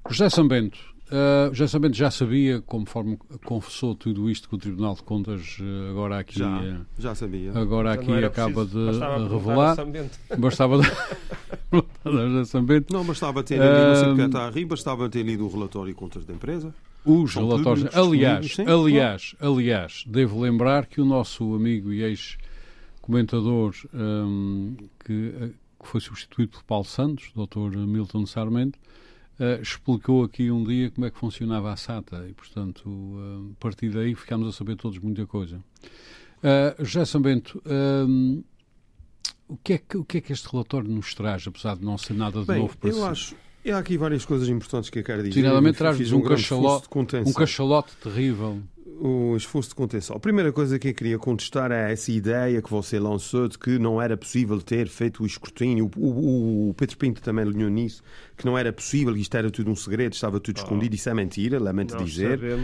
José 0.09 0.29
Sambento, 0.29 0.79
uh, 1.09 1.53
José 1.53 1.67
Sambento 1.69 1.97
já 1.97 2.11
sabia, 2.11 2.61
conforme 2.61 3.19
confessou 3.45 3.95
tudo 3.95 4.31
isto 4.31 4.49
que 4.49 4.55
o 4.55 4.59
Tribunal 4.59 4.95
de 4.95 5.03
Contas 5.03 5.59
uh, 5.59 5.91
agora 5.91 6.19
aqui, 6.19 6.39
Já, 6.39 6.61
uh, 6.61 6.87
já 6.99 7.15
sabia. 7.15 7.53
agora 7.59 7.95
Já 7.95 8.01
aqui 8.01 8.25
acaba 8.25 8.65
preciso, 8.67 8.79
de 8.79 8.87
bastava 8.99 9.29
revelar. 9.29 9.75
Sambento. 9.77 10.19
Bastava 10.39 10.79
de... 10.79 10.89
José 12.05 12.45
Sambento. 12.45 12.93
Não, 12.93 13.05
bastava 13.05 13.43
ter 13.43 13.59
lido, 13.59 14.27
está 14.27 14.47
a 14.47 14.51
rir, 14.51 14.65
bastava 14.67 15.09
ter 15.09 15.23
lido 15.23 15.45
o 15.47 15.49
relatório 15.51 15.93
de 15.93 15.99
contas 15.99 16.25
da 16.25 16.33
empresa. 16.35 16.73
Os 17.07 17.33
São 17.33 17.49
relatórios. 17.49 17.85
públicos, 17.85 17.97
Aliás, 18.09 18.47
disponíveis, 18.47 18.79
sim, 18.79 18.85
aliás, 18.85 19.37
aliás, 19.41 20.05
devo 20.07 20.41
lembrar 20.41 20.87
que 20.87 21.01
o 21.01 21.05
nosso 21.05 21.55
amigo 21.55 21.93
e 21.93 22.03
ex-comentador 22.03 23.75
hum, 23.95 24.77
que, 25.05 25.33
eh, 25.41 25.51
que 25.81 25.89
foi 25.89 26.01
substituído 26.01 26.51
por 26.51 26.65
Paulo 26.65 26.85
Santos, 26.85 27.31
Dr. 27.35 27.77
Milton 27.87 28.27
Sarmento, 28.27 28.79
eh, 29.39 29.61
explicou 29.63 30.25
aqui 30.25 30.51
um 30.51 30.65
dia 30.65 30.91
como 30.91 31.07
é 31.07 31.11
que 31.11 31.19
funcionava 31.19 31.73
a 31.73 31.77
SATA 31.77 32.27
e, 32.29 32.33
portanto, 32.33 32.83
eh, 32.89 33.53
a 33.53 33.61
partir 33.61 33.91
daí 33.91 34.15
ficámos 34.15 34.49
a 34.49 34.53
saber 34.53 34.77
todos 34.77 34.99
muita 34.99 35.27
coisa. 35.27 35.63
Uh, 36.39 36.85
José 36.85 37.05
Sambento, 37.07 37.63
hum, 38.07 38.43
o, 39.49 39.57
que 39.57 39.75
é 39.75 39.79
que, 39.79 39.97
o 39.97 40.05
que 40.05 40.19
é 40.19 40.21
que 40.21 40.33
este 40.33 40.49
relatório 40.51 40.89
nos 40.91 41.15
traz, 41.15 41.47
apesar 41.47 41.77
de 41.77 41.85
não 41.85 41.97
ser 41.97 42.15
nada 42.15 42.41
de 42.41 42.47
Bem, 42.47 42.59
novo 42.61 42.77
para 42.77 42.91
eu 42.91 42.95
si? 42.95 43.03
acho. 43.03 43.37
E 43.67 43.73
há 43.73 43.79
aqui 43.79 43.99
várias 43.99 44.25
coisas 44.25 44.49
importantes 44.49 44.89
que 44.91 45.01
eu 45.01 45.03
quero 45.03 45.25
dizer. 45.25 45.43
Traz-nos 45.75 45.99
fiz 45.99 46.13
um 46.13 46.21
grande 46.21 46.41
cachalote- 46.43 46.67
esforço 46.67 46.83
de 46.83 46.89
contenção. 46.89 47.31
Um 47.31 47.35
cachalote 47.35 47.93
terrível. 48.01 48.63
o 49.01 49.37
esforço 49.37 49.71
de 49.71 49.75
contenção. 49.75 50.17
A 50.17 50.21
primeira 50.21 50.53
coisa 50.53 50.79
que 50.79 50.89
eu 50.89 50.95
queria 50.95 51.19
contestar 51.19 51.73
é 51.73 51.93
essa 51.93 52.11
ideia 52.13 52.63
que 52.63 52.71
você 52.71 52.99
lançou 52.99 53.49
de 53.49 53.59
que 53.59 53.77
não 53.77 54.01
era 54.01 54.17
possível 54.17 54.63
ter 54.63 54.87
feito 54.87 55.25
o 55.25 55.27
escrutínio. 55.27 55.91
O, 55.97 56.07
o, 56.07 56.71
o 56.71 56.75
Pedro 56.75 56.97
Pinto 56.97 57.21
também 57.21 57.45
alinhou 57.45 57.69
nisso, 57.69 58.03
que 58.37 58.47
não 58.47 58.57
era 58.57 58.73
possível, 58.73 59.17
isto 59.17 59.37
era 59.37 59.51
tudo 59.51 59.69
um 59.69 59.75
segredo, 59.75 60.15
estava 60.15 60.39
tudo 60.39 60.59
oh. 60.59 60.63
escondido. 60.63 60.95
Isso 60.95 61.11
é 61.11 61.15
mentira, 61.15 61.61
lamento 61.61 61.95
Nós 61.95 62.09
dizer. 62.09 62.43
Era... 62.43 62.59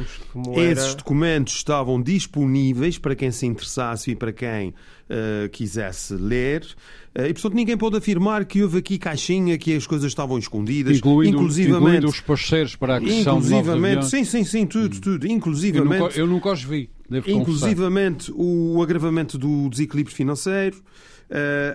Esses 0.70 0.94
documentos 0.94 1.54
estavam 1.54 2.00
disponíveis 2.00 2.96
para 2.96 3.16
quem 3.16 3.32
se 3.32 3.44
interessasse 3.44 4.12
e 4.12 4.16
para 4.16 4.32
quem 4.32 4.72
uh, 5.08 5.48
quisesse 5.50 6.14
ler. 6.14 6.64
Uh, 7.16 7.26
e, 7.26 7.32
portanto, 7.32 7.54
ninguém 7.54 7.76
pode 7.76 7.96
afirmar 7.96 8.44
que 8.44 8.62
houve 8.62 8.78
aqui 8.78 8.98
caixinha, 8.98 9.58
que 9.58 9.74
as 9.74 9.86
coisas 9.86 10.10
estavam 10.10 10.38
escondidas. 10.38 10.98
Incluindo, 10.98 11.36
inclusivamente, 11.36 11.80
incluindo 11.80 12.08
os 12.08 12.20
parceiros 12.20 12.76
para 12.76 12.94
a 12.94 12.96
aquisição 12.98 13.38
inclusivamente, 13.38 14.06
Sim, 14.06 14.24
sim, 14.24 14.44
sim, 14.44 14.66
tudo, 14.66 15.00
tudo. 15.00 15.26
Inclusivamente... 15.26 15.98
Eu 16.00 16.04
nunca, 16.04 16.20
eu 16.20 16.26
nunca 16.26 16.52
os 16.52 16.62
vi, 16.62 16.90
devo 17.08 17.30
Inclusivamente 17.30 18.32
o 18.34 18.82
agravamento 18.82 19.36
do 19.36 19.68
desequilíbrio 19.68 20.14
financeiro, 20.14 20.82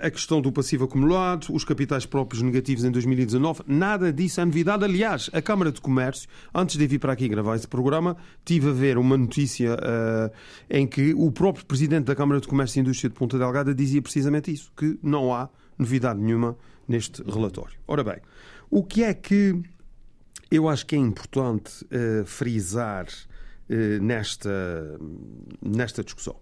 a 0.01 0.09
questão 0.11 0.39
do 0.39 0.51
passivo 0.51 0.85
acumulado, 0.85 1.47
os 1.51 1.63
capitais 1.63 2.05
próprios 2.05 2.41
negativos 2.43 2.83
em 2.83 2.91
2019, 2.91 3.63
nada 3.67 4.13
disso 4.13 4.39
é 4.39 4.45
novidade. 4.45 4.83
Aliás, 4.83 5.29
a 5.33 5.41
Câmara 5.41 5.71
de 5.71 5.81
Comércio, 5.81 6.29
antes 6.53 6.77
de 6.77 6.85
vir 6.85 6.99
para 6.99 7.13
aqui 7.13 7.27
gravar 7.27 7.55
esse 7.55 7.67
programa, 7.67 8.15
tive 8.45 8.69
a 8.69 8.71
ver 8.71 8.97
uma 8.97 9.17
notícia 9.17 9.73
uh, 9.73 10.31
em 10.69 10.85
que 10.85 11.13
o 11.15 11.31
próprio 11.31 11.65
presidente 11.65 12.05
da 12.05 12.15
Câmara 12.15 12.39
de 12.39 12.47
Comércio 12.47 12.79
e 12.79 12.81
Indústria 12.81 13.09
de 13.09 13.15
Ponta 13.15 13.37
Delgada 13.37 13.73
dizia 13.73 14.01
precisamente 14.01 14.51
isso, 14.51 14.71
que 14.77 14.99
não 15.01 15.33
há 15.33 15.49
novidade 15.77 16.19
nenhuma 16.19 16.55
neste 16.87 17.23
relatório. 17.23 17.77
Ora 17.87 18.03
bem, 18.03 18.17
o 18.69 18.83
que 18.83 19.03
é 19.03 19.13
que 19.13 19.59
eu 20.51 20.69
acho 20.69 20.85
que 20.85 20.95
é 20.95 20.99
importante 20.99 21.83
uh, 21.85 22.25
frisar 22.25 23.07
nesta, 23.99 24.97
nesta 25.61 26.01
discussão? 26.01 26.37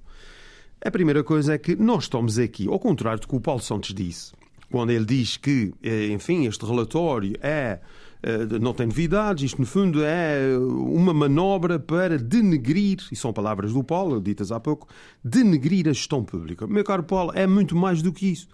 A 0.83 0.91
primeira 0.91 1.23
coisa 1.23 1.53
é 1.53 1.57
que 1.57 1.75
nós 1.75 2.03
estamos 2.03 2.37
aqui, 2.37 2.67
ao 2.67 2.79
contrário 2.79 3.19
do 3.19 3.27
que 3.27 3.35
o 3.35 3.41
Paulo 3.41 3.61
Santos 3.61 3.93
disse, 3.93 4.33
quando 4.71 4.91
ele 4.91 5.05
diz 5.05 5.37
que, 5.37 5.73
eh, 5.81 6.07
enfim, 6.07 6.45
este 6.45 6.65
relatório 6.65 7.35
é 7.41 7.79
eh, 8.25 8.59
não 8.59 8.73
tem 8.73 8.87
novidades, 8.87 9.43
isto 9.43 9.61
no 9.61 9.67
fundo 9.67 10.03
é 10.03 10.57
uma 10.57 11.13
manobra 11.13 11.77
para 11.77 12.17
denegrir, 12.17 12.97
e 13.11 13.15
são 13.15 13.31
palavras 13.31 13.71
do 13.71 13.83
Paulo, 13.83 14.19
ditas 14.19 14.51
há 14.51 14.59
pouco, 14.59 14.87
denegrir 15.23 15.87
a 15.87 15.93
gestão 15.93 16.23
pública. 16.23 16.65
Meu 16.65 16.83
caro 16.83 17.03
Paulo, 17.03 17.31
é 17.35 17.45
muito 17.45 17.75
mais 17.75 18.01
do 18.01 18.11
que 18.11 18.31
isso. 18.31 18.47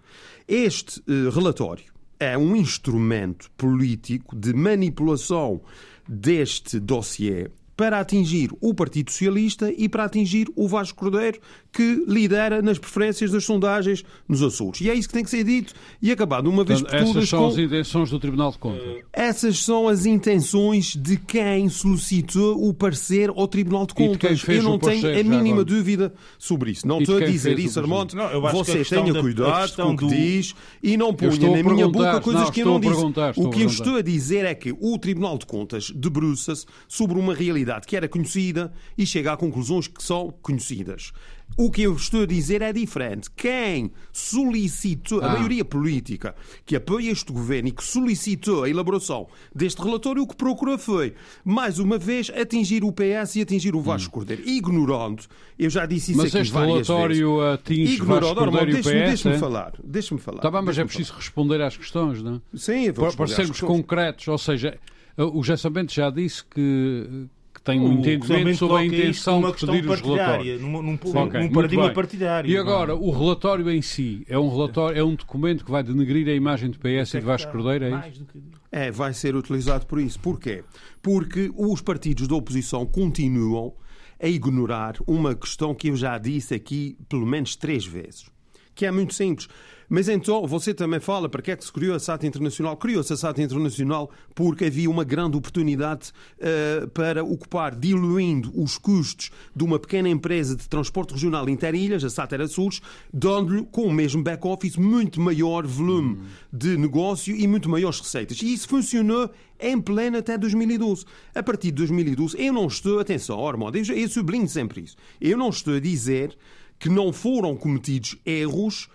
Este 0.45 0.99
uh, 0.99 1.29
relatório 1.29 1.85
é 2.19 2.37
um 2.37 2.53
instrumento 2.53 3.49
político 3.51 4.35
de 4.35 4.53
manipulação 4.53 5.61
deste 6.05 6.77
dossiê 6.77 7.49
para 7.77 7.99
atingir 7.99 8.51
o 8.59 8.73
Partido 8.73 9.09
Socialista 9.09 9.71
e 9.71 9.87
para 9.87 10.03
atingir 10.03 10.47
o 10.55 10.67
Vasco 10.67 10.99
Cordeiro, 10.99 11.39
que 11.71 12.03
lidera 12.07 12.61
nas 12.61 12.77
preferências 12.77 13.31
das 13.31 13.45
sondagens 13.45 14.03
nos 14.27 14.43
Açores. 14.43 14.81
E 14.81 14.89
é 14.89 14.93
isso 14.93 15.07
que 15.07 15.13
tem 15.13 15.23
que 15.23 15.29
ser 15.29 15.43
dito 15.43 15.73
e 16.01 16.11
acabado 16.11 16.49
uma 16.49 16.63
vez 16.63 16.81
por 16.81 16.89
todas. 16.89 17.07
Essas 17.07 17.29
são 17.29 17.39
com... 17.39 17.47
as 17.47 17.57
intenções 17.57 18.09
do 18.09 18.19
Tribunal 18.19 18.51
de 18.51 18.57
Contas. 18.57 19.03
Essas 19.13 19.63
são 19.63 19.87
as 19.87 20.05
intenções 20.05 20.95
de 20.95 21.17
quem 21.17 21.69
solicitou 21.69 22.67
o 22.67 22.73
parecer 22.73 23.29
ao 23.29 23.47
Tribunal 23.47 23.85
de 23.85 23.93
Contas. 23.93 24.39
De 24.39 24.51
Eu 24.53 24.63
não 24.63 24.77
tenho 24.77 25.07
a 25.19 25.23
mínima 25.23 25.63
dúvida 25.63 26.13
sobre 26.37 26.71
isso. 26.71 26.87
Não 26.87 26.99
estou 26.99 27.17
a 27.17 27.25
dizer 27.25 27.57
isso, 27.57 27.79
Armando. 27.79 28.15
Você 28.51 28.83
tenha 28.83 29.13
cuidado 29.21 29.75
com 29.75 29.93
o 29.93 29.97
que 29.97 30.05
do... 30.05 30.09
diz 30.09 30.55
e 30.83 30.97
não 30.97 31.13
ponha 31.13 31.63
na 31.63 31.73
minha 31.73 31.87
boca 31.87 32.19
coisas 32.19 32.43
não, 32.43 32.51
que 32.51 32.61
eu 32.61 32.65
não 32.65 32.79
disse. 32.79 33.05
O 33.37 33.49
que 33.49 33.61
eu 33.61 33.67
estou 33.67 33.95
a 33.95 34.01
dizer 34.01 34.45
é 34.45 34.53
que 34.53 34.75
o 34.77 34.97
Tribunal 34.97 35.37
de 35.37 35.45
Contas 35.45 35.91
debruça-se 35.91 36.65
sobre 36.87 37.17
uma 37.17 37.33
realidade 37.33 37.87
que 37.87 37.95
era 37.95 38.07
conhecida 38.07 38.73
e 38.97 39.05
chega 39.05 39.33
a 39.33 39.37
conclusões 39.37 39.87
que 39.87 40.03
são 40.03 40.33
conhecidas. 40.41 41.13
O 41.57 41.69
que 41.69 41.81
eu 41.83 41.93
estou 41.95 42.23
a 42.23 42.25
dizer 42.25 42.61
é 42.61 42.71
diferente. 42.71 43.29
Quem 43.31 43.91
solicitou, 44.11 45.21
ah. 45.21 45.27
a 45.27 45.33
maioria 45.33 45.65
política 45.65 46.33
que 46.65 46.75
apoia 46.75 47.11
este 47.11 47.31
governo 47.31 47.69
e 47.69 47.71
que 47.71 47.83
solicitou 47.83 48.63
a 48.63 48.69
elaboração 48.69 49.27
deste 49.53 49.81
relatório, 49.81 50.23
o 50.23 50.27
que 50.27 50.35
procurou 50.35 50.77
foi, 50.77 51.13
mais 51.43 51.77
uma 51.77 51.97
vez, 51.97 52.29
atingir 52.29 52.83
o 52.83 52.91
PS 52.91 53.35
e 53.35 53.41
atingir 53.41 53.75
o 53.75 53.81
Vasco 53.81 54.09
hum. 54.09 54.11
Cordeiro. 54.11 54.47
Ignorando, 54.47 55.23
eu 55.59 55.69
já 55.69 55.85
disse 55.85 56.11
isso 56.11 56.21
mas 56.21 56.35
aqui 56.35 56.49
várias 56.49 56.87
vezes. 56.87 56.89
Mas 56.89 57.11
este 57.11 57.23
relatório 57.23 57.53
atinge 57.53 57.93
ignorando, 57.93 58.35
Vasco 58.35 58.51
Cordeiro 58.51 58.71
e 58.71 58.79
o 58.79 58.83
PS? 58.83 58.83
Deixa-me 58.83 59.35
é? 59.35 59.37
falar. 59.37 59.73
Deixa-me 59.83 60.21
falar. 60.21 60.41
Tá 60.41 60.51
bem, 60.51 60.61
mas 60.63 60.77
é 60.77 60.85
preciso 60.85 61.09
falar. 61.09 61.19
responder 61.19 61.61
às 61.61 61.77
questões, 61.77 62.23
não 62.23 62.35
é? 62.35 62.57
Sim, 62.57 62.85
eu 62.85 62.93
vou 62.93 63.07
Para, 63.07 63.17
para 63.17 63.27
sermos 63.27 63.59
concretos, 63.59 64.27
ou 64.27 64.37
seja, 64.37 64.79
o 65.17 65.69
Bento 65.69 65.93
já 65.93 66.09
disse 66.09 66.43
que 66.45 67.27
que 67.61 67.65
tem 67.65 67.79
um 67.79 67.93
entendimento 67.93 68.57
sobre 68.57 68.77
a 68.77 68.85
intenção 68.85 69.39
de 69.39 69.53
pedir 69.53 69.89
os 69.89 70.01
relatórios. 70.01 70.61
Num, 70.61 70.81
num, 70.81 70.93
okay, 70.95 71.41
num 71.41 71.51
paradigma 71.51 71.91
partidário. 71.91 72.49
E 72.49 72.57
agora, 72.57 72.95
o 72.95 73.11
relatório 73.11 73.69
em 73.69 73.81
si 73.81 74.25
é 74.27 74.37
um 74.37 74.49
relatório, 74.49 74.99
é 74.99 75.03
um 75.03 75.13
documento 75.13 75.63
que 75.63 75.69
vai 75.71 75.83
denegrir 75.83 76.27
a 76.27 76.33
imagem 76.33 76.71
do 76.71 76.79
PS 76.79 77.13
e 77.13 77.19
de 77.19 77.25
Vasco 77.25 77.51
Cordeiro, 77.51 77.85
é 77.85 78.09
isso? 78.09 78.25
É, 78.71 78.89
vai 78.89 79.13
ser 79.13 79.35
utilizado 79.35 79.85
por 79.85 79.99
isso. 79.99 80.19
Porquê? 80.19 80.63
Porque 81.01 81.51
os 81.55 81.81
partidos 81.81 82.27
da 82.27 82.35
oposição 82.35 82.85
continuam 82.85 83.73
a 84.19 84.27
ignorar 84.27 84.95
uma 85.05 85.35
questão 85.35 85.75
que 85.75 85.89
eu 85.89 85.95
já 85.95 86.17
disse 86.17 86.55
aqui 86.55 86.97
pelo 87.07 87.25
menos 87.25 87.55
três 87.55 87.85
vezes, 87.85 88.25
que 88.73 88.85
é 88.85 88.91
muito 88.91 89.13
simples. 89.13 89.47
Mas 89.93 90.07
então, 90.07 90.47
você 90.47 90.73
também 90.73 91.01
fala 91.01 91.27
para 91.27 91.41
que 91.41 91.51
é 91.51 91.55
que 91.57 91.65
se 91.65 91.73
criou 91.73 91.93
a 91.93 91.99
SAT 91.99 92.23
Internacional? 92.23 92.77
Criou-se 92.77 93.11
a 93.11 93.17
SAT 93.17 93.39
Internacional 93.39 94.09
porque 94.33 94.63
havia 94.63 94.89
uma 94.89 95.03
grande 95.03 95.35
oportunidade 95.35 96.13
uh, 96.39 96.87
para 96.91 97.25
ocupar, 97.25 97.75
diluindo 97.75 98.53
os 98.55 98.77
custos 98.77 99.31
de 99.53 99.65
uma 99.65 99.77
pequena 99.77 100.07
empresa 100.07 100.55
de 100.55 100.69
transporte 100.69 101.11
regional 101.11 101.49
interilhas, 101.49 102.05
a 102.05 102.09
SAT 102.09 102.31
Era 102.31 102.47
Sul, 102.47 102.69
dando-lhe, 103.13 103.63
com 103.63 103.85
o 103.85 103.91
mesmo 103.91 104.23
back-office, 104.23 104.77
muito 104.77 105.19
maior 105.19 105.67
volume 105.67 106.19
hum. 106.19 106.23
de 106.53 106.77
negócio 106.77 107.35
e 107.35 107.45
muito 107.45 107.69
maiores 107.69 107.99
receitas. 107.99 108.41
E 108.41 108.53
isso 108.53 108.69
funcionou 108.69 109.29
em 109.59 109.77
pleno 109.81 110.19
até 110.19 110.37
2012. 110.37 111.03
A 111.35 111.43
partir 111.43 111.67
de 111.67 111.73
2012, 111.73 112.41
eu 112.41 112.53
não 112.53 112.67
estou, 112.67 112.97
atenção, 113.01 113.37
Ormond, 113.37 113.77
eu, 113.77 113.93
eu 113.93 114.07
sublinho 114.07 114.47
sempre 114.47 114.83
isso, 114.83 114.95
eu 115.19 115.37
não 115.37 115.49
estou 115.49 115.73
a 115.75 115.81
dizer 115.81 116.37
que 116.79 116.87
não 116.87 117.11
foram 117.11 117.57
cometidos 117.57 118.15
erros 118.25 118.87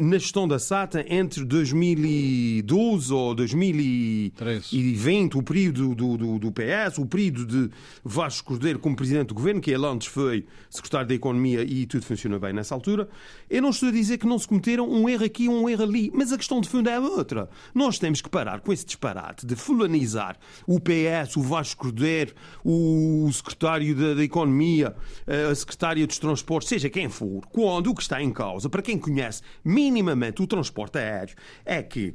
na 0.00 0.18
gestão 0.18 0.48
da 0.48 0.58
SATA 0.58 1.04
entre 1.08 1.44
2012 1.44 3.12
ou 3.12 3.32
2020, 3.32 5.36
o 5.36 5.42
período 5.42 5.94
do, 5.94 6.16
do, 6.16 6.38
do, 6.38 6.50
PS, 6.50 6.98
o 6.98 7.06
período 7.06 7.46
de 7.46 7.70
Vasco 8.02 8.48
Cordeiro 8.48 8.80
como 8.80 8.96
Presidente 8.96 9.28
do 9.28 9.34
Governo, 9.34 9.60
que 9.60 9.70
ele 9.70 9.86
antes 9.86 10.08
foi 10.08 10.44
Secretário 10.68 11.06
da 11.06 11.14
Economia 11.14 11.62
e 11.62 11.86
tudo 11.86 12.04
funciona 12.04 12.40
bem 12.40 12.52
nessa 12.52 12.74
altura. 12.74 13.08
Eu 13.48 13.62
não 13.62 13.70
estou 13.70 13.88
a 13.88 13.92
dizer 13.92 14.18
que 14.18 14.26
não 14.26 14.36
se 14.36 14.48
cometeram 14.48 14.90
um 14.90 15.08
erro 15.08 15.24
aqui 15.24 15.48
um 15.48 15.68
erro 15.68 15.84
ali, 15.84 16.10
mas 16.12 16.32
a 16.32 16.36
questão 16.36 16.60
de 16.60 16.68
fundo 16.68 16.90
é 16.90 16.98
outra. 16.98 17.48
Nós 17.72 18.00
temos 18.00 18.20
que 18.20 18.28
parar 18.28 18.60
com 18.60 18.72
esse 18.72 18.84
disparate 18.84 19.46
de 19.46 19.54
fulanizar 19.54 20.36
o 20.66 20.80
PS, 20.80 21.36
o 21.36 21.42
Vasco 21.42 21.82
Cordeiro, 21.82 22.34
o 22.64 23.30
Secretário 23.32 23.94
da, 23.94 24.14
da 24.14 24.24
Economia, 24.24 24.96
eh, 25.24 25.50
a 25.50 25.54
Secretária 25.54 26.04
dos 26.04 26.18
Transportes, 26.18 26.68
seja 26.68 26.90
quem 26.90 27.08
for, 27.08 27.46
quando 27.46 27.90
o 27.90 27.94
que 27.94 28.02
está 28.02 28.20
em 28.20 28.32
causa, 28.32 28.68
para 28.68 28.82
quem 28.82 28.98
conhece 28.98 29.40
minimamente 29.68 30.42
o 30.42 30.46
transporte 30.46 30.98
aéreo, 30.98 31.36
é 31.64 31.82
que 31.82 32.14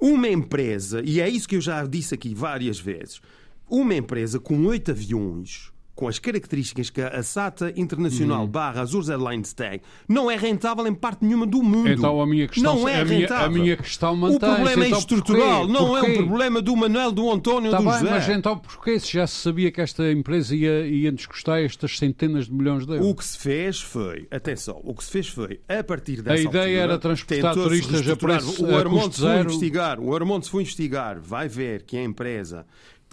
uma 0.00 0.28
empresa, 0.28 1.02
e 1.04 1.20
é 1.20 1.28
isso 1.28 1.48
que 1.48 1.56
eu 1.56 1.60
já 1.60 1.84
disse 1.86 2.14
aqui 2.14 2.34
várias 2.34 2.78
vezes, 2.78 3.20
uma 3.68 3.94
empresa 3.94 4.38
com 4.38 4.64
oito 4.66 4.90
aviões 4.90 5.72
com 5.98 6.06
as 6.06 6.20
características 6.20 6.90
que 6.90 7.00
a 7.00 7.20
SATA 7.24 7.72
Internacional 7.74 8.42
uhum. 8.42 8.46
barra 8.46 8.82
Azores 8.82 9.08
Airlines 9.08 9.52
tem, 9.52 9.80
não 10.08 10.30
é 10.30 10.36
rentável 10.36 10.86
em 10.86 10.94
parte 10.94 11.24
nenhuma 11.24 11.44
do 11.44 11.60
mundo. 11.60 11.88
Então 11.88 12.22
a 12.22 12.26
minha 12.26 12.46
questão, 12.46 12.76
não 12.76 12.88
é 12.88 13.00
a, 13.00 13.04
minha, 13.04 13.26
a 13.36 13.50
minha 13.50 13.76
questão 13.76 14.14
O 14.14 14.38
problema 14.38 14.86
então, 14.86 14.96
é 14.96 15.00
estrutural, 15.00 15.66
porquê? 15.66 15.72
não 15.72 15.88
porquê? 15.88 16.06
é 16.06 16.10
um 16.10 16.14
problema 16.28 16.62
do 16.62 16.76
Manuel, 16.76 17.10
do 17.10 17.28
António, 17.32 17.72
tá 17.72 17.78
do 17.78 17.82
bem, 17.82 17.92
José. 17.94 18.10
Mas 18.10 18.28
então 18.28 18.56
porquê 18.56 19.00
se 19.00 19.12
já 19.12 19.26
se 19.26 19.42
sabia 19.42 19.72
que 19.72 19.80
esta 19.80 20.08
empresa 20.12 20.54
ia, 20.54 20.86
ia 20.86 21.10
descustar 21.10 21.60
estas 21.64 21.98
centenas 21.98 22.46
de 22.46 22.52
milhões 22.52 22.86
de 22.86 22.92
euros? 22.92 23.08
O 23.08 23.14
que 23.16 23.24
se 23.24 23.36
fez 23.36 23.80
foi, 23.80 24.28
atenção, 24.30 24.80
o 24.84 24.94
que 24.94 25.02
se 25.02 25.10
fez 25.10 25.26
foi, 25.26 25.58
a 25.68 25.82
partir 25.82 26.22
dessa 26.22 26.36
A 26.36 26.40
ideia 26.40 26.64
altura, 26.64 26.92
era 26.92 26.98
transportar 26.98 27.54
turistas 27.54 28.08
a 28.08 28.14
preço 28.14 28.64
o 28.64 28.76
Armando 28.76 29.12
se 29.12 29.20
foi 29.20 29.40
investigar, 29.40 29.98
O 29.98 30.14
Armando 30.14 30.44
se 30.44 30.50
foi 30.52 30.62
investigar, 30.62 31.20
vai 31.20 31.48
ver 31.48 31.82
que 31.82 31.96
a 31.96 32.04
empresa 32.04 32.64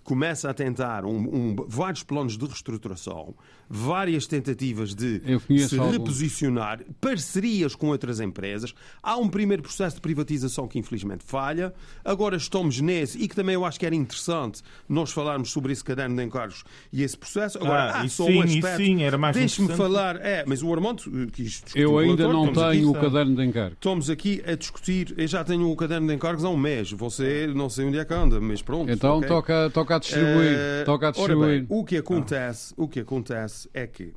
começa 0.06 0.50
a 0.50 0.54
tentar 0.54 1.04
um, 1.04 1.18
um, 1.18 1.56
vários 1.68 2.04
planos 2.04 2.38
de 2.38 2.46
reestruturação, 2.46 3.34
várias 3.70 4.28
tentativas 4.28 4.94
de 4.94 5.22
se 5.68 5.78
reposicionar, 5.78 6.82
parcerias 7.02 7.76
com 7.76 7.88
outras 7.88 8.20
empresas. 8.20 8.74
Há 9.02 9.18
um 9.18 9.28
primeiro 9.28 9.64
processo 9.64 9.96
de 9.96 10.02
privatização 10.02 10.68
que 10.68 10.80
infelizmente 10.80 11.24
falha. 11.26 11.74
Agora 12.04 12.36
estamos 12.36 12.80
nesse 12.80 13.22
e 13.22 13.28
que 13.28 13.36
também 13.36 13.56
eu 13.56 13.66
acho 13.66 13.80
que 13.80 13.86
era 13.86 13.96
interessante 13.96 14.62
nós 14.88 15.12
falarmos 15.12 15.52
sobre 15.52 15.74
esse 15.74 15.84
caderno 15.84 16.16
de 16.16 16.24
encargos 16.24 16.64
e 16.92 17.04
esse 17.04 17.18
processo. 17.18 17.58
Agora, 17.58 17.92
ah, 17.92 18.02
há 18.02 18.08
só 18.08 18.26
sim, 18.26 18.38
um 18.38 18.42
aspecto. 18.42 18.78
Sim, 18.78 19.04
era 19.04 19.18
mais 19.18 19.36
Deixe-me 19.36 19.70
falar. 19.70 20.18
É, 20.18 20.44
mas 20.48 20.62
o 20.62 20.72
Armando 20.74 21.04
eh, 21.08 21.28
quis 21.32 21.52
discutir. 21.52 21.80
Eu 21.80 21.98
ainda 21.98 22.28
não 22.28 22.52
tenho 22.52 22.90
o 22.90 22.94
caderno 22.94 23.36
de 23.36 23.44
encargos. 23.44 23.74
Estamos 23.74 24.10
aqui 24.10 24.44
a 24.46 24.56
discutir. 24.56 25.14
Eu 25.18 25.28
já 25.28 25.44
tenho 25.44 25.70
o 25.70 25.76
caderno 25.76 26.08
de 26.08 26.14
encargos 26.14 26.44
há 26.44 26.50
um 26.50 26.58
mês. 26.58 26.92
Você 26.92 27.48
não 27.48 27.70
sei 27.70 27.86
onde 27.86 27.98
é 27.98 28.06
que 28.06 28.14
anda, 28.14 28.40
mas 28.40 28.62
pronto. 28.62 28.92
Então 28.92 29.18
okay. 29.18 29.30
toca, 29.30 29.70
toca 29.74 29.96
a 29.96 30.00
distribuir. 30.00 30.54
Uh, 30.56 30.86
toca 30.86 31.08
a 31.08 31.12
distribuir. 31.12 31.66
Bem, 31.66 31.68
o 31.70 31.84
que 31.84 31.98
acontece, 31.98 32.74
ah. 32.78 32.84
o 32.84 32.88
que 32.88 33.00
acontece 33.00 33.55
acontece 33.56 33.70
é 33.74 33.88
que 33.88 34.14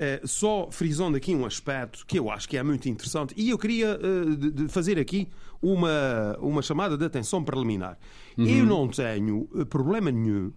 Uh, 0.00 0.26
só 0.26 0.70
frisando 0.70 1.14
aqui 1.14 1.36
um 1.36 1.44
aspecto 1.44 2.06
que 2.06 2.18
eu 2.18 2.30
acho 2.30 2.48
que 2.48 2.56
é 2.56 2.62
muito 2.62 2.88
interessante 2.88 3.34
e 3.36 3.50
eu 3.50 3.58
queria 3.58 3.98
uh, 3.98 4.34
de, 4.34 4.50
de 4.50 4.68
fazer 4.68 4.98
aqui 4.98 5.28
uma, 5.60 6.38
uma 6.40 6.62
chamada 6.62 6.96
de 6.96 7.04
atenção 7.04 7.44
preliminar. 7.44 7.98
Uhum. 8.38 8.46
Eu 8.46 8.64
não 8.64 8.88
tenho 8.88 9.46
problema 9.68 10.10
nenhum 10.10 10.54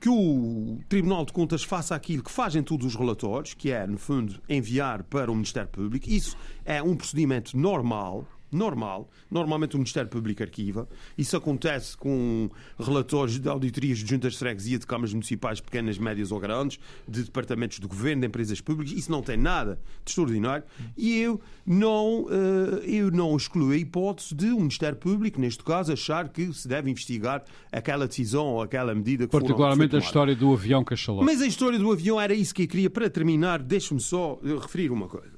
que 0.00 0.08
o 0.08 0.80
Tribunal 0.88 1.26
de 1.26 1.32
Contas 1.34 1.62
faça 1.62 1.94
aquilo 1.94 2.22
que 2.22 2.30
fazem 2.30 2.62
todos 2.62 2.86
os 2.86 2.94
relatórios, 2.94 3.52
que 3.52 3.70
é, 3.70 3.86
no 3.86 3.98
fundo, 3.98 4.40
enviar 4.48 5.02
para 5.02 5.30
o 5.30 5.34
Ministério 5.34 5.68
Público. 5.68 6.08
Isso 6.08 6.34
é 6.64 6.82
um 6.82 6.96
procedimento 6.96 7.54
normal 7.54 8.26
normal. 8.56 9.08
Normalmente 9.30 9.76
o 9.76 9.78
Ministério 9.78 10.08
Público 10.08 10.42
arquiva. 10.42 10.88
Isso 11.16 11.36
acontece 11.36 11.96
com 11.96 12.48
relatórios 12.78 13.38
de 13.38 13.48
auditorias 13.48 13.98
de 13.98 14.08
juntas 14.08 14.32
de 14.32 14.38
freguesia, 14.38 14.78
de 14.78 14.86
câmaras 14.86 15.12
municipais 15.12 15.60
pequenas, 15.60 15.98
médias 15.98 16.32
ou 16.32 16.40
grandes, 16.40 16.78
de 17.06 17.24
departamentos 17.24 17.78
do 17.78 17.88
governo, 17.88 18.22
de 18.22 18.26
empresas 18.28 18.60
públicas. 18.60 18.96
Isso 18.96 19.10
não 19.10 19.22
tem 19.22 19.36
nada 19.36 19.78
de 20.04 20.10
extraordinário. 20.10 20.64
E 20.96 21.18
eu 21.18 21.40
não, 21.64 22.26
eh, 22.30 22.84
eu 22.86 23.10
não 23.10 23.36
excluo 23.36 23.72
a 23.72 23.76
hipótese 23.76 24.34
de 24.34 24.46
o 24.46 24.56
um 24.56 24.60
Ministério 24.60 24.96
Público, 24.96 25.40
neste 25.40 25.62
caso, 25.62 25.92
achar 25.92 26.28
que 26.28 26.52
se 26.52 26.66
deve 26.66 26.90
investigar 26.90 27.44
aquela 27.70 28.06
decisão 28.06 28.46
ou 28.46 28.62
aquela 28.62 28.94
medida 28.94 29.26
que 29.26 29.32
Particularmente 29.32 29.96
a 29.96 29.98
história 29.98 30.34
do 30.34 30.52
avião 30.52 30.84
cachalote. 30.84 31.24
Mas 31.24 31.40
a 31.40 31.46
história 31.46 31.78
do 31.78 31.90
avião 31.90 32.20
era 32.20 32.34
isso 32.34 32.54
que 32.54 32.62
eu 32.62 32.68
queria. 32.68 32.90
Para 32.90 33.10
terminar, 33.10 33.62
deixe-me 33.62 34.00
só 34.00 34.38
referir 34.42 34.90
uma 34.90 35.08
coisa. 35.08 35.36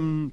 Um, 0.00 0.30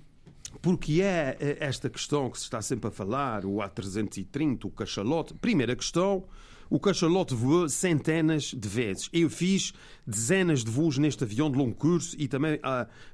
porque 0.63 1.02
é, 1.02 1.36
é 1.41 1.58
esta 1.60 1.89
questão 1.89 2.30
que 2.30 2.38
se 2.38 2.45
está 2.45 2.62
sempre 2.62 2.88
a 2.88 2.91
falar, 2.91 3.45
o 3.45 3.56
A330, 3.58 4.63
o 4.63 4.69
cachalote. 4.69 5.34
Primeira 5.34 5.76
questão, 5.76 6.23
o 6.69 6.80
cachalote 6.80 7.36
voou 7.36 7.67
centenas 7.67 8.45
de 8.45 8.69
vezes. 8.69 9.10
Eu 9.12 9.30
fiz 9.30 9.73
dezenas 10.08 10.63
de 10.63 10.71
voos 10.71 10.97
neste 10.97 11.26
avião 11.26 11.52
de 11.52 11.58
longo 11.58 11.76
curso 11.76 12.15
e 12.17 12.30
também 12.30 12.62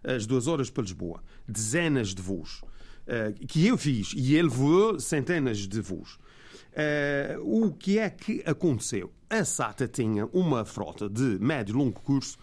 às 0.03 0.27
duas 0.27 0.45
horas 0.45 0.69
para 0.69 0.83
Lisboa. 0.83 1.23
Dezenas 1.47 2.13
de 2.13 2.21
voos. 2.21 2.61
Uh, 3.07 3.33
que 3.47 3.65
eu 3.65 3.75
fiz. 3.79 4.13
E 4.15 4.35
ele 4.35 4.47
voou 4.47 4.99
centenas 4.99 5.67
de 5.67 5.81
voos. 5.81 6.19
Uh, 7.41 7.65
o 7.65 7.73
que 7.73 7.97
é 7.97 8.11
que 8.11 8.43
aconteceu? 8.45 9.11
A 9.27 9.43
SATA 9.43 9.87
tinha 9.87 10.27
uma 10.27 10.63
frota 10.65 11.09
de 11.09 11.39
médio 11.39 11.73
e 11.73 11.77
longo 11.79 11.99
curso 11.99 12.37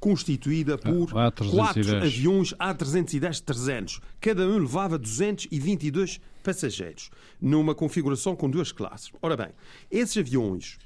constituída 0.00 0.78
por 0.78 1.16
ah, 1.16 1.30
quatro 1.30 1.96
aviões 1.96 2.54
A310-300. 2.54 4.00
Cada 4.20 4.46
um 4.46 4.58
levava 4.58 4.98
222 4.98 6.18
passageiros, 6.42 7.10
numa 7.40 7.74
configuração 7.74 8.34
com 8.34 8.48
duas 8.48 8.72
classes. 8.72 9.12
Ora 9.20 9.36
bem, 9.36 9.50
esses 9.90 10.16
aviões 10.16 10.78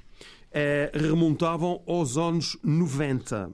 eh, 0.51 0.91
remontavam 0.93 1.81
aos 1.87 2.17
anos 2.17 2.57
90 2.61 3.49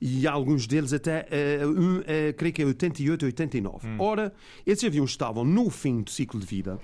e 0.00 0.26
alguns 0.26 0.66
deles 0.66 0.92
até, 0.92 1.26
uh, 1.62 1.68
um, 1.68 1.98
uh, 2.00 2.04
creio 2.36 2.52
que 2.52 2.62
é 2.62 2.66
88, 2.66 3.26
89. 3.26 3.86
Hum. 3.86 3.96
Ora, 3.98 4.32
esses 4.66 4.84
aviões 4.84 5.10
estavam 5.10 5.44
no 5.44 5.70
fim 5.70 6.02
do 6.02 6.10
ciclo 6.10 6.38
de 6.38 6.46
vida 6.46 6.78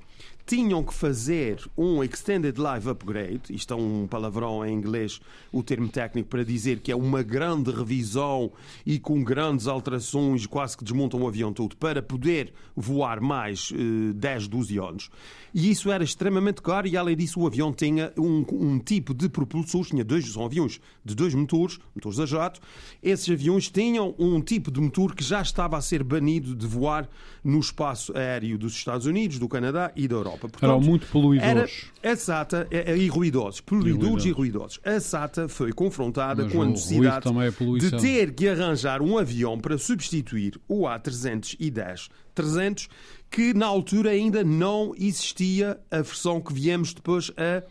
tinham 0.47 0.83
que 0.83 0.93
fazer 0.93 1.59
um 1.77 2.03
Extended 2.03 2.59
Live 2.59 2.89
Upgrade, 2.89 3.43
isto 3.51 3.73
é 3.73 3.77
um 3.77 4.07
palavrão 4.07 4.65
em 4.65 4.73
inglês, 4.73 5.21
o 5.53 5.63
termo 5.63 5.89
técnico 5.89 6.29
para 6.29 6.45
dizer 6.45 6.81
que 6.81 6.91
é 6.91 6.97
uma 6.97 7.23
grande 7.23 7.71
revisão 7.71 8.53
e 8.85 8.99
com 8.99 9.23
grandes 9.23 9.67
alterações, 9.67 10.47
quase 10.47 10.77
que 10.77 10.85
desmontam 10.85 11.23
o 11.23 11.29
avião 11.29 11.53
todo, 11.53 11.77
para 11.77 12.03
poder 12.03 12.53
voar 12.75 13.21
mais 13.21 13.73
eh, 13.73 14.13
10, 14.15 14.49
12 14.49 14.79
anos. 14.79 15.11
E 15.55 15.71
isso 15.71 15.91
era 15.91 16.03
extremamente 16.03 16.63
caro 16.63 16.87
e, 16.89 16.97
além 16.97 17.15
disso, 17.15 17.41
o 17.41 17.47
avião 17.47 17.73
tinha 17.73 18.13
um, 18.17 18.45
um 18.53 18.79
tipo 18.79 19.13
de 19.13 19.29
propulsores, 19.29 19.89
tinha 19.89 20.03
dois, 20.03 20.27
são 20.33 20.47
aviões 20.47 20.81
de 21.05 21.15
dois 21.15 21.35
motores, 21.35 21.79
motores 21.95 22.19
a 22.19 22.27
jato. 22.27 22.61
Esses 23.03 23.29
aviões 23.29 23.71
tinham 23.71 24.15
um 24.19 24.41
tipo 24.41 24.71
de 24.71 24.81
motor 24.81 25.15
que 25.15 25.23
já 25.23 25.43
estava 25.43 25.77
a 25.77 25.83
ser 25.83 26.03
banido 26.03 26.55
de 26.55 26.67
voar 26.67 27.09
no 27.45 27.61
espaço 27.61 28.17
aéreo 28.17 28.57
dos 28.57 28.73
Estados 28.73 29.07
Unidos, 29.07 29.39
do 29.39 29.49
Canadá 29.49 29.93
e 29.95 30.09
da 30.09 30.15
Europa. 30.15 30.32
Portanto, 30.39 30.65
Eram 30.65 30.81
muito 30.81 31.07
poluidores. 31.07 31.91
Era 32.03 32.13
a 32.13 32.17
SATA, 32.17 32.67
é, 32.71 32.93
é, 32.93 32.97
e 32.97 33.09
ruidosos, 33.09 33.61
poluidores 33.61 34.25
e 34.25 34.31
ruidosos. 34.31 34.81
A 34.85 34.99
SATA 35.01 35.49
foi 35.49 35.73
confrontada 35.73 36.45
Mas 36.45 36.53
com 36.53 36.63
a 36.63 36.67
necessidade 36.67 37.29
é 37.29 37.79
de 37.79 37.91
ter 38.01 38.33
que 38.35 38.49
arranjar 38.49 39.03
um 39.03 39.19
avião 39.19 39.59
para 39.59 39.79
substituir 39.79 40.61
o 40.69 40.83
A310 40.83 42.09
300, 42.35 42.89
que 43.31 43.55
na 43.55 43.67
altura 43.67 44.11
ainda 44.11 44.43
não 44.45 44.93
existia 44.97 45.79
a 45.91 45.97
versão 45.97 46.41
que 46.41 46.53
viemos 46.53 46.93
depois 46.93 47.31
a, 47.37 47.63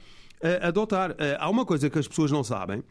a 0.64 0.68
adotar. 0.68 1.16
Eh, 1.18 1.38
há 1.40 1.50
uma 1.50 1.66
coisa 1.66 1.90
que 1.90 2.00
as 2.00 2.08
pessoas 2.08 2.32
não 2.32 2.44
sabem. 2.44 2.84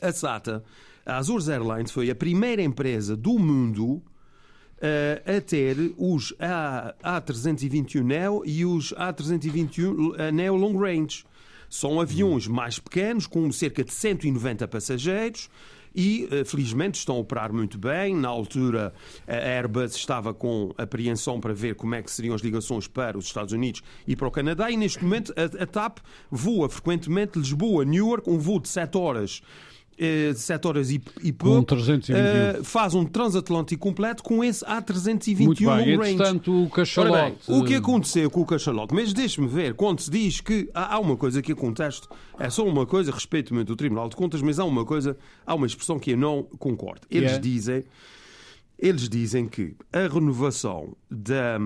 A 0.00 0.12
SATA, 0.12 0.62
a 1.04 1.16
Azores 1.16 1.48
Airlines, 1.48 1.90
foi 1.90 2.10
a 2.10 2.14
primeira 2.14 2.62
empresa 2.62 3.16
do 3.16 3.38
mundo 3.38 4.02
uh, 4.80 5.36
a 5.36 5.40
ter 5.40 5.76
os 5.96 6.34
A, 6.38 6.94
A321 7.20 8.02
Neo 8.02 8.42
e 8.44 8.64
os 8.64 8.92
A321 8.94 10.14
eh, 10.18 10.32
Neo 10.32 10.56
Long 10.56 10.76
Range. 10.78 11.24
São 11.68 12.00
aviões 12.00 12.48
mais 12.48 12.78
pequenos, 12.78 13.26
com 13.26 13.50
cerca 13.52 13.84
de 13.84 13.92
190 13.92 14.66
passageiros, 14.66 15.48
e 15.94 16.28
eh, 16.30 16.44
felizmente 16.44 16.98
estão 16.98 17.16
a 17.16 17.18
operar 17.20 17.52
muito 17.52 17.78
bem. 17.78 18.14
Na 18.14 18.28
altura, 18.28 18.92
a 19.26 19.34
Airbus 19.34 19.94
estava 19.94 20.34
com 20.34 20.74
apreensão 20.76 21.40
para 21.40 21.52
ver 21.52 21.74
como 21.74 21.94
é 21.94 22.02
que 22.02 22.10
seriam 22.10 22.34
as 22.34 22.40
ligações 22.40 22.88
para 22.88 23.16
os 23.16 23.26
Estados 23.26 23.52
Unidos 23.52 23.82
e 24.06 24.16
para 24.16 24.26
o 24.26 24.30
Canadá, 24.30 24.70
e 24.70 24.76
neste 24.76 25.02
momento 25.04 25.32
a, 25.36 25.66
TAP 25.66 25.98
voa 26.30 26.68
frequentemente 26.68 27.38
Lisboa-Newark, 27.38 28.28
um 28.28 28.38
voo 28.38 28.60
de 28.60 28.68
7 28.68 28.96
horas 28.96 29.42
7 30.34 30.64
eh, 30.64 30.68
horas 30.68 30.90
e, 30.90 31.00
e 31.22 31.32
pouco, 31.32 31.58
um 31.58 31.62
321. 31.62 32.60
Uh, 32.60 32.64
faz 32.64 32.94
um 32.94 33.04
transatlântico 33.04 33.80
completo 33.80 34.22
com 34.22 34.42
esse 34.42 34.64
A321 34.64 35.44
Muito 35.44 35.64
bem. 35.64 35.96
range. 35.96 36.50
o 36.50 36.68
cachalote... 36.70 37.38
Bem, 37.46 37.58
o 37.58 37.64
que 37.64 37.74
aconteceu 37.74 38.30
com 38.30 38.40
o 38.40 38.46
cachalote? 38.46 38.94
Mas 38.94 39.12
deixe-me 39.12 39.46
ver, 39.46 39.74
quando 39.74 40.00
se 40.00 40.10
diz 40.10 40.40
que 40.40 40.70
há, 40.74 40.94
há 40.94 40.98
uma 40.98 41.16
coisa 41.16 41.42
que 41.42 41.52
eu 41.52 41.56
contesto, 41.56 42.08
é 42.38 42.48
só 42.48 42.64
uma 42.66 42.86
coisa, 42.86 43.12
respeito 43.12 43.52
muito 43.52 43.72
o 43.72 43.76
Tribunal 43.76 44.08
de 44.08 44.16
Contas, 44.16 44.40
mas 44.40 44.58
há 44.58 44.64
uma 44.64 44.84
coisa, 44.84 45.16
há 45.46 45.54
uma 45.54 45.66
expressão 45.66 45.98
que 45.98 46.12
eu 46.12 46.16
não 46.16 46.44
concordo. 46.58 47.02
Eles 47.10 47.32
yeah. 47.32 47.42
dizem... 47.42 47.84
Eles 48.82 49.10
dizem 49.10 49.46
que 49.46 49.74
a 49.92 50.08
renovação 50.08 50.96
da, 51.10 51.58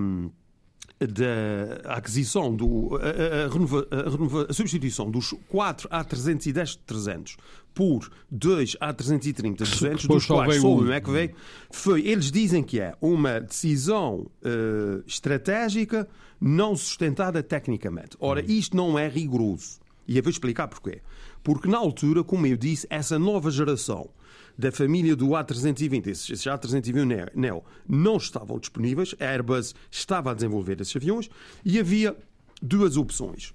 da 0.99 1.95
aquisição 1.95 2.55
do 2.55 2.95
a, 2.95 3.45
a, 3.45 3.49
renova, 3.49 3.87
a, 3.91 4.09
renova, 4.09 4.47
a, 4.49 4.53
substituição 4.53 5.11
dos 5.11 5.33
4 5.49 5.89
A310 5.89 6.79
300 6.85 7.37
por 7.73 8.09
2 8.31 8.77
A330 8.77 9.57
200 9.57 10.05
dos 10.07 10.25
quais 10.25 10.61
só 10.61 10.75
um. 10.75 10.91
é 10.91 11.01
que 11.01 11.11
veio. 11.11 11.35
Foi 11.69 12.07
eles 12.07 12.31
dizem 12.31 12.63
que 12.63 12.79
é 12.79 12.95
uma 13.01 13.41
decisão 13.41 14.27
uh, 14.41 15.03
estratégica 15.05 16.07
não 16.39 16.75
sustentada 16.75 17.43
tecnicamente. 17.43 18.15
Ora 18.19 18.41
hum. 18.41 18.45
isto 18.47 18.75
não 18.77 18.97
é 18.97 19.07
rigoroso 19.09 19.84
e 20.07 20.17
eu 20.17 20.23
vou 20.23 20.29
explicar 20.29 20.67
porquê 20.67 21.01
porque 21.43 21.67
na 21.67 21.77
altura 21.77 22.23
como 22.23 22.47
eu 22.47 22.57
disse 22.57 22.87
essa 22.89 23.19
nova 23.19 23.51
geração 23.51 24.09
da 24.57 24.71
família 24.71 25.15
do 25.15 25.27
A320, 25.27 26.07
esses 26.07 26.41
A320 26.41 27.31
Neo, 27.35 27.63
não 27.87 28.17
estavam 28.17 28.57
disponíveis, 28.57 29.13
a 29.19 29.25
Airbus 29.25 29.75
estava 29.91 30.31
a 30.31 30.33
desenvolver 30.33 30.79
esses 30.79 30.95
aviões 30.95 31.29
e 31.63 31.79
havia 31.79 32.15
duas 32.61 32.95
opções. 32.95 33.53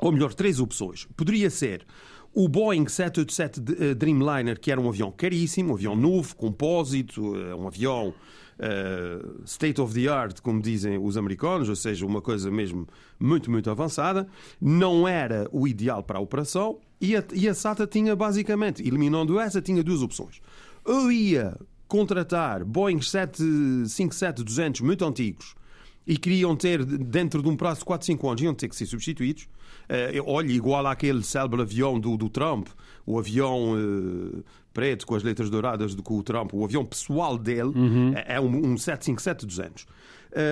Ou 0.00 0.12
melhor, 0.12 0.32
três 0.32 0.60
opções. 0.60 1.06
Poderia 1.16 1.50
ser 1.50 1.84
o 2.32 2.48
Boeing 2.48 2.86
787 2.86 3.82
eh, 3.82 3.94
Dreamliner, 3.94 4.58
que 4.58 4.70
era 4.70 4.80
um 4.80 4.88
avião 4.88 5.10
caríssimo, 5.10 5.72
um 5.72 5.74
avião 5.74 5.96
novo, 5.96 6.36
compósito, 6.36 7.36
eh, 7.36 7.54
um 7.54 7.66
avião 7.66 8.14
uh, 8.58 9.42
state 9.44 9.80
of 9.80 9.94
the 9.94 10.08
art, 10.08 10.40
como 10.40 10.60
dizem 10.60 10.98
os 10.98 11.16
americanos, 11.16 11.68
ou 11.68 11.76
seja, 11.76 12.04
uma 12.04 12.20
coisa 12.20 12.50
mesmo 12.50 12.86
muito, 13.18 13.50
muito 13.50 13.70
avançada. 13.70 14.26
Não 14.60 15.06
era 15.06 15.48
o 15.52 15.66
ideal 15.66 16.02
para 16.02 16.18
a 16.18 16.20
operação. 16.20 16.78
E 17.00 17.16
a, 17.16 17.24
e 17.32 17.48
a 17.48 17.54
SATA 17.54 17.86
tinha 17.86 18.16
basicamente, 18.16 18.82
eliminando 18.86 19.38
essa, 19.38 19.62
tinha 19.62 19.82
duas 19.82 20.02
opções. 20.02 20.40
Ou 20.84 21.12
ia 21.12 21.56
contratar 21.86 22.64
Boeing 22.64 22.98
757-200 22.98 24.82
muito 24.82 25.04
antigos 25.04 25.57
e 26.08 26.16
queriam 26.16 26.56
ter, 26.56 26.82
dentro 26.82 27.42
de 27.42 27.48
um 27.50 27.54
prazo 27.54 27.80
de 27.80 27.84
4, 27.84 28.06
5 28.06 28.28
anos, 28.28 28.42
iam 28.42 28.54
ter 28.54 28.66
que 28.66 28.74
ser 28.74 28.86
substituídos. 28.86 29.46
Uh, 29.84 30.24
olha, 30.26 30.50
igual 30.50 30.86
àquele 30.86 31.22
célebre 31.22 31.60
avião 31.60 32.00
do, 32.00 32.16
do 32.16 32.30
Trump, 32.30 32.68
o 33.04 33.18
avião 33.18 33.74
uh, 33.74 34.42
preto 34.72 35.06
com 35.06 35.14
as 35.14 35.22
letras 35.22 35.50
douradas 35.50 35.94
do 35.94 36.02
o 36.08 36.22
Trump, 36.22 36.54
o 36.54 36.64
avião 36.64 36.82
pessoal 36.82 37.36
dele, 37.36 37.72
uhum. 37.74 38.12
é, 38.14 38.36
é 38.36 38.40
um, 38.40 38.46
um 38.46 38.74
757-200. 38.76 39.84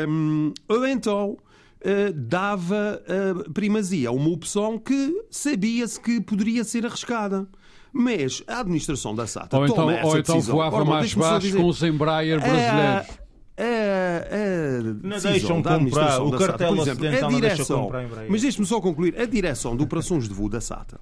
Um, 0.08 0.52
ou 0.68 0.86
então 0.86 1.30
uh, 1.30 2.12
dava 2.14 3.00
uh, 3.08 3.50
primazia 3.52 4.10
a 4.10 4.12
uma 4.12 4.28
opção 4.28 4.78
que 4.78 5.24
sabia-se 5.30 5.98
que 5.98 6.20
poderia 6.20 6.64
ser 6.64 6.84
arriscada. 6.84 7.48
Mas 7.90 8.42
a 8.46 8.60
administração 8.60 9.14
da 9.14 9.26
SATA 9.26 9.56
ou 9.56 9.64
então, 9.64 9.86
ou 10.04 10.18
então 10.18 10.38
voava 10.42 10.84
mais 10.84 11.14
baixo 11.14 11.46
dizer, 11.46 11.58
com 11.58 11.66
os 11.66 11.82
Embraer 11.82 12.38
brasileiros. 12.38 13.25
É, 13.58 14.28
é, 14.30 14.80
não 15.02 15.18
deixam 15.18 15.62
comprar 15.62 16.20
o 16.22 16.30
cartel 16.32 16.76
SATA, 16.76 16.96
por 16.96 17.06
exemplo, 17.06 17.26
a 17.26 17.30
direção, 17.30 17.90
mas 18.28 18.42
deixe-me 18.42 18.66
só 18.66 18.80
concluir, 18.82 19.18
a 19.18 19.24
direção 19.24 19.74
de 19.74 19.82
operações 19.82 20.28
de 20.28 20.34
voo 20.34 20.48
da 20.48 20.60
SATA 20.60 21.00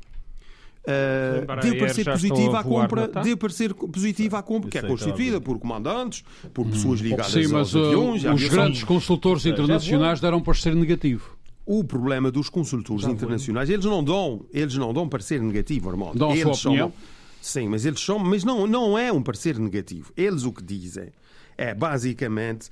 Embraer 0.87 1.63
deu 1.63 1.79
parecer 1.79 2.05
positiva 2.05 2.59
a 2.59 2.61
à 2.61 2.65
compra, 2.65 3.09
deu 3.23 3.37
parecer 3.37 3.75
positiva 3.75 4.39
à 4.39 4.43
compra, 4.43 4.71
que 4.71 4.79
é 4.79 4.81
a 4.83 4.87
constituída 4.87 5.41
por 5.41 5.59
comandantes, 5.59 6.23
por 6.53 6.67
pessoas 6.67 7.01
ligadas 7.01 7.33
Sim, 7.33 7.49
mas 7.49 7.75
aos 7.75 7.75
uh, 7.75 7.87
aviões. 7.87 8.25
os 8.25 8.49
grandes 8.49 8.85
consultores 8.85 9.47
internacionais 9.47 10.21
deram 10.21 10.41
parecer 10.43 10.75
negativo. 10.75 11.37
O 11.67 11.83
problema 11.83 12.31
dos 12.31 12.51
consultores 12.51 13.07
internacionais, 13.07 13.71
eles 13.71 13.87
não 13.87 14.05
dão, 14.05 14.45
eles 14.53 14.77
não 14.77 14.93
dão 14.93 15.09
parecer 15.09 15.41
negativo, 15.41 15.89
Armando. 15.89 16.19
Dão 16.19 16.31
a 16.31 16.37
eles 16.37 16.59
sua 16.59 16.73
opinião? 16.73 16.93
sim, 17.41 17.69
mas 17.69 17.87
eles 17.87 18.01
são, 18.01 18.19
mas 18.19 18.45
não, 18.45 18.67
não 18.67 18.99
é 18.99 19.11
um 19.11 19.23
parecer 19.23 19.59
negativo. 19.59 20.13
Eles 20.15 20.45
o 20.45 20.53
que 20.53 20.63
dizem 20.63 21.09
é 21.57 21.75
basicamente 21.75 22.69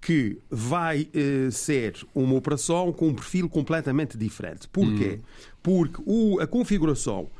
que 0.00 0.38
vai 0.50 1.08
eh, 1.14 1.50
ser 1.50 1.94
uma 2.14 2.34
operação 2.34 2.92
com 2.92 3.08
um 3.08 3.14
perfil 3.14 3.48
completamente 3.48 4.18
diferente. 4.18 4.68
Porquê? 4.68 5.18
Hum. 5.18 5.24
Porque 5.62 6.02
o, 6.04 6.40
a 6.40 6.46
configuração 6.46 7.30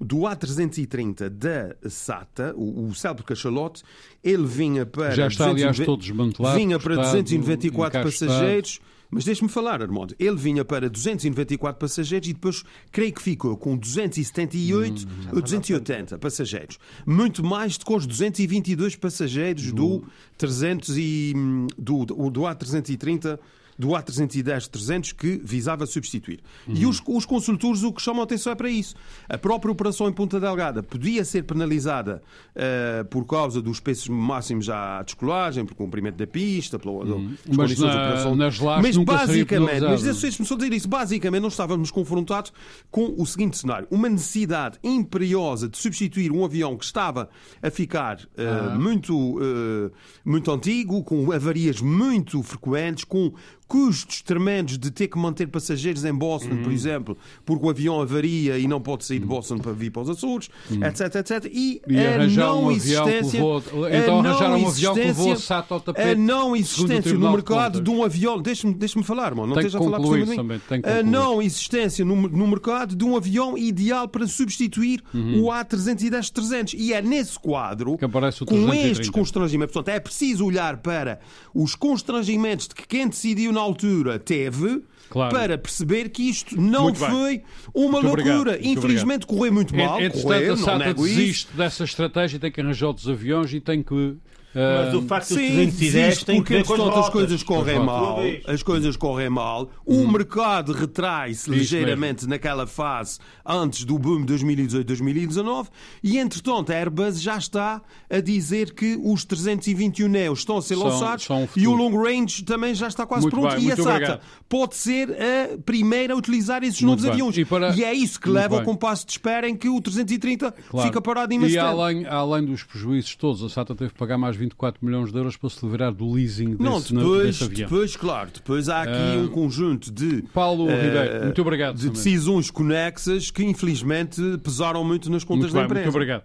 do 0.00 0.18
A330 0.20 1.28
da 1.28 1.76
SATA, 1.88 2.54
o, 2.56 2.88
o 2.88 2.94
célebre 2.94 3.24
cachalote, 3.24 3.82
ele 4.24 4.46
vinha 4.46 4.86
para. 4.86 5.10
Já 5.14 5.28
está, 5.28 5.50
aliás, 5.50 5.76
290 5.76 5.84
todo 5.84 6.00
desmantelado, 6.00 6.58
Vinha 6.58 6.78
para 6.78 6.94
cortado, 6.94 7.22
294 7.22 8.00
encaixotado. 8.00 8.32
passageiros. 8.32 8.80
Mas 9.10 9.24
deixe-me 9.24 9.48
falar, 9.48 9.82
Armando. 9.82 10.14
Ele 10.18 10.36
vinha 10.36 10.64
para 10.64 10.88
294 10.88 11.78
passageiros 11.78 12.28
e 12.28 12.32
depois 12.32 12.62
creio 12.92 13.12
que 13.12 13.20
ficou 13.20 13.56
com 13.56 13.76
278 13.76 15.08
ou 15.32 15.42
280 15.42 16.18
passageiros. 16.18 16.78
Muito 17.04 17.44
mais 17.44 17.76
do 17.76 17.84
que 17.84 17.92
os 17.92 18.06
222 18.06 18.94
passageiros 18.96 19.72
do, 19.72 20.04
300 20.38 20.96
e, 20.96 21.32
hum, 21.36 21.66
do, 21.76 22.04
do, 22.04 22.30
do 22.30 22.40
A330 22.42 23.38
do 23.80 23.88
A310-300 23.88 25.14
que 25.14 25.40
visava 25.42 25.86
substituir. 25.86 26.40
E 26.68 26.86
os, 26.86 27.02
os 27.06 27.24
consultores 27.24 27.82
o 27.82 27.92
que 27.92 28.02
chamam 28.02 28.20
a 28.20 28.24
atenção 28.24 28.52
é 28.52 28.54
para 28.54 28.68
isso. 28.70 28.94
A 29.28 29.38
própria 29.38 29.72
operação 29.72 30.08
em 30.08 30.12
Ponta 30.12 30.38
Delgada 30.38 30.82
podia 30.82 31.24
ser 31.24 31.42
penalizada 31.44 32.22
eh, 32.54 33.04
por 33.10 33.24
causa 33.26 33.60
dos 33.62 33.80
preços 33.80 34.08
máximos 34.08 34.68
à 34.68 35.02
descolagem, 35.02 35.64
por 35.64 35.74
cumprimento 35.74 36.16
da 36.16 36.26
pista, 36.26 36.78
pelas 36.78 37.08
Mas 37.08 37.56
condições 37.56 37.90
de 37.90 37.96
na- 37.96 38.04
operação. 38.06 38.36
nas 38.36 38.58
mas 38.60 38.96
basicamente, 38.96 39.80
mas 39.80 40.02
deixe-me 40.02 40.46
só 40.46 40.54
dizer 40.56 40.72
isso, 40.72 40.88
basicamente 40.88 41.42
nós 41.42 41.52
estávamos 41.52 41.90
confrontados 41.90 42.52
com 42.90 43.14
o 43.16 43.26
seguinte 43.26 43.56
cenário. 43.58 43.86
Uma 43.90 44.08
necessidade 44.08 44.78
imperiosa 44.84 45.68
de 45.68 45.78
substituir 45.78 46.30
um 46.32 46.44
avião 46.44 46.76
que 46.76 46.84
estava 46.84 47.28
a 47.62 47.70
ficar 47.70 48.18
Ah. 48.36 48.76
muito, 48.78 49.38
eh, 49.40 49.90
muito 50.24 50.50
antigo, 50.50 51.02
com 51.02 51.32
avarias 51.32 51.80
muito 51.80 52.42
frequentes, 52.42 53.04
com 53.04 53.32
custos 53.70 54.20
tremendos 54.20 54.76
de 54.76 54.90
ter 54.90 55.06
que 55.06 55.16
manter 55.16 55.46
passageiros 55.46 56.04
em 56.04 56.12
Boston, 56.12 56.54
Uhum. 56.56 56.62
por 56.64 56.72
exemplo, 56.72 57.16
porque 57.46 57.64
o 57.64 57.70
avião 57.70 58.00
avaria 58.00 58.58
e 58.58 58.66
não 58.66 58.80
pode 58.80 59.04
sair 59.04 59.20
de 59.20 59.26
Boston 59.26 59.58
para 59.58 59.70
vir 59.72 59.90
para 59.92 60.02
os 60.02 60.10
Açores, 60.10 60.50
etc, 60.70 61.14
etc. 61.14 61.44
E, 61.52 61.80
Uhum. 61.86 61.94
E 61.94 62.06
a 62.06 62.26
não 62.26 62.64
um 62.64 62.72
existência... 62.72 63.38
então 63.38 64.22
não 64.22 64.30
arranjaram 64.30 64.58
um 64.60 64.66
avião 64.68 64.94
que 64.94 65.00
levou 65.00 65.24
a 65.28 65.32
existência- 65.34 65.36
SATA 65.56 65.74
ao 65.74 65.80
tapete, 65.80 66.08
A 66.10 66.14
não 66.16 66.56
existência 66.56 67.14
no 67.14 67.20
de 67.26 67.32
mercado 67.32 67.72
Contas. 67.78 67.84
de 67.84 67.90
um 67.90 68.04
avião... 68.04 68.42
Deixa-me 68.42 68.74
deixa 68.74 69.00
falar, 69.04 69.34
mano. 69.36 69.54
Não 69.54 69.56
esteja 69.60 69.78
a 69.78 69.82
falar 69.82 69.98
por 70.00 70.18
cima 70.18 70.26
de 70.26 70.48
mim. 70.48 70.60
A 70.84 71.02
não 71.04 71.40
existência 71.40 72.04
no, 72.04 72.16
no 72.16 72.46
mercado 72.48 72.96
de 72.96 73.04
um 73.04 73.16
avião 73.16 73.56
ideal 73.56 74.08
para 74.08 74.26
substituir 74.26 75.00
Uhum. 75.14 75.44
o 75.44 75.46
A310-300. 75.52 76.74
E 76.76 76.92
é 76.92 77.00
nesse 77.00 77.38
quadro, 77.38 77.92
com 77.98 78.08
330. 78.08 78.76
estes 78.90 79.10
constrangimentos, 79.10 79.72
portanto, 79.72 79.94
é 79.94 80.00
preciso 80.00 80.44
olhar 80.44 80.78
para 80.78 81.20
os 81.54 81.74
constrangimentos 81.74 82.68
de 82.68 82.74
que 82.74 82.86
quem 82.86 83.08
decidiu 83.08 83.52
na 83.60 83.66
altura 83.66 84.18
teve... 84.18 84.82
Claro. 85.10 85.34
Para 85.34 85.58
perceber 85.58 86.08
que 86.10 86.22
isto 86.22 86.54
não 86.56 86.84
Muito 86.84 87.00
bem. 87.00 87.10
foi 87.10 87.42
uma 87.74 87.94
Muito 87.94 88.06
obrigado, 88.06 88.34
loucura. 88.36 88.52
muito 88.52 88.68
Infelizmente 88.68 89.26
correu 89.26 89.52
muito 89.52 89.74
mal. 89.76 90.00
Entretanto, 90.00 90.22
correu, 90.22 90.54
a 90.54 90.56
SATA 90.56 90.94
desiste 90.94 91.56
dessa 91.56 91.82
estratégia, 91.82 92.38
tem 92.38 92.52
que 92.52 92.60
arranjar 92.60 92.86
outros 92.86 93.08
aviões 93.08 93.52
e 93.52 93.58
tem 93.60 93.82
que. 93.82 94.16
Mas 94.54 94.94
o 94.94 95.02
facto 95.02 95.28
de 95.28 95.34
Sim, 95.34 95.46
310 95.54 95.94
existe, 95.94 96.24
tem 96.26 96.42
que 96.42 96.54
porque 96.62 96.74
ver 96.74 96.82
com 96.90 96.98
as 96.98 97.08
coisas 97.08 97.42
correm 97.42 97.78
As 97.78 97.84
mal, 97.84 98.18
as 98.48 98.62
coisas 98.62 98.96
correm 98.96 99.30
mal, 99.30 99.70
o 99.86 100.06
mercado 100.08 100.72
retrai-se 100.72 101.48
Hum. 101.50 101.54
Ligeiramente 101.54 102.26
naquela 102.26 102.66
fase 102.66 103.18
antes 103.46 103.84
do 103.84 103.98
boom 103.98 104.24
2018-2019 104.26 105.68
e 106.02 106.18
entretanto 106.18 106.70
a 106.72 106.74
Airbus 106.74 107.20
já 107.20 107.36
está 107.36 107.80
a 108.08 108.20
dizer 108.20 108.74
que 108.74 108.98
os 109.02 109.24
321 109.24 110.08
Neos 110.08 110.40
estão 110.40 110.56
a 110.58 110.62
ser 110.62 110.76
lançados 110.76 111.24
são 111.24 111.48
e 111.56 111.66
o 111.66 111.72
long 111.74 111.96
range 112.02 112.42
também 112.44 112.74
já 112.74 112.88
está 112.88 113.06
quase 113.06 113.22
Muito 113.24 113.38
pronto. 113.38 113.54
bem, 113.56 113.66
e 113.66 113.72
a 113.72 113.76
SATA 113.76 113.90
obrigado. 113.90 114.20
pode 114.48 114.76
ser 114.76 115.10
a 115.12 115.58
primeira 115.64 116.14
a 116.14 116.16
utilizar 116.16 116.62
esses 116.62 116.80
Muito 116.80 116.90
novos 116.90 117.02
bem. 117.04 117.12
aviões. 117.12 117.38
E 117.38 117.44
para- 117.44 117.74
e 117.74 117.84
é 117.84 117.92
isso 117.92 118.20
que 118.20 118.28
Muito 118.28 118.40
leva 118.40 118.54
ao 118.56 118.60
bem. 118.64 118.72
compasso 118.72 119.06
de 119.06 119.12
espera 119.12 119.48
em 119.48 119.56
que 119.56 119.68
o 119.68 119.80
330 119.80 120.52
claro. 120.70 120.86
fica 120.88 121.00
parado 121.00 121.32
imenso 121.32 121.54
E 121.54 121.58
além, 121.58 122.06
além 122.06 122.44
dos 122.44 122.62
prejuízos 122.64 123.14
todos, 123.16 123.42
a 123.42 123.48
SATA 123.48 123.74
teve 123.74 123.92
que 123.92 123.98
pagar 123.98 124.18
mais 124.18 124.36
24 124.40 124.84
milhões 124.84 125.12
de 125.12 125.18
euros 125.18 125.36
para 125.36 125.48
se 125.50 125.64
livrar 125.64 125.92
do 125.94 126.10
leasing 126.12 126.56
desse, 126.56 126.62
Não, 126.62 126.80
depois, 126.80 127.26
desse 127.26 127.44
avião. 127.44 127.68
depois, 127.68 127.96
claro, 127.96 128.30
depois 128.34 128.68
há 128.68 128.82
aqui 128.82 128.90
Ah, 128.92 129.18
um 129.22 129.28
conjunto 129.28 129.92
de 129.92 130.22
Paulo 130.34 130.68
eh, 130.68 130.82
Ribeiro, 130.82 131.24
muito 131.24 131.40
obrigado. 131.42 131.74
de 131.76 131.80
também. 131.82 131.92
decisões 131.94 132.50
conexas 132.50 133.30
que 133.30 133.44
infelizmente 133.44 134.20
pesaram 134.42 134.82
muito 134.84 135.10
nas 135.10 135.22
contas 135.24 135.52
Muito 135.52 135.54
da 135.54 135.58
bem, 135.60 135.64
empresa. 135.66 135.84
muito 135.84 135.94
obrigado. 135.96 136.24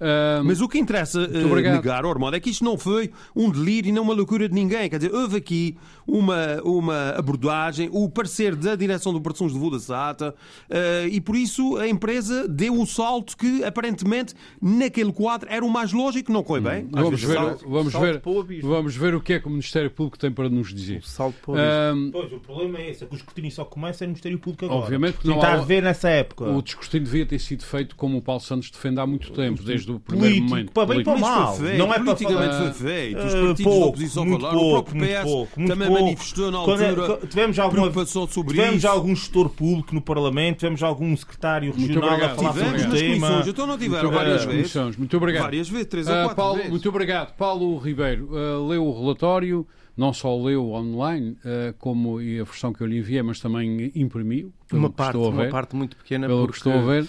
Ah, 0.00 0.42
Mas 0.44 0.60
o 0.60 0.68
que 0.68 0.76
interessa 0.78 1.20
eh, 1.32 1.44
obrigado. 1.44 1.74
negar, 1.76 2.04
Ormond, 2.04 2.36
é 2.36 2.40
que 2.40 2.50
isto 2.50 2.64
não 2.64 2.76
foi 2.76 3.10
um 3.34 3.48
delírio 3.50 3.88
e 3.88 3.92
não 3.92 4.02
uma 4.02 4.12
loucura 4.12 4.48
de 4.48 4.54
ninguém. 4.54 4.90
Quer 4.90 4.96
dizer, 4.98 5.14
houve 5.14 5.36
aqui 5.36 5.76
uma, 6.06 6.60
uma 6.62 7.10
abordagem, 7.10 7.88
o 7.92 8.08
parecer 8.08 8.54
da 8.56 8.74
direção 8.76 9.12
de 9.12 9.18
operações 9.18 9.52
de 9.52 9.58
voo 9.58 9.70
da 9.70 9.78
SATA 9.80 10.34
eh, 10.68 11.08
e 11.10 11.20
por 11.20 11.36
isso 11.36 11.76
a 11.76 11.88
empresa 11.88 12.46
deu 12.48 12.78
o 12.80 12.86
salto 12.86 13.36
que 13.36 13.64
aparentemente 13.64 14.34
naquele 14.60 15.12
quadro 15.12 15.48
era 15.50 15.64
o 15.64 15.70
mais 15.70 15.92
lógico, 15.92 16.32
não 16.32 16.44
foi 16.44 16.60
bem. 16.60 16.88
Às 16.92 17.02
vamos 17.02 17.22
ver, 17.22 17.34
salto. 17.34 17.68
vamos, 17.68 17.92
ver, 17.94 18.20
para 18.20 18.30
o 18.32 18.46
vamos 18.62 18.96
ver 18.96 19.14
o 19.14 19.20
que 19.20 19.32
é 19.34 19.40
que 19.40 19.46
o 19.46 19.50
Ministério 19.50 19.90
Público 19.90 20.18
tem 20.18 20.30
para 20.30 20.48
nos 20.48 20.72
dizer. 20.74 21.02
Salto 21.04 21.36
para 21.44 21.52
o. 21.52 21.56
Ah, 21.56 21.94
Pois, 22.12 22.32
o 22.32 22.38
problema 22.40 22.78
é 22.78 22.90
esse, 22.90 23.04
é 23.04 23.06
que 23.06 23.14
o 23.14 23.16
escrutínio 23.16 23.50
só 23.50 23.64
começa 23.64 24.04
no 24.04 24.08
Ministério 24.10 24.38
Público 24.38 24.64
agora. 24.66 24.80
Obviamente 24.80 25.18
que 25.18 25.26
não 25.28 25.36
está 25.36 25.48
há- 25.48 25.54
a 25.54 25.64
ver 25.64 25.82
nessa 25.82 26.08
época. 26.08 26.44
o 26.44 26.62
descortino 26.62 27.04
devia 27.04 27.26
ter 27.26 27.38
sido 27.38 27.64
feito 27.64 27.96
como 27.96 28.18
o 28.18 28.22
Paulo 28.22 28.40
Santos 28.40 28.70
defende 28.70 29.00
há 29.00 29.06
muito 29.06 29.30
tempo, 29.32 29.62
desde 29.62 29.90
o 29.90 29.98
primeiro 30.00 30.34
político, 30.34 30.50
momento. 30.50 30.72
para 30.72 30.86
bem 30.86 31.02
para 31.04 31.18
mal. 31.18 31.56
Feito, 31.56 31.78
Não 31.78 31.86
é 31.92 31.94
para 31.96 32.04
politicamente 32.04 32.54
falar- 32.54 32.72
foi 32.72 32.88
feito. 32.88 33.18
Os 33.18 33.34
Eh, 33.34 33.40
partidos 33.40 33.58
da 33.58 33.70
pouco, 33.70 33.88
oposição 33.88 34.24
muito 34.24 34.40
falaram, 34.40 34.58
pouco, 34.58 34.70
o 34.70 34.82
próprio 34.82 34.96
muito 34.98 35.12
PS 35.12 35.22
pouco, 35.24 35.60
muito 35.60 35.72
também 35.72 35.88
pouco. 35.88 35.93
Manifestou 36.02 36.50
na 36.50 36.58
Quando 36.64 36.82
é- 36.82 36.88
altura 36.88 37.06
quando 37.18 37.28
tivemos 37.28 37.58
alguma 37.58 37.82
preocupação 37.90 38.26
sobre 38.28 38.54
tivemos 38.54 38.76
isso. 38.76 38.88
algum 38.88 39.14
gestor 39.16 39.48
público 39.48 39.94
no 39.94 40.00
Parlamento, 40.00 40.58
tivemos 40.58 40.82
algum 40.82 41.16
secretário 41.16 41.72
regional 41.72 42.10
a 42.14 42.28
falar 42.30 42.52
Tivemos 42.52 42.82
sobre 42.82 42.96
o 42.96 43.00
tema. 43.00 43.26
comissões, 43.26 43.46
então 43.48 43.66
não 43.66 43.78
tiveram 43.78 44.02
Muito 44.04 44.14
várias 44.16 44.44
vezes. 44.44 44.72
comissões. 44.72 44.96
Muito 44.96 45.16
obrigado. 45.16 45.42
Várias 45.44 45.68
vezes, 45.68 45.86
três 45.86 46.06
ou 46.08 46.14
Ah, 46.14 46.18
quatro 46.22 46.36
Paulo, 46.36 46.54
vezes. 46.56 46.70
Muito 46.70 46.88
obrigado. 46.88 47.34
Paulo 47.36 47.78
Ribeiro, 47.78 48.30
ah, 48.32 48.68
leu 48.68 48.84
o 48.86 49.00
relatório, 49.00 49.66
não 49.96 50.12
só 50.12 50.36
leu 50.36 50.70
online, 50.72 51.36
ah, 51.44 51.74
como 51.78 52.20
e 52.20 52.40
a 52.40 52.44
versão 52.44 52.72
que 52.72 52.80
eu 52.80 52.86
lhe 52.86 52.98
enviei, 52.98 53.22
mas 53.22 53.40
também 53.40 53.90
imprimiu. 53.94 54.52
Uma 54.72 54.88
que 54.90 54.96
parte, 54.96 55.16
a 55.16 55.20
uma 55.20 55.42
ver, 55.44 55.50
parte 55.50 55.76
muito 55.76 55.96
pequena 55.96 56.26
Pelo 56.26 56.40
porque 56.46 56.52
que 56.60 56.68
estou 56.68 56.72
a 56.72 56.84
ver. 56.84 57.06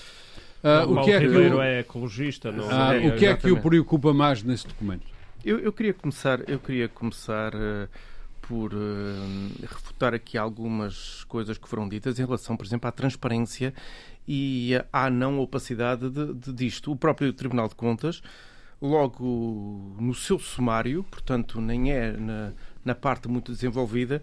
Ah, 0.63 0.83
o 0.87 0.93
o 0.99 1.03
que 1.03 1.11
é 1.11 1.19
que 1.19 1.27
Ribeiro 1.27 1.57
o, 1.57 1.61
é 1.61 1.79
ecologista, 1.81 2.51
não 2.51 2.65
ah, 2.71 2.95
é? 2.95 3.07
o 3.07 3.15
que 3.15 3.25
é 3.27 3.35
que 3.35 3.51
o 3.51 3.57
preocupa 3.61 4.11
mais 4.13 4.41
nesse 4.41 4.67
documento? 4.67 5.03
Eu, 5.43 5.59
eu 5.59 5.71
queria 5.71 5.93
começar, 5.93 6.39
eu 6.49 6.57
queria 6.57 6.87
começar 6.87 7.53
eh, 7.53 7.87
por 8.47 8.71
eh, 8.73 8.77
refutar 9.61 10.13
aqui 10.13 10.37
algumas 10.37 11.23
coisas 11.25 11.57
que 11.57 11.67
foram 11.67 11.87
ditas 11.89 12.19
em 12.19 12.25
relação, 12.25 12.55
por 12.55 12.65
exemplo, 12.65 12.87
à 12.87 12.91
transparência 12.91 13.73
e 14.27 14.71
à 14.91 15.09
não 15.09 15.39
opacidade 15.39 16.09
de, 16.09 16.33
de- 16.33 16.53
disto. 16.53 16.91
O 16.91 16.95
próprio 16.95 17.31
Tribunal 17.33 17.67
de 17.67 17.75
Contas, 17.75 18.21
logo 18.81 19.95
no 19.99 20.13
seu 20.13 20.37
sumário, 20.39 21.03
portanto, 21.03 21.59
nem 21.61 21.91
é 21.91 22.11
na, 22.11 22.53
na 22.83 22.95
parte 22.95 23.27
muito 23.27 23.51
desenvolvida, 23.51 24.21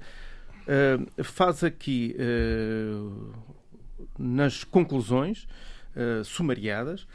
eh, 0.69 0.99
faz 1.23 1.65
aqui 1.65 2.15
eh, 2.19 2.93
nas 4.19 4.65
conclusões 4.65 5.47
sumariadas 6.25 7.07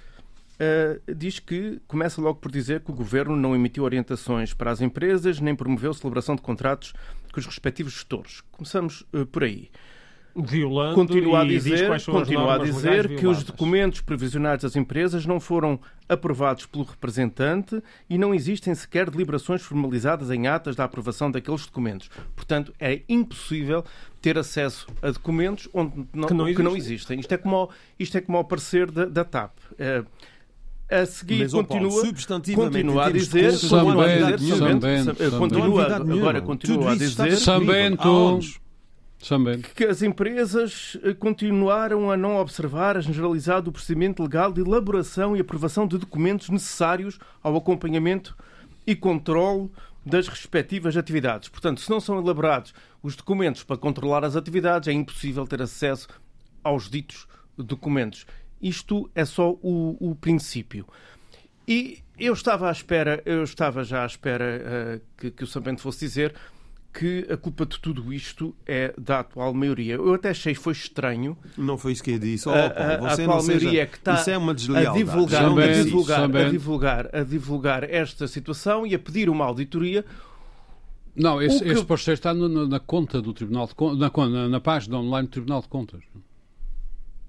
Uh, 0.58 1.14
diz 1.14 1.40
que 1.40 1.80
começa 1.88 2.20
logo 2.20 2.40
por 2.40 2.52
dizer 2.52 2.82
que 2.82 2.90
o 2.90 2.94
governo 2.94 3.36
não 3.36 3.56
emitiu 3.56 3.84
orientações 3.84 4.56
para 4.56 4.72
as 4.72 4.82
empresas 4.82 5.40
nem 5.40 5.56
promoveu 5.56 5.94
celebração 5.94 6.36
de 6.36 6.42
contratos 6.42 6.94
com 7.32 7.40
os 7.40 7.46
respectivos 7.46 7.94
gestores. 7.94 8.42
Começamos 8.52 9.02
uh, 9.14 9.26
por 9.28 9.44
aí. 9.44 9.70
Violando 10.40 10.94
Continua 10.94 11.42
a 11.42 11.44
diz 11.44 11.64
dizer, 11.64 11.92
as 11.92 12.06
continua 12.06 12.56
a 12.56 12.58
dizer 12.60 13.16
que 13.16 13.26
os 13.26 13.44
documentos 13.44 14.02
provisionais 14.02 14.62
das 14.62 14.76
empresas 14.76 15.26
não 15.26 15.40
foram 15.40 15.80
aprovados 16.08 16.68
pelo 16.68 16.84
representante 16.84 17.82
e 18.08 18.20
não 18.20 18.36
existem 18.36 18.76
sequer 18.76 19.10
deliberações 19.10 19.64
formalizadas 19.64 20.30
em 20.30 20.48
atas 20.48 20.76
da 20.76 20.84
aprovação 20.84 21.32
daqueles 21.32 21.66
documentos. 21.66 22.10
Portanto, 22.36 22.72
é 22.80 23.02
impossível 23.10 23.84
ter 24.22 24.38
acesso 24.38 24.88
a 25.02 25.10
documentos 25.10 25.68
onde 25.74 26.08
não, 26.14 26.28
Que 26.28 26.34
não 26.36 26.46
que 26.54 26.62
não 26.62 26.78
existem. 26.78 26.94
existem. 26.94 27.20
Isto 27.20 27.34
é 27.34 27.38
como 27.38 27.56
ao, 27.56 27.72
isto 28.00 28.18
é 28.18 28.22
como 28.22 28.38
ao 28.38 28.44
parecer 28.44 28.92
da, 28.92 29.06
da 29.06 29.26
TAP. 29.26 29.58
Eh, 29.80 30.04
a 30.90 31.06
seguir 31.06 31.40
Mas, 31.40 31.54
ó 31.54 31.64
Paulo, 31.64 31.90
continua, 31.90 32.56
continua 32.56 33.06
a 33.06 33.12
dizer, 33.12 33.52
continua 33.52 34.06
a 34.06 34.32
dizer, 34.36 34.56
Sambento, 34.56 35.16
Sambento. 35.16 35.38
continua, 35.38 35.96
agora 35.96 36.42
continua 36.42 36.92
a 36.92 36.96
dizer, 36.96 37.38
há 37.50 38.08
anos. 38.08 38.60
Também. 39.28 39.62
que 39.62 39.84
as 39.84 40.04
empresas 40.04 40.96
eh, 41.04 41.12
continuaram 41.12 42.12
a 42.12 42.16
não 42.16 42.38
observar 42.38 42.96
a 42.96 43.02
generalidade 43.02 43.66
do 43.66 43.72
procedimento 43.72 44.22
legal 44.22 44.54
de 44.54 44.62
elaboração 44.62 45.36
e 45.36 45.40
aprovação 45.40 45.88
de 45.88 45.98
documentos 45.98 46.50
necessários 46.50 47.18
ao 47.42 47.58
acompanhamento 47.58 48.38
e 48.86 48.96
controle 48.96 49.72
das 50.06 50.28
respectivas 50.28 50.96
atividades. 50.96 51.50
Portanto, 51.50 51.82
se 51.82 51.90
não 51.90 52.00
são 52.00 52.20
elaborados 52.20 52.74
os 53.02 53.16
documentos 53.16 53.64
para 53.64 53.76
controlar 53.76 54.24
as 54.24 54.36
atividades, 54.36 54.88
é 54.88 54.94
impossível 54.94 55.48
ter 55.48 55.64
acesso 55.64 56.08
aos 56.64 56.88
ditos 56.88 57.28
documentos. 57.58 58.26
Isto 58.62 59.10
é 59.16 59.24
só 59.26 59.52
o, 59.62 59.98
o 60.00 60.16
princípio. 60.16 60.86
E 61.68 62.00
eu 62.18 62.34
estava 62.34 62.70
à 62.70 62.72
espera, 62.72 63.22
eu 63.26 63.44
estava 63.44 63.84
já 63.84 64.04
à 64.04 64.06
espera 64.06 64.46
eh, 64.46 65.02
que, 65.18 65.32
que 65.32 65.44
o 65.44 65.48
Sambento 65.48 65.82
fosse 65.82 66.00
dizer 66.06 66.34
que 66.94 67.28
a 67.30 67.38
culpa 67.38 67.64
de 67.66 67.80
tudo 67.80 68.12
isto 68.12 68.56
é 68.66 68.92
da 68.98 69.20
atual 69.20 69.54
maioria. 69.54 69.96
Eu 69.96 70.14
até 70.16 70.30
achei 70.30 70.56
foi 70.56 70.74
estranho 70.74 71.38
Não 71.56 71.78
foi 71.78 71.92
isso 71.92 72.02
que 72.04 72.12
eu 72.12 72.18
disse. 72.18 72.50
Oh, 72.50 72.52
a, 72.54 72.70
Paulo, 72.70 72.80
a- 72.80 72.94
a 72.96 72.98
você 73.16 73.22
atual 73.22 73.38
não 73.38 73.44
seja... 73.44 73.60
maioria 73.66 73.86
que 73.86 73.98
está 73.98 74.14
Isso 74.16 74.30
é 74.32 74.38
uma 74.38 74.52
a 74.54 74.56
divulgar, 74.56 74.82
a 75.46 75.84
divulgar, 75.84 76.24
a 76.24 76.50
divulgar, 76.50 77.10
a 77.16 77.24
divulgar 77.24 77.84
esta 77.84 78.28
situação 78.28 78.88
e 78.88 78.96
a 78.96 79.00
pedir 79.00 79.30
uma 79.30 79.46
auditoria. 79.46 80.04
Não, 81.16 81.42
esse, 81.42 81.58
O 81.58 81.62
que- 81.64 81.70
esse 81.70 81.86
parecer 81.86 82.14
está 82.14 82.34
no- 82.34 82.50
no- 82.50 82.68
na 82.68 82.80
conta 82.80 83.22
do 83.22 83.34
Tribunal 83.34 83.68
de 83.68 83.76
Contas, 83.76 84.00
na, 84.00 84.28
na, 84.30 84.50
na 84.50 84.60
página 84.60 84.98
online 84.98 85.28
do 85.28 85.32
Tribunal 85.32 85.62
de 85.62 85.68
Contas. 85.68 86.02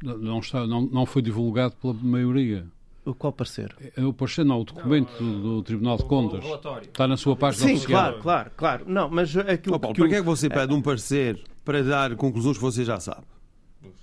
Não, 0.02 0.16
não 0.18 0.38
está, 0.38 0.66
não, 0.66 0.82
não 0.82 1.06
foi 1.06 1.22
divulgado 1.22 1.74
pela 1.80 1.94
maioria. 1.94 2.66
O 3.04 3.14
qual 3.14 3.32
parecer? 3.32 3.74
É 3.96 4.04
O 4.04 4.12
parecer 4.12 4.44
não, 4.44 4.60
o 4.60 4.64
documento 4.64 5.10
do, 5.18 5.40
do 5.56 5.62
Tribunal 5.62 5.96
de 5.96 6.04
Contas. 6.04 6.44
Está 6.82 7.08
na 7.08 7.16
sua 7.16 7.34
página 7.34 7.66
Sim, 7.66 7.72
oficial. 7.76 8.00
claro, 8.02 8.22
claro, 8.22 8.50
claro. 8.56 8.84
Não, 8.86 9.08
mas 9.08 9.34
aquilo 9.36 9.76
Oh, 9.76 9.80
Paulo, 9.80 9.94
que 9.94 10.00
para 10.02 10.06
o- 10.06 10.10
que 10.10 10.14
é 10.16 10.18
que 10.18 10.24
você 10.26 10.48
pede 10.48 10.74
um 10.74 10.82
parecer 10.82 11.40
para 11.64 11.82
dar 11.82 12.14
conclusões 12.16 12.56
que 12.58 12.62
você 12.62 12.84
já 12.84 13.00
sabe? 13.00 13.22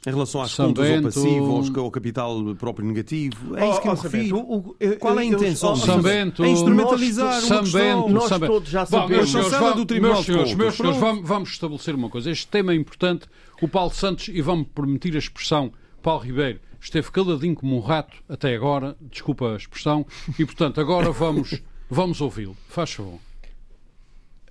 Em 0.07 0.09
relação 0.09 0.41
às 0.41 0.51
São 0.51 0.67
contas 0.67 0.85
ao 0.85 0.91
Bento- 0.95 1.03
passivo, 1.03 1.51
aos- 1.55 1.77
ao 1.77 1.91
capital 1.91 2.55
próprio 2.55 2.87
negativo? 2.87 3.55
É 3.57 3.69
isso 3.69 3.81
que 3.81 3.87
eu 3.87 3.91
Oh, 3.91 3.95
oh, 3.95 4.01
refiro. 4.01 4.37
O- 4.39 4.75
eu- 4.79 4.97
Qual 4.97 5.19
é 5.19 5.21
a 5.21 5.25
eu- 5.25 5.33
intenção? 5.33 5.75
São 5.75 6.01
Bento- 6.01 6.43
É 6.43 6.49
instrumentalizar 6.49 7.41
São 7.41 7.59
questão. 7.61 7.81
Bento, 7.81 8.13
Nós 8.13 8.23
São 8.29 8.39
todos 8.39 8.69
já 8.69 8.81
Bom, 8.85 8.85
sabemos. 9.01 9.33
meus 9.33 9.47
senhores, 9.47 9.75
do 9.75 9.85
Tribunal 9.85 10.13
meus 10.13 10.25
de 10.25 10.31
senhores, 10.31 10.51
Contas, 10.51 10.63
meus 10.65 10.75
senhores, 10.75 10.99
vamos, 10.99 11.27
vamos 11.27 11.49
estabelecer 11.49 11.93
uma 11.95 12.09
coisa. 12.09 12.31
Este 12.31 12.47
tema 12.47 12.71
é 12.71 12.75
importante. 12.75 13.27
O 13.61 13.67
Paulo 13.67 13.91
Santos, 13.93 14.27
e 14.29 14.41
vamos 14.41 14.67
permitir 14.73 15.15
a 15.15 15.19
expressão, 15.19 15.71
Paulo 16.05 16.21
Ribeiro, 16.21 16.59
esteve 16.79 17.09
caladinho 17.09 17.55
como 17.55 17.75
um 17.75 17.79
rato 17.79 18.23
até 18.29 18.53
agora, 18.53 18.95
desculpa 19.01 19.53
a 19.53 19.55
expressão, 19.55 20.05
e 20.37 20.45
portanto 20.45 20.79
agora 20.79 21.09
vamos, 21.09 21.59
vamos 21.89 22.21
ouvi-lo. 22.21 22.55
Faz 22.69 22.91
favor. 22.91 23.19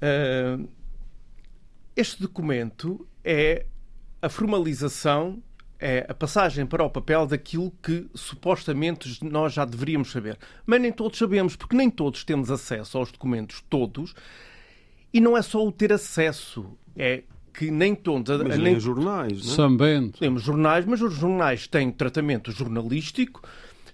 Ah, 0.03 0.59
este 1.95 2.21
documento 2.21 3.07
é 3.23 3.67
a 4.21 4.29
formalização, 4.29 5.41
é 5.79 6.05
a 6.09 6.13
passagem 6.13 6.67
para 6.67 6.83
o 6.83 6.91
papel 6.91 7.25
daquilo 7.25 7.71
que 7.81 8.11
supostamente 8.17 9.25
nós 9.25 9.53
já 9.53 9.65
deveríamos 9.65 10.11
saber. 10.11 10.37
Mas 10.67 10.81
nem 10.81 10.91
todos 10.91 11.17
sabemos, 11.17 11.55
porque 11.55 11.77
nem 11.77 11.89
todos 11.89 12.25
temos 12.25 12.51
acesso 12.51 12.99
aos 12.99 13.13
documentos, 13.13 13.63
todos. 13.71 14.13
E 15.13 15.21
não 15.21 15.37
é 15.37 15.43
só 15.43 15.65
o 15.65 15.71
ter 15.71 15.93
acesso, 15.93 16.77
é 16.97 17.23
que 17.55 17.71
nem 17.71 17.95
todos. 17.95 18.37
Mas 18.39 18.59
nem, 18.59 18.73
nem 18.73 18.81
jornais, 18.81 19.45
não 19.45 19.53
é? 19.53 19.57
São 19.57 19.77
Bento. 19.77 20.19
temos 20.19 20.43
jornais, 20.43 20.85
mas 20.85 21.01
os 21.01 21.15
jornais 21.15 21.67
têm 21.69 21.91
tratamento 21.93 22.51
jornalístico, 22.51 23.41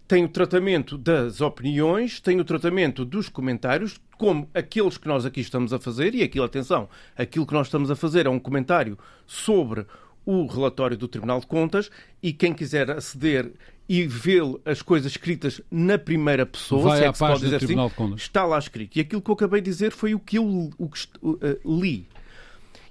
têm 0.08 0.24
o 0.24 0.28
tratamento 0.28 0.96
das 0.96 1.40
opiniões, 1.40 2.18
têm 2.20 2.40
o 2.40 2.44
tratamento 2.44 3.04
dos 3.04 3.28
comentários, 3.28 4.00
como 4.18 4.48
aqueles 4.54 4.96
que 4.96 5.06
nós 5.06 5.24
aqui 5.24 5.40
estamos 5.40 5.72
a 5.72 5.78
fazer, 5.78 6.14
e 6.14 6.22
aquilo, 6.22 6.44
atenção, 6.44 6.88
aquilo 7.16 7.46
que 7.46 7.54
nós 7.54 7.66
estamos 7.66 7.90
a 7.90 7.96
fazer 7.96 8.26
é 8.26 8.30
um 8.30 8.38
comentário 8.40 8.98
sobre 9.26 9.86
o 10.24 10.46
relatório 10.46 10.96
do 10.96 11.06
Tribunal 11.06 11.40
de 11.40 11.46
Contas, 11.46 11.90
e 12.22 12.32
quem 12.32 12.52
quiser 12.52 12.90
aceder 12.90 13.52
e 13.88 14.06
ver 14.06 14.42
as 14.64 14.82
coisas 14.82 15.12
escritas 15.12 15.60
na 15.70 15.98
primeira 15.98 16.46
pessoa, 16.46 16.82
Vai 16.90 16.98
se 16.98 17.04
é 17.04 17.08
à 17.08 17.12
que 17.12 17.18
se 17.18 17.24
pode 17.24 17.32
página 17.32 17.50
do 17.50 17.52
dizer 17.52 17.66
Tribunal 17.66 17.86
assim, 17.86 17.94
de 17.94 17.98
Contas. 17.98 18.20
está 18.20 18.44
lá 18.46 18.58
escrito. 18.58 18.96
E 18.96 19.00
aquilo 19.00 19.20
que 19.20 19.30
eu 19.30 19.34
acabei 19.34 19.60
de 19.60 19.68
dizer 19.68 19.90
foi 19.90 20.14
o 20.14 20.20
que 20.20 20.38
eu 20.38 20.70
o 20.78 20.88
que 20.88 21.08
uh, 21.22 21.80
li. 21.80 22.06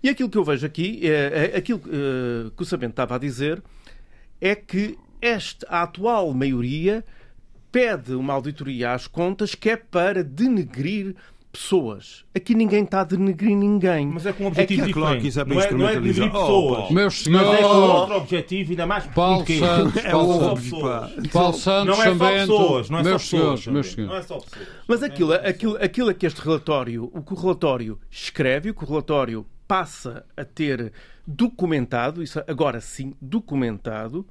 E 0.02 0.10
aquilo 0.10 0.30
que 0.30 0.38
eu 0.38 0.44
vejo 0.44 0.66
aqui, 0.66 1.02
é, 1.04 1.52
é 1.54 1.58
aquilo 1.58 1.82
eh, 1.88 2.52
que 2.56 2.64
o 2.64 2.66
Sabento 2.66 2.92
estava 2.92 3.16
a 3.16 3.18
dizer, 3.18 3.62
é 4.40 4.56
que 4.56 4.98
esta, 5.22 5.68
a 5.70 5.84
atual 5.84 6.34
maioria 6.34 7.04
pede 7.72 8.14
uma 8.16 8.34
auditoria 8.34 8.94
às 8.94 9.08
contas 9.08 9.54
que 9.54 9.70
é 9.70 9.76
para 9.76 10.24
denegrir 10.24 11.16
pessoas. 11.52 12.24
Aqui 12.34 12.54
ninguém 12.56 12.84
está 12.84 13.02
a 13.02 13.04
denegrir 13.04 13.56
ninguém. 13.58 14.08
Mas 14.08 14.26
é 14.26 14.32
com 14.32 14.46
um 14.46 14.48
objetivo 14.48 14.84
É 14.84 14.86
diferente. 14.86 14.94
claro 14.94 15.20
que 15.20 15.28
isso 15.28 15.40
é 15.40 15.46
para 15.46 15.54
não, 15.56 15.62
é, 15.62 15.72
não 15.74 15.90
é 15.90 15.94
denegrir 16.00 16.24
Oh, 16.28 16.32
pessoas. 16.32 16.78
Paulo. 16.78 16.94
Meus 16.94 17.28
mas 17.28 17.42
é 17.42 17.46
com 17.48 17.56
senhores, 17.58 17.92
outro 18.00 18.16
objetivo 18.18 18.70
ainda 18.72 18.86
mais 18.86 19.06
Paulo 19.08 19.44
profundo 19.44 19.46
que 19.46 19.60
Santos. 19.60 19.98
É 20.06 20.12
Paulo 20.12 20.34
Só 20.34 20.46
óbvio. 20.52 21.30
Paulo 21.34 21.54
Santos, 21.54 21.98
Não 21.98 22.04
é 22.04 22.16
só 22.16 22.30
pessoas, 22.32 22.90
não 22.90 23.00
é 23.00 23.04
meus 23.04 23.22
só 23.24 23.38
pessoas. 23.38 23.60
senhores, 23.60 23.68
meus 23.68 23.92
senhores. 23.92 24.10
Não 24.14 24.18
é 24.18 24.22
só 24.22 24.38
pessoas. 24.40 24.68
Mas 24.88 25.04
aquilo, 25.04 25.34
aquilo, 25.34 25.78
aquilo 25.84 26.10
é 26.10 26.14
que 26.14 26.26
este 26.26 26.40
relatório, 26.40 27.10
o 27.14 27.22
que 27.22 27.34
o 27.34 27.36
relatório 27.36 28.00
escreve, 28.12 28.70
o 28.70 28.74
que 28.74 28.84
o 28.84 28.88
relatório 28.88 29.46
passa 29.70 30.26
a 30.36 30.44
ter 30.44 30.92
documentado, 31.28 32.24
isso 32.24 32.44
agora 32.48 32.82
sim, 32.82 33.14
documentado, 33.22 34.26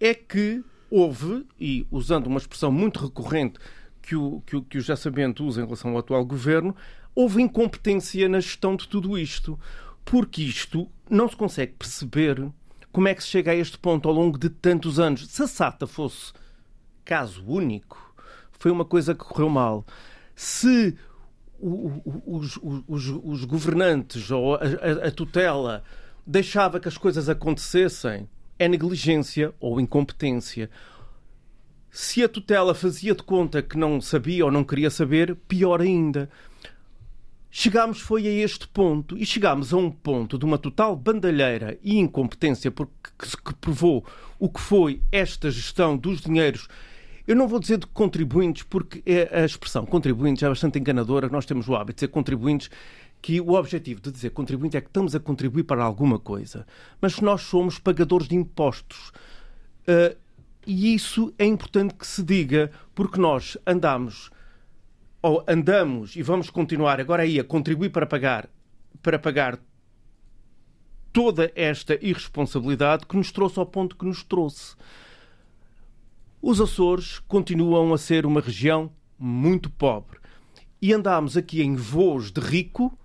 é 0.00 0.14
que 0.14 0.64
houve, 0.90 1.46
e 1.60 1.86
usando 1.90 2.28
uma 2.28 2.38
expressão 2.38 2.72
muito 2.72 2.98
recorrente 2.98 3.58
que 4.00 4.16
o, 4.16 4.40
que 4.46 4.56
o, 4.56 4.62
que 4.62 4.78
o 4.78 4.80
José 4.80 4.96
Sabento 4.96 5.44
usa 5.44 5.60
em 5.60 5.64
relação 5.64 5.90
ao 5.90 5.98
atual 5.98 6.24
governo, 6.24 6.74
houve 7.14 7.42
incompetência 7.42 8.26
na 8.26 8.40
gestão 8.40 8.74
de 8.74 8.88
tudo 8.88 9.18
isto. 9.18 9.60
Porque 10.02 10.40
isto 10.40 10.90
não 11.10 11.28
se 11.28 11.36
consegue 11.36 11.74
perceber 11.74 12.50
como 12.90 13.06
é 13.06 13.14
que 13.14 13.22
se 13.22 13.28
chega 13.28 13.50
a 13.50 13.54
este 13.54 13.76
ponto 13.76 14.08
ao 14.08 14.14
longo 14.14 14.38
de 14.38 14.48
tantos 14.48 14.98
anos. 14.98 15.28
Se 15.28 15.42
a 15.42 15.46
SATA 15.46 15.86
fosse 15.86 16.32
caso 17.04 17.44
único, 17.44 18.14
foi 18.52 18.70
uma 18.70 18.86
coisa 18.86 19.14
que 19.14 19.24
correu 19.24 19.50
mal. 19.50 19.84
Se 20.34 20.96
os, 21.60 22.58
os- 22.86 23.08
os 23.22 23.44
governantes 23.44 24.30
ou 24.30 24.54
a, 24.54 24.58
a- 25.06 25.10
tutela 25.10 25.82
deixava 26.26 26.78
que 26.78 26.88
as 26.88 26.96
coisas 26.98 27.28
acontecessem, 27.28 28.28
é 28.58 28.68
negligência 28.68 29.52
ou 29.58 29.80
incompetência. 29.80 30.70
Se 31.90 32.22
a 32.22 32.28
tutela 32.28 32.74
fazia 32.74 33.14
de 33.14 33.22
conta 33.22 33.62
que 33.62 33.78
não 33.78 34.00
sabia 34.00 34.44
ou 34.44 34.50
não 34.50 34.62
queria 34.62 34.90
saber, 34.90 35.34
pior 35.48 35.80
ainda. 35.80 36.28
Chegámos 37.50 38.00
foi 38.00 38.26
a 38.26 38.30
este 38.30 38.68
ponto 38.68 39.16
e 39.16 39.24
chegámos 39.24 39.72
a 39.72 39.76
um 39.78 39.90
ponto 39.90 40.38
de 40.38 40.44
uma 40.44 40.58
total 40.58 40.94
bandalheira 40.94 41.78
e 41.82 41.96
incompetência 41.98 42.70
porque 42.70 42.92
que 43.44 43.54
provou 43.54 44.04
o 44.38 44.48
que 44.50 44.60
foi 44.60 45.00
esta 45.10 45.50
gestão 45.50 45.96
dos 45.96 46.20
dinheiros. 46.20 46.68
Eu 47.28 47.36
não 47.36 47.46
vou 47.46 47.60
dizer 47.60 47.76
de 47.76 47.86
contribuintes 47.88 48.62
porque 48.62 49.02
é- 49.04 49.42
a 49.42 49.44
expressão 49.44 49.84
contribuintes 49.84 50.42
é 50.42 50.48
bastante 50.48 50.78
enganadora. 50.78 51.28
Nós 51.28 51.44
temos 51.44 51.68
o 51.68 51.76
hábito 51.76 51.92
de 51.92 51.96
dizer 51.96 52.08
contribuintes 52.08 52.70
que 53.20 53.38
o 53.38 53.52
objetivo 53.52 54.00
de 54.00 54.10
dizer 54.10 54.30
contribuinte 54.30 54.78
é 54.78 54.80
que 54.80 54.86
estamos 54.86 55.14
a 55.14 55.20
contribuir 55.20 55.64
para 55.64 55.84
alguma 55.84 56.18
coisa. 56.18 56.66
Mas 57.02 57.20
nós 57.20 57.42
somos 57.42 57.78
pagadores 57.78 58.28
de 58.28 58.34
impostos. 58.34 59.12
Uh, 59.86 60.16
e 60.66 60.94
isso 60.94 61.34
é 61.38 61.44
importante 61.44 61.92
que 61.92 62.06
se 62.06 62.22
diga, 62.22 62.70
porque 62.94 63.20
nós 63.20 63.58
andamos 63.66 64.30
ou 65.20 65.44
andamos 65.46 66.16
e 66.16 66.22
vamos 66.22 66.48
continuar 66.48 66.98
agora 66.98 67.24
aí 67.24 67.38
a 67.38 67.44
contribuir 67.44 67.90
para 67.90 68.06
pagar 68.06 68.48
para 69.02 69.18
pagar 69.18 69.58
toda 71.12 71.52
esta 71.54 71.94
irresponsabilidade 72.02 73.04
que 73.04 73.16
nos 73.16 73.30
trouxe 73.30 73.58
ao 73.58 73.66
ponto 73.66 73.96
que 73.96 74.06
nos 74.06 74.22
trouxe. 74.22 74.76
Os 76.40 76.60
Açores 76.60 77.18
continuam 77.26 77.92
a 77.92 77.98
ser 77.98 78.24
uma 78.24 78.40
região 78.40 78.90
muito 79.18 79.68
pobre 79.68 80.18
e 80.80 80.92
andamos 80.92 81.36
aqui 81.36 81.62
em 81.62 81.74
voos 81.74 82.30
de 82.30 82.40
rico 82.40 82.96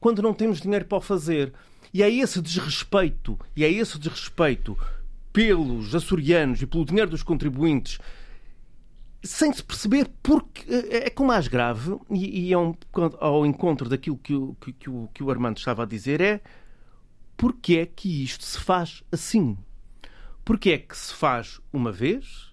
quando 0.00 0.22
não 0.22 0.32
temos 0.32 0.60
dinheiro 0.60 0.86
para 0.86 0.98
o 0.98 1.00
fazer. 1.00 1.52
E 1.92 2.02
é 2.02 2.10
esse 2.10 2.40
desrespeito, 2.40 3.38
e 3.54 3.64
é 3.64 3.70
esse 3.70 3.98
desrespeito 3.98 4.78
pelos 5.32 5.94
açorianos 5.94 6.62
e 6.62 6.66
pelo 6.66 6.84
dinheiro 6.84 7.10
dos 7.10 7.22
contribuintes 7.22 7.98
sem 9.22 9.52
se 9.52 9.62
perceber 9.62 10.10
porque 10.22 10.64
é 10.68 11.10
com 11.10 11.24
mais 11.24 11.46
grave 11.46 11.98
e, 12.10 12.46
e 12.46 12.52
é 12.52 12.58
um, 12.58 12.74
ao 13.18 13.44
encontro 13.44 13.88
daquilo 13.88 14.16
que 14.16 14.34
o, 14.34 14.56
que, 14.60 14.72
que 14.72 14.88
o, 14.88 15.08
que 15.12 15.22
o 15.22 15.30
Armando 15.30 15.58
estava 15.58 15.82
a 15.82 15.86
dizer 15.86 16.20
é 16.20 16.40
porque 17.36 17.76
é 17.76 17.86
que 17.86 18.24
isto 18.24 18.44
se 18.44 18.58
faz 18.58 19.02
assim? 19.12 19.58
Porque 20.44 20.70
é 20.70 20.78
que 20.78 20.96
se 20.96 21.12
faz 21.12 21.60
uma 21.72 21.92
vez, 21.92 22.49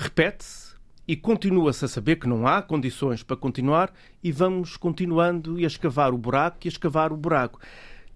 repete-se 0.00 0.74
e 1.06 1.14
continua-se 1.14 1.84
a 1.84 1.88
saber 1.88 2.16
que 2.16 2.26
não 2.26 2.46
há 2.46 2.62
condições 2.62 3.22
para 3.22 3.36
continuar 3.36 3.92
e 4.22 4.32
vamos 4.32 4.76
continuando 4.76 5.60
e 5.60 5.64
a 5.64 5.66
escavar 5.66 6.14
o 6.14 6.18
buraco 6.18 6.58
e 6.64 6.68
a 6.68 6.70
escavar 6.70 7.12
o 7.12 7.16
buraco. 7.16 7.60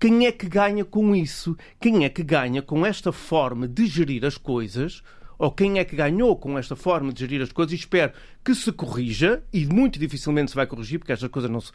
Quem 0.00 0.26
é 0.26 0.32
que 0.32 0.48
ganha 0.48 0.84
com 0.84 1.14
isso? 1.14 1.54
Quem 1.78 2.04
é 2.04 2.08
que 2.08 2.22
ganha 2.22 2.62
com 2.62 2.86
esta 2.86 3.12
forma 3.12 3.68
de 3.68 3.86
gerir 3.86 4.24
as 4.24 4.38
coisas? 4.38 5.02
Ou 5.38 5.50
quem 5.50 5.78
é 5.78 5.84
que 5.84 5.94
ganhou 5.94 6.34
com 6.36 6.56
esta 6.58 6.74
forma 6.74 7.12
de 7.12 7.20
gerir 7.20 7.42
as 7.42 7.52
coisas? 7.52 7.72
E 7.72 7.76
espero 7.76 8.12
que 8.42 8.54
se 8.54 8.72
corrija, 8.72 9.42
e 9.52 9.66
muito 9.66 9.98
dificilmente 9.98 10.52
se 10.52 10.56
vai 10.56 10.66
corrigir, 10.66 10.98
porque 10.98 11.12
estas 11.12 11.28
coisas 11.30 11.50
não 11.50 11.60
se. 11.60 11.70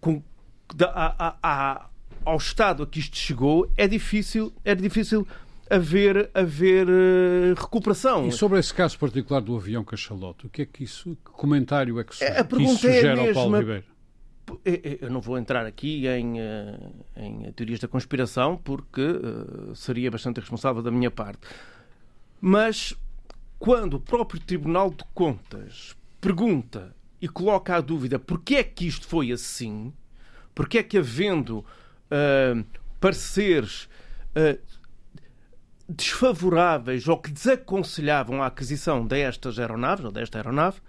Com, 0.00 0.22
há, 0.82 1.14
há, 1.18 1.36
há, 1.42 1.90
ao 2.24 2.36
estado 2.36 2.82
a 2.82 2.86
que 2.86 2.98
isto 2.98 3.16
chegou, 3.16 3.70
é 3.76 3.86
difícil, 3.86 4.52
é 4.64 4.74
difícil 4.74 5.26
haver, 5.70 6.30
haver 6.34 6.88
uh, 6.88 7.54
recuperação. 7.56 8.26
E 8.26 8.32
sobre 8.32 8.58
esse 8.58 8.74
caso 8.74 8.98
particular 8.98 9.40
do 9.40 9.56
avião 9.56 9.84
cachalote, 9.84 10.46
o 10.46 10.50
que 10.50 10.62
é 10.62 10.66
que 10.66 10.82
isso, 10.82 11.16
que 11.24 11.30
comentário 11.30 12.00
é 12.00 12.04
que, 12.04 12.16
su 12.16 12.24
a 12.24 12.44
que 12.44 12.62
isso 12.62 12.76
sugere 12.78 13.20
é 13.20 13.28
ao 13.28 13.34
Paulo 13.34 13.58
Ribeiro? 13.58 13.84
Eu 15.00 15.10
não 15.10 15.20
vou 15.20 15.38
entrar 15.38 15.64
aqui 15.64 16.08
em, 16.08 16.34
em 17.16 17.52
teorias 17.52 17.78
da 17.78 17.86
conspiração 17.86 18.56
porque 18.56 19.00
uh, 19.00 19.74
seria 19.76 20.10
bastante 20.10 20.38
irresponsável 20.38 20.82
da 20.82 20.90
minha 20.90 21.10
parte. 21.10 21.38
Mas 22.40 22.96
quando 23.60 23.94
o 23.94 24.00
próprio 24.00 24.40
Tribunal 24.40 24.90
de 24.90 25.04
Contas 25.14 25.94
pergunta 26.20 26.94
e 27.20 27.28
coloca 27.28 27.76
a 27.76 27.80
dúvida 27.80 28.18
porque 28.18 28.56
é 28.56 28.64
que 28.64 28.86
isto 28.86 29.06
foi 29.06 29.30
assim, 29.30 29.92
porque 30.52 30.78
é 30.78 30.82
que 30.82 30.98
havendo 30.98 31.58
uh, 31.58 32.64
pareceres 32.98 33.84
uh, 34.34 34.58
desfavoráveis 35.90 37.08
ou 37.08 37.18
que 37.18 37.30
desaconselhavam 37.30 38.42
a 38.42 38.46
aquisição 38.46 39.06
destas 39.06 39.58
aeronaves, 39.58 40.04
ou 40.04 40.12
desta 40.12 40.38
aeronave. 40.38 40.80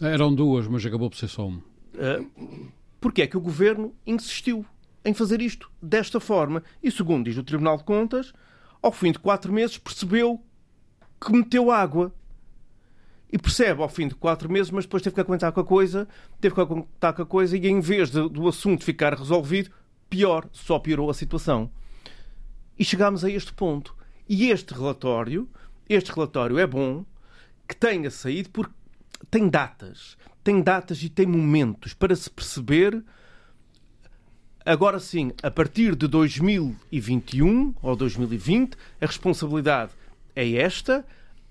Eram 0.00 0.34
duas, 0.34 0.68
mas 0.68 0.84
acabou 0.86 1.10
por 1.10 1.16
ser 1.16 1.28
só 1.28 1.46
uma. 1.46 1.58
Uh, 1.58 2.70
porque 3.00 3.22
é 3.22 3.26
que 3.26 3.36
o 3.36 3.40
governo 3.40 3.94
insistiu 4.06 4.64
em 5.04 5.14
fazer 5.14 5.40
isto 5.40 5.70
desta 5.82 6.20
forma? 6.20 6.62
E 6.82 6.90
segundo 6.90 7.24
diz 7.24 7.36
o 7.36 7.42
Tribunal 7.42 7.76
de 7.76 7.84
Contas, 7.84 8.32
ao 8.82 8.92
fim 8.92 9.12
de 9.12 9.18
quatro 9.18 9.52
meses 9.52 9.78
percebeu 9.78 10.40
que 11.20 11.32
meteu 11.32 11.70
água. 11.70 12.12
E 13.32 13.38
percebe 13.38 13.82
ao 13.82 13.88
fim 13.88 14.06
de 14.06 14.14
quatro 14.14 14.50
meses, 14.50 14.70
mas 14.70 14.84
depois 14.84 15.02
teve 15.02 15.14
que 15.14 15.20
aguentar 15.20 15.50
com 15.50 15.60
a 15.60 15.64
coisa, 15.64 16.06
teve 16.40 16.54
que 16.54 16.60
aguentar 16.60 17.12
com 17.12 17.22
a 17.22 17.26
coisa 17.26 17.56
e 17.56 17.66
em 17.66 17.80
vez 17.80 18.10
de, 18.10 18.28
do 18.28 18.46
assunto 18.46 18.84
ficar 18.84 19.14
resolvido, 19.14 19.70
pior, 20.08 20.48
só 20.52 20.78
piorou 20.78 21.10
a 21.10 21.14
situação. 21.14 21.68
E 22.78 22.84
chegámos 22.84 23.24
a 23.24 23.30
este 23.30 23.52
ponto. 23.52 23.96
E 24.28 24.50
este 24.50 24.74
relatório, 24.74 25.48
este 25.88 26.10
relatório 26.12 26.58
é 26.58 26.66
bom 26.66 27.04
que 27.68 27.76
tenha 27.76 28.10
saído 28.10 28.50
porque 28.50 28.72
tem 29.30 29.48
datas, 29.48 30.16
tem 30.42 30.60
datas 30.60 31.02
e 31.02 31.08
tem 31.08 31.26
momentos 31.26 31.94
para 31.94 32.14
se 32.14 32.30
perceber. 32.30 33.02
Agora 34.64 34.98
sim, 34.98 35.32
a 35.42 35.50
partir 35.50 35.94
de 35.94 36.08
2021 36.08 37.74
ou 37.80 37.96
2020, 37.96 38.76
a 39.00 39.06
responsabilidade 39.06 39.92
é 40.34 40.52
esta. 40.54 41.04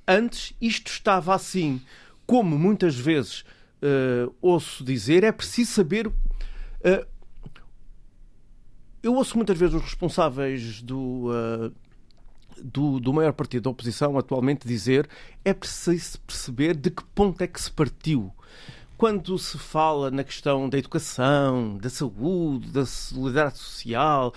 Antes 0.07 0.53
isto 0.61 0.87
estava 0.87 1.33
assim. 1.33 1.81
Como 2.25 2.57
muitas 2.57 2.95
vezes 2.95 3.45
uh, 3.81 4.33
ouço 4.41 4.83
dizer, 4.83 5.23
é 5.23 5.31
preciso 5.31 5.71
saber. 5.71 6.07
Uh, 6.07 7.05
eu 9.01 9.13
ouço 9.13 9.37
muitas 9.37 9.57
vezes 9.57 9.75
os 9.75 9.83
responsáveis 9.83 10.81
do, 10.81 11.29
uh, 11.29 11.71
do, 12.63 12.99
do 12.99 13.13
maior 13.13 13.33
partido 13.33 13.63
da 13.63 13.69
oposição 13.69 14.17
atualmente 14.17 14.67
dizer 14.67 15.09
é 15.43 15.53
preciso 15.53 16.19
perceber 16.21 16.75
de 16.75 16.89
que 16.89 17.03
ponto 17.03 17.41
é 17.41 17.47
que 17.47 17.61
se 17.61 17.71
partiu. 17.71 18.31
Quando 18.97 19.37
se 19.37 19.57
fala 19.57 20.09
na 20.09 20.23
questão 20.23 20.69
da 20.69 20.77
educação, 20.77 21.77
da 21.77 21.89
saúde, 21.89 22.69
da 22.71 22.85
solidariedade 22.85 23.57
social, 23.57 24.33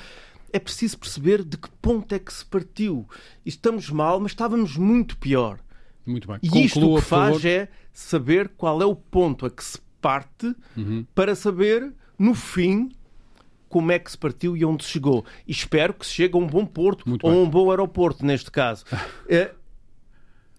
é 0.53 0.59
preciso 0.59 0.99
perceber 0.99 1.45
de 1.45 1.57
que 1.57 1.71
ponto 1.83 2.13
é 2.15 2.19
que 2.19 2.33
se 2.33 2.45
partiu. 2.45 3.07
Estamos 3.47 3.89
mal, 3.91 4.19
mas 4.19 4.33
estávamos 4.33 4.77
muito 4.77 5.17
pior. 5.17 5.61
Muito 6.05 6.27
bem. 6.27 6.39
E 6.43 6.65
isto 6.65 6.91
o 6.91 6.97
que 6.97 7.03
faz 7.03 7.45
é 7.45 7.69
saber 7.93 8.49
qual 8.57 8.81
é 8.83 8.87
o 8.87 8.97
ponto 8.97 9.47
a 9.47 9.51
que 9.51 9.63
se 9.63 9.79
parte 10.01 10.55
uhum. 10.77 11.05
para 11.15 11.35
saber, 11.35 11.93
no 12.19 12.35
fim, 12.35 12.91
como 13.69 13.93
é 13.93 13.99
que 13.99 14.11
se 14.11 14.19
partiu 14.19 14.57
e 14.57 14.65
onde 14.65 14.85
chegou. 14.85 15.25
E 15.47 15.53
espero 15.53 15.95
que 15.95 16.07
se 16.07 16.13
chegue 16.13 16.35
a 16.35 16.39
um 16.39 16.47
bom 16.47 16.65
porto 16.65 17.09
Muito 17.09 17.27
ou 17.27 17.33
a 17.33 17.35
um 17.35 17.49
bom 17.49 17.71
aeroporto, 17.71 18.25
neste 18.25 18.51
caso. 18.51 18.85
é, 19.29 19.53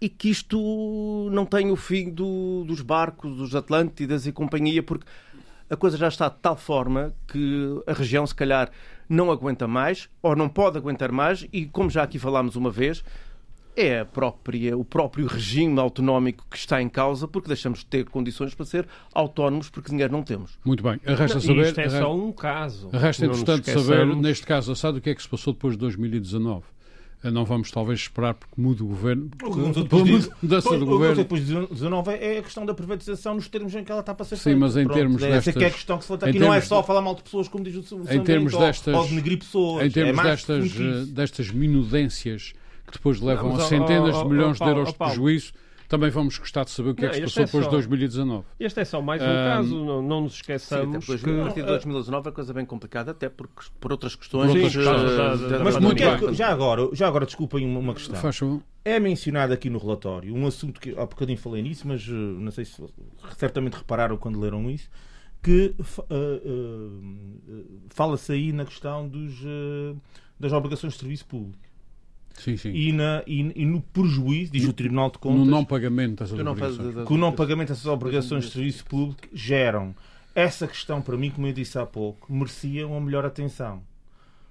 e 0.00 0.08
que 0.08 0.30
isto 0.30 1.28
não 1.32 1.44
tenha 1.44 1.72
o 1.72 1.76
fim 1.76 2.10
do, 2.10 2.64
dos 2.64 2.80
barcos, 2.80 3.36
dos 3.36 3.54
Atlântidas 3.54 4.26
e 4.26 4.32
companhia, 4.32 4.82
porque 4.82 5.06
a 5.68 5.76
coisa 5.76 5.96
já 5.96 6.08
está 6.08 6.28
de 6.28 6.38
tal 6.40 6.56
forma 6.56 7.14
que 7.28 7.82
a 7.86 7.92
região, 7.92 8.26
se 8.26 8.34
calhar, 8.34 8.70
não 9.08 9.30
aguenta 9.30 9.68
mais, 9.68 10.08
ou 10.22 10.34
não 10.34 10.48
pode 10.48 10.78
aguentar 10.78 11.12
mais, 11.12 11.46
e 11.52 11.66
como 11.66 11.90
já 11.90 12.02
aqui 12.02 12.18
falámos 12.18 12.56
uma 12.56 12.70
vez, 12.70 13.04
é 13.80 14.00
a 14.00 14.04
própria, 14.04 14.76
o 14.76 14.84
próprio 14.84 15.26
regime 15.26 15.78
autonómico 15.78 16.46
que 16.50 16.56
está 16.56 16.80
em 16.80 16.88
causa, 16.88 17.26
porque 17.26 17.48
deixamos 17.48 17.80
de 17.80 17.86
ter 17.86 18.04
condições 18.04 18.54
para 18.54 18.66
ser 18.66 18.86
autónomos, 19.14 19.68
porque 19.68 19.90
dinheiro 19.90 20.12
não 20.12 20.22
temos. 20.22 20.58
Muito 20.64 20.82
bem. 20.82 21.00
Resta 21.04 21.40
saber. 21.40 21.66
Isto 21.66 21.80
é 21.80 21.88
só 21.88 22.14
um 22.14 22.32
caso. 22.32 22.88
Resta, 22.90 23.26
entretanto, 23.26 23.70
saber, 23.70 24.06
neste 24.16 24.46
caso 24.46 24.72
assado, 24.72 24.98
o 24.98 25.00
que 25.00 25.10
é 25.10 25.14
que 25.14 25.22
se 25.22 25.28
passou 25.28 25.52
depois 25.52 25.74
de 25.74 25.80
2019 25.80 26.64
não 27.24 27.44
vamos 27.44 27.70
talvez 27.70 28.00
esperar 28.00 28.32
porque 28.32 28.54
mude 28.56 28.82
o 28.82 28.86
governo. 28.86 29.28
Pela 29.36 29.54
mudança 29.54 30.78
do 30.78 30.86
governo. 30.86 31.16
Depois 31.16 31.46
de 31.46 31.66
19 31.66 32.12
é 32.12 32.38
a 32.38 32.42
questão 32.42 32.64
da 32.64 32.72
privatização 32.72 33.34
nos 33.34 33.46
termos 33.48 33.74
em 33.74 33.84
que 33.84 33.92
ela 33.92 34.00
está 34.00 34.14
para 34.14 34.24
ser 34.24 34.36
Sim, 34.36 34.54
mas 34.54 34.74
em 34.76 34.84
Pronto, 34.84 34.96
termos 34.96 35.22
é, 35.22 35.32
destas... 35.32 35.48
Essa 35.48 35.64
é 35.64 35.66
a 35.66 35.70
questão 35.70 35.98
que 35.98 36.04
se 36.04 36.12
levanta 36.12 36.30
aqui. 36.30 36.38
Não 36.38 36.54
é 36.54 36.60
só 36.62 36.82
falar 36.82 37.02
mal 37.02 37.14
de 37.14 37.22
pessoas, 37.22 37.46
como 37.46 37.62
diz 37.62 37.76
o 37.76 38.02
em 38.10 38.22
termos 38.22 38.56
destas, 38.56 38.94
ou, 38.94 39.02
ou 39.02 39.38
pessoas. 39.38 39.84
Em 39.84 39.90
termos 39.90 40.24
é 40.24 40.30
destas, 40.30 41.08
destas 41.08 41.50
minudências 41.50 42.54
que 42.90 42.98
depois 42.98 43.20
levam 43.20 43.50
não, 43.50 43.56
a 43.56 43.60
centenas 43.60 44.18
de 44.18 44.24
milhões 44.24 44.58
de 44.58 44.64
euros 44.64 44.88
de 44.88 44.98
prejuízo, 44.98 45.52
também 45.90 46.08
vamos 46.08 46.38
gostar 46.38 46.64
de 46.64 46.70
saber 46.70 46.90
o 46.90 46.94
que 46.94 47.02
não, 47.02 47.08
é 47.08 47.12
que 47.12 47.16
se 47.16 47.22
passou 47.24 47.42
é 47.42 47.46
depois 47.46 47.64
de 47.64 47.70
2019. 47.72 48.44
Este 48.60 48.80
é 48.80 48.84
só 48.84 49.02
mais 49.02 49.20
um 49.20 49.24
um, 49.24 49.28
caso, 49.28 49.84
não, 49.84 50.00
não 50.00 50.20
nos 50.20 50.34
esqueçamos. 50.34 51.04
Sim, 51.04 51.18
que... 51.18 51.40
A 51.40 51.42
partir 51.42 51.62
de 51.62 51.66
2019 51.66 52.28
é 52.28 52.32
coisa 52.32 52.54
bem 52.54 52.64
complicada, 52.64 53.10
até 53.10 53.28
por, 53.28 53.48
por 53.80 53.90
outras 53.90 54.14
questões. 54.14 54.50
Outras 54.50 54.76
questões. 54.76 55.40
Mas 55.64 55.76
muito 55.78 56.00
é, 56.00 56.32
já, 56.32 56.48
agora, 56.48 56.88
já 56.92 57.08
agora, 57.08 57.26
desculpem 57.26 57.66
uma 57.66 57.92
questão. 57.92 58.14
Faz 58.14 58.38
É 58.84 59.00
mencionado 59.00 59.52
aqui 59.52 59.68
no 59.68 59.80
relatório 59.80 60.32
um 60.32 60.46
assunto 60.46 60.80
que 60.80 60.90
há 60.92 61.04
bocadinho 61.04 61.36
falei 61.38 61.60
nisso, 61.60 61.88
mas 61.88 62.06
uh, 62.06 62.12
não 62.12 62.52
sei 62.52 62.64
se 62.64 62.80
certamente 63.36 63.74
repararam 63.74 64.16
quando 64.16 64.38
leram 64.38 64.70
isso, 64.70 64.88
que 65.42 65.74
uh, 65.76 66.04
uh, 66.08 67.82
fala-se 67.88 68.30
aí 68.30 68.52
na 68.52 68.64
questão 68.64 69.08
dos, 69.08 69.42
das 70.38 70.52
obrigações 70.52 70.92
de 70.92 71.00
serviço 71.00 71.26
público. 71.26 71.69
Sim, 72.38 72.56
sim. 72.56 72.70
E, 72.72 72.92
na, 72.92 73.22
e, 73.26 73.40
e, 73.54 73.66
no 73.66 73.80
prejuízo, 73.80 74.52
diz 74.52 74.64
no, 74.64 74.70
o 74.70 74.72
Tribunal 74.72 75.10
de 75.10 75.18
Contas, 75.18 75.38
no 75.38 75.44
não 75.44 75.64
pagamento 75.64 76.22
dessas 76.22 76.38
obrigações. 76.38 77.06
que 77.06 77.12
o 77.12 77.16
não 77.18 77.32
pagamento 77.32 77.68
dessas 77.68 77.86
obrigações 77.86 78.44
de 78.44 78.50
serviço 78.50 78.84
público 78.86 79.28
geram. 79.32 79.94
Essa 80.34 80.66
questão, 80.66 81.02
para 81.02 81.16
mim, 81.16 81.30
como 81.30 81.46
eu 81.46 81.52
disse 81.52 81.78
há 81.78 81.84
pouco, 81.84 82.32
merecia 82.32 82.86
uma 82.86 83.00
melhor 83.00 83.26
atenção. 83.26 83.82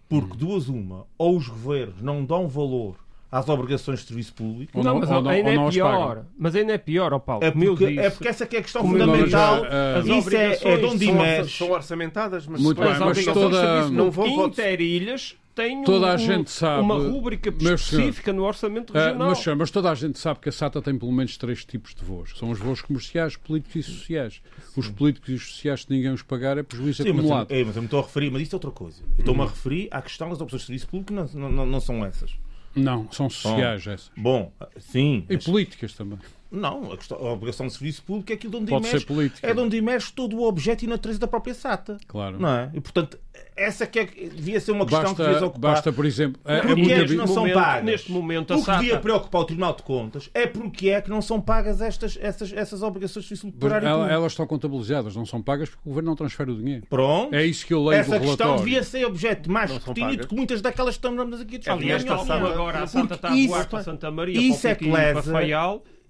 Porque, 0.08 0.34
hum. 0.34 0.38
duas 0.38 0.68
uma, 0.68 1.06
ou 1.18 1.38
os 1.38 1.48
governos 1.48 2.02
não 2.02 2.24
dão 2.24 2.48
valor 2.48 2.96
às 3.32 3.48
obrigações 3.48 4.00
de 4.00 4.08
serviço 4.08 4.34
público. 4.34 4.78
Ou 4.78 4.84
não, 4.84 5.00
mas 5.00 5.10
ou 5.10 5.28
ainda 5.28 5.50
ou 5.62 5.68
é 5.68 5.72
pior. 5.72 6.26
Mas 6.38 6.56
ainda 6.56 6.74
é 6.74 6.78
pior, 6.78 7.14
ó 7.14 7.20
Paulo. 7.20 7.44
É 7.44 7.52
porque, 7.52 7.88
disse, 7.88 8.00
é 8.00 8.10
porque 8.10 8.28
essa 8.28 8.44
é 8.44 8.46
a 8.46 8.62
questão 8.62 8.82
fundamental. 8.82 9.64
Já, 9.64 10.00
uh, 10.00 10.18
isso 10.18 10.36
é, 10.36 10.60
é 10.64 10.78
de 10.78 10.86
onde 10.86 11.06
são, 11.06 11.48
são 11.48 11.72
orçamentadas, 11.72 12.48
mas, 12.48 12.62
Muito 12.62 12.82
bem, 12.82 13.00
mas 13.00 13.26
toda... 13.26 13.90
não 13.90 14.10
vão 14.10 14.48
interilhas 14.48 15.36
tem 15.60 15.84
toda 15.84 16.08
um, 16.08 16.10
a 16.10 16.18
gente 16.18 16.50
sabe, 16.50 16.82
uma 16.82 16.96
rúbrica 16.96 17.50
específica 17.50 18.32
senhor, 18.32 18.38
no 18.38 18.48
orçamento 18.48 18.98
ah, 18.98 19.08
regional. 19.08 19.28
Uh, 19.28 19.32
mas, 19.32 19.58
mas, 19.58 19.72
toda 19.72 19.92
a 19.92 19.96
gente 19.96 20.18
sabe 20.18 20.40
que 20.40 20.48
a 20.48 20.52
SATA 20.52 20.82
tem 20.82 20.98
pelo 20.98 21.12
menos 21.12 21.36
três 21.38 21.66
tipos 21.66 21.94
de 21.94 22.04
voos. 22.04 22.38
São 22.38 22.50
os 22.50 22.60
voos 22.60 22.82
comerciais, 22.82 23.36
políticos 23.36 23.76
e 23.76 23.84
sociais. 23.84 24.42
Os 24.76 24.88
políticos 24.88 25.30
e 25.30 25.34
os 25.34 25.48
sociais, 25.52 25.82
se 25.82 25.88
ninguém 25.90 26.12
os 26.12 26.22
pagar, 26.22 26.58
é 26.58 26.64
prejuízo 26.64 27.04
Sim, 27.04 27.10
acumulado. 27.10 27.48
Mas, 27.50 27.60
é, 27.60 27.64
mas 27.64 27.76
eu 27.76 27.82
me 27.82 27.88
estou 27.88 28.00
a 28.00 28.04
referir, 28.04 28.32
mas 28.32 28.42
isso 28.44 28.56
é 28.56 28.58
outra 28.58 28.72
coisa. 28.72 29.02
Eu 29.18 29.20
estou-me 29.20 29.42
a 29.42 29.46
referir 29.46 29.88
à 29.92 30.02
questão 30.02 30.30
das 30.30 30.40
opções 30.40 30.62
de 30.62 30.66
serviço 30.68 30.88
público, 30.88 31.14
não, 31.14 31.26
não, 31.34 31.52
não, 31.52 31.66
não 31.66 31.82
são 31.82 32.06
essas. 32.06 32.32
Não, 32.76 33.12
são 33.12 33.30
sociais 33.30 33.84
bom, 33.84 33.92
essas. 33.92 34.12
Bom, 34.16 34.54
sim. 34.78 35.26
E 35.30 35.34
mas... 35.36 35.44
políticas 35.44 35.94
também. 35.94 36.20
Não, 36.52 36.92
a, 36.92 36.98
questão, 36.98 37.18
a, 37.18 37.32
obrigação 37.32 37.68
de 37.68 37.74
serviço 37.74 38.04
público 38.04 38.32
é 38.32 38.36
aquilo 38.36 38.52
de 38.52 38.58
onde 38.58 38.70
Pode 38.70 38.88
emerge, 38.88 39.00
ser 39.00 39.06
política. 39.06 39.48
é 39.48 39.54
de 39.54 39.60
onde 39.60 39.78
emerge 39.78 40.12
todo 40.12 40.36
o 40.38 40.48
objeto 40.48 40.84
e 40.84 40.88
natureza 40.88 41.20
da 41.20 41.28
própria 41.28 41.54
SATA. 41.54 41.98
Claro. 42.08 42.40
Não 42.40 42.50
é? 42.50 42.72
E, 42.74 42.82
portanto, 42.82 43.20
essa 43.56 43.86
que 43.86 44.00
é, 44.00 44.06
devia 44.06 44.60
ser 44.60 44.72
uma 44.72 44.86
questão 44.86 45.04
basta, 45.04 45.24
que 45.24 45.30
devia 45.30 45.48
ocupar. 45.48 45.72
Basta, 45.74 45.94
por 45.94 46.06
exemplo... 46.06 46.42
É, 46.46 46.62
porque 46.62 46.92
é, 46.92 47.00
é 47.02 47.06
que 47.06 47.16
não 47.16 47.28
são 47.28 47.50
pagas. 47.52 47.86
Neste 47.86 48.12
momento, 48.12 48.54
a 48.54 48.56
o 48.56 48.60
que 48.60 48.66
SATA... 48.66 48.80
devia 48.80 49.00
preocupar 49.00 49.42
o 49.42 49.46
Tribunal 49.46 49.76
de 49.76 49.84
Contas 49.84 50.30
é 50.34 50.48
porque 50.48 50.90
é 50.90 51.02
que 51.02 51.10
não 51.10 51.22
são 51.22 51.40
pagas 51.40 51.82
estas, 51.82 52.18
essas, 52.20 52.52
essas 52.52 52.82
obrigações 52.82 53.26
de 53.26 53.30
serviço 53.30 53.52
público. 53.52 53.86
Elas, 53.86 54.12
elas 54.12 54.32
estão 54.32 54.48
contabilizadas, 54.48 55.16
não 55.16 55.26
são 55.26 55.42
pagas 55.42 55.70
porque 55.70 55.82
o 55.86 55.90
Governo 55.90 56.10
não 56.10 56.16
transfere 56.16 56.50
o 56.50 56.56
dinheiro. 56.56 56.86
Pronto. 56.90 57.34
É 57.34 57.46
isso 57.46 57.66
que 57.66 57.74
eu 57.74 57.84
leio 57.84 58.02
Essa 58.02 58.18
do 58.18 58.26
questão 58.26 58.58
devia 58.58 58.84
ser 58.84 59.06
objeto 59.06 59.52
mais 59.52 59.70
escrutínio 59.70 60.18
do 60.18 60.28
que 60.28 60.36
muitas 60.36 60.62
daquelas 60.62 60.98
que 60.98 61.08
estamos 61.08 61.42
aqui 61.42 61.56
a 61.56 61.60
discutir. 61.60 61.70
Aliás, 61.70 62.06
agora 62.10 62.84
a 62.84 62.88
SATA 62.88 63.14
está 63.14 63.30
a 63.30 63.48
voar 63.48 63.70
para 63.70 63.84
Santa 63.84 64.10
Maria, 64.10 64.40
isso 64.40 64.62
para 64.62 64.72
é 64.72 64.76
que 64.76 64.90
lesa, 64.90 65.34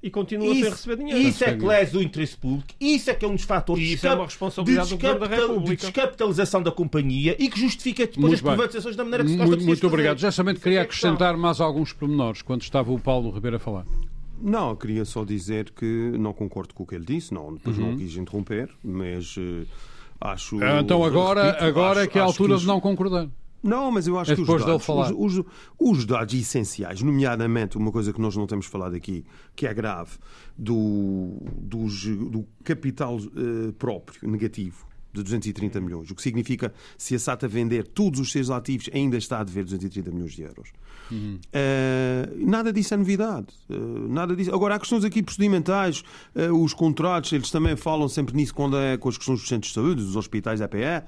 e 0.02 0.10
continua 0.10 0.48
isso, 0.48 0.62
sem 0.62 0.70
receber 0.70 0.96
dinheiro. 0.98 1.20
Isso 1.20 1.44
é 1.44 1.56
que 1.56 1.66
lesa 1.66 1.98
o 1.98 2.02
interesse 2.02 2.38
público, 2.38 2.74
isso 2.80 3.10
é 3.10 3.14
que 3.14 3.26
é 3.26 3.28
um 3.28 3.36
dos 3.36 3.44
fatores 3.44 3.84
e 3.84 3.94
isso 3.94 4.08
é 4.08 4.14
uma 4.14 4.26
responsabilidade 4.26 4.90
de, 4.90 4.96
do 4.96 5.02
Governo 5.02 5.20
da 5.20 5.36
República. 5.36 5.76
de 5.76 5.76
descapitalização 5.76 6.64
da 6.64 6.72
companhia 6.72 7.36
e 7.38 7.50
que 7.50 7.60
justifica 7.60 8.08
depois 8.08 8.34
as 8.34 8.42
privatizações 8.42 8.96
da 8.96 9.04
maneira 9.04 9.24
que 9.24 9.32
se 9.32 9.38
gosta 9.38 9.56
Muito, 9.56 9.66
muito 9.66 9.88
obrigado. 9.88 10.18
Já 10.18 10.32
somente 10.32 10.60
queria 10.60 10.82
acrescentar 10.82 11.36
mais 11.38 11.60
alguns 11.60 11.94
pormenores 11.94 12.42
quando 12.42 12.62
estava 12.62 12.92
o 12.92 13.00
Paulo 13.00 13.32
Ribeiro 13.32 13.58
a 13.58 13.60
falar. 13.60 13.86
Não, 14.42 14.74
queria 14.76 15.04
só 15.04 15.26
dizer 15.26 15.72
que 15.72 15.86
não 15.86 16.32
concordo 16.32 16.74
com 16.74 16.84
o 16.84 16.88
que 16.88 16.96
ele 16.96 17.06
disse, 17.06 17.34
não, 17.34 17.54
depois 17.54 17.78
uhum. 17.78 17.92
não 17.92 17.98
quis 17.98 18.16
interromper, 18.16 18.70
mas 18.82 19.36
uh, 19.36 19.68
acho. 20.22 20.58
Então 20.82 21.04
agora, 21.04 21.48
repito, 21.48 21.66
agora 21.66 22.00
acho, 22.00 22.00
é 22.00 22.08
que 22.08 22.18
é 22.18 22.22
a 22.22 22.26
altura 22.26 22.56
que... 22.56 22.62
de 22.62 22.68
não 22.68 22.80
concordar. 22.80 23.28
Não, 23.62 23.92
mas 23.92 24.08
eu 24.08 24.18
acho 24.18 24.32
É 24.32 24.36
que 24.36 24.42
os 24.42 24.48
dados, 24.66 24.86
os, 25.18 25.38
os- 25.38 25.46
os 25.80 26.06
dados 26.06 26.34
essenciais, 26.34 27.02
nomeadamente 27.02 27.78
uma 27.78 27.92
coisa 27.92 28.14
que 28.14 28.22
nós 28.22 28.36
não 28.36 28.48
temos 28.48 28.66
falado 28.66 28.96
aqui, 28.96 29.26
que 29.56 29.68
é 29.68 29.74
grave, 29.74 30.12
do, 30.58 31.38
dos- 31.58 32.06
do 32.06 32.46
capital 32.64 33.18
eh, 33.20 33.72
próprio 33.78 34.30
negativo 34.30 34.86
de 35.14 35.24
230 35.24 35.82
milhões, 35.82 36.12
o 36.12 36.16
que 36.16 36.22
significa 36.22 36.74
se 36.98 37.16
a 37.16 37.20
SATA 37.20 37.48
vender 37.48 37.88
todos 37.88 38.20
os 38.20 38.32
seus 38.32 38.50
ativos 38.50 38.90
ainda 38.94 39.18
está 39.18 39.40
a 39.40 39.44
dever 39.44 39.64
230 39.64 40.12
milhões 40.12 40.34
de 40.34 40.44
euros. 40.44 40.72
Eh, 41.52 42.30
nada 42.38 42.72
disso 42.72 42.94
é 42.94 42.98
novidade. 42.98 43.48
Eh, 43.70 43.76
nada 44.10 44.36
disso. 44.36 44.54
Agora, 44.54 44.76
há 44.76 44.80
questões 44.80 45.04
aqui 45.04 45.24
procedimentais, 45.24 46.04
eh, 46.36 46.52
os 46.52 46.74
contratos, 46.74 47.32
eles 47.34 47.50
também 47.50 47.76
falam 47.76 48.08
sempre 48.08 48.36
nisso 48.36 48.54
quando 48.54 48.78
é 48.78 48.98
com 48.98 49.10
as 49.10 49.18
questões 49.18 49.40
dos 49.40 49.48
centros 49.48 49.70
de 49.70 49.76
saúde, 49.76 50.04
dos 50.04 50.16
hospitais 50.16 50.62
EPE. 50.62 50.84
Eh, 50.84 51.04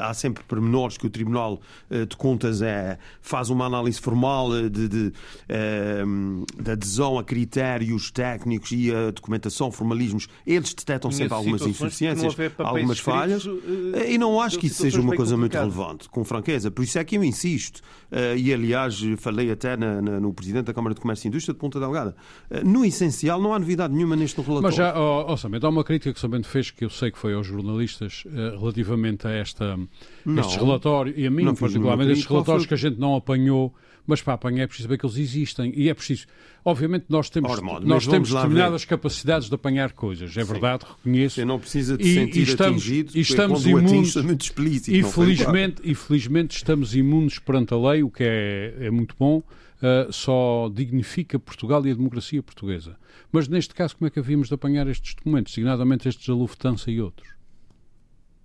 há 0.00 0.14
sempre 0.14 0.42
pormenores 0.44 0.96
que 0.96 1.06
o 1.06 1.10
Tribunal 1.10 1.60
de 1.90 2.16
Contas 2.16 2.62
é, 2.62 2.98
faz 3.20 3.50
uma 3.50 3.66
análise 3.66 4.00
formal 4.00 4.50
de, 4.50 4.88
de, 4.88 5.12
de 5.12 6.70
adesão 6.70 7.18
a 7.18 7.24
critérios 7.24 8.10
técnicos 8.10 8.72
e 8.72 8.92
a 8.92 9.10
documentação, 9.10 9.70
formalismos. 9.70 10.28
Eles 10.46 10.72
detectam 10.74 11.10
sempre 11.10 11.34
algumas 11.34 11.62
insuficiências, 11.62 12.34
algumas 12.58 12.98
falhas. 12.98 13.41
Escritos, 13.46 13.94
eh, 13.94 14.12
E 14.12 14.18
não 14.18 14.40
acho 14.40 14.58
que 14.58 14.66
isso 14.66 14.82
seja 14.82 15.00
uma 15.00 15.14
coisa 15.14 15.36
muito 15.36 15.52
complicadas. 15.52 15.74
relevante, 15.74 16.08
com 16.08 16.24
franqueza. 16.24 16.70
Por 16.70 16.82
isso 16.84 16.98
é 16.98 17.04
que 17.04 17.16
eu 17.16 17.24
insisto, 17.24 17.80
eh, 18.10 18.36
e 18.36 18.52
aliás 18.52 19.00
falei 19.18 19.50
até 19.50 19.76
na- 19.76 20.00
na- 20.02 20.20
no 20.20 20.32
Presidente 20.32 20.66
da 20.66 20.74
Câmara 20.74 20.94
de 20.94 21.00
Comércio 21.00 21.26
e 21.26 21.28
Indústria 21.28 21.54
de 21.54 21.60
Ponta 21.60 21.78
Delgada. 21.80 22.14
Eh, 22.50 22.62
No 22.64 22.84
essencial, 22.84 23.40
não 23.40 23.52
há 23.52 23.58
novidade 23.58 23.94
nenhuma 23.94 24.16
neste 24.16 24.36
relatório. 24.40 24.62
Mas 24.62 24.74
já, 24.74 24.94
ó, 24.98 25.32
ó, 25.32 25.36
Samento, 25.36 25.66
há 25.66 25.70
uma 25.70 25.84
crítica 25.84 26.12
que 26.12 26.18
o 26.18 26.20
Samento 26.20 26.48
fez, 26.48 26.70
que 26.70 26.84
eu 26.84 26.90
sei 26.90 27.10
que 27.10 27.18
foi 27.18 27.34
aos 27.34 27.46
jornalistas, 27.46 28.24
eh, 28.26 28.56
relativamente 28.58 29.26
a 29.26 29.30
esta, 29.30 29.78
Não. 30.24 30.40
estes 30.40 30.56
relatórios, 30.56 31.16
e 31.18 31.26
a 31.26 31.30
mim 31.30 31.54
particularmente, 31.54 32.12
estes 32.12 32.26
relatórios 32.26 32.66
que 32.66 32.74
a 32.74 32.76
gente 32.76 32.98
não 32.98 33.14
apanhou, 33.16 33.74
mas 34.12 34.20
para 34.22 34.34
apanhar 34.34 34.64
é 34.64 34.66
preciso 34.66 34.86
saber 34.88 34.98
que 34.98 35.06
eles 35.06 35.16
existem. 35.16 35.72
E 35.74 35.88
é 35.88 35.94
preciso. 35.94 36.26
Obviamente, 36.64 37.06
nós 37.08 37.30
temos, 37.30 37.50
nós 37.82 38.06
temos 38.06 38.28
determinadas 38.30 38.84
capacidades 38.84 39.48
de 39.48 39.54
apanhar 39.54 39.92
coisas. 39.92 40.36
É 40.36 40.44
verdade, 40.44 40.84
reconheço. 40.86 41.36
Você 41.36 41.44
não 41.44 41.58
precisa 41.58 41.96
de 41.96 42.04
E- 42.06 42.14
sentir 42.14 42.38
e 42.40 42.42
estamos- 42.42 42.82
atingido, 42.82 43.12
e 43.16 43.20
estamos 43.20 43.64
o 43.66 43.76
atinge 43.76 43.94
imunes- 43.94 44.16
é 44.16 44.32
explícito. 44.44 44.90
E 44.96 45.02
felizmente, 45.02 45.82
e 45.82 45.94
felizmente 45.94 46.56
estamos 46.56 46.94
imunes 46.94 47.38
perante 47.38 47.72
a 47.72 47.76
lei, 47.78 48.02
o 48.02 48.10
que 48.10 48.22
é, 48.22 48.74
é 48.80 48.90
muito 48.90 49.16
bom, 49.18 49.42
eh, 49.82 50.08
só 50.10 50.70
dignifica 50.72 51.38
Portugal 51.38 51.84
e 51.86 51.90
a 51.90 51.94
democracia 51.94 52.42
portuguesa. 52.42 52.96
Mas 53.32 53.48
neste 53.48 53.74
caso, 53.74 53.96
como 53.96 54.06
é 54.06 54.10
que 54.10 54.18
havíamos 54.18 54.48
de 54.48 54.54
apanhar 54.54 54.86
estes 54.88 55.14
documentos, 55.14 55.52
designadamente 55.52 56.06
estes 56.08 56.26
da 56.28 56.34
Lufthansa 56.34 56.90
e 56.90 57.00
outros? 57.00 57.28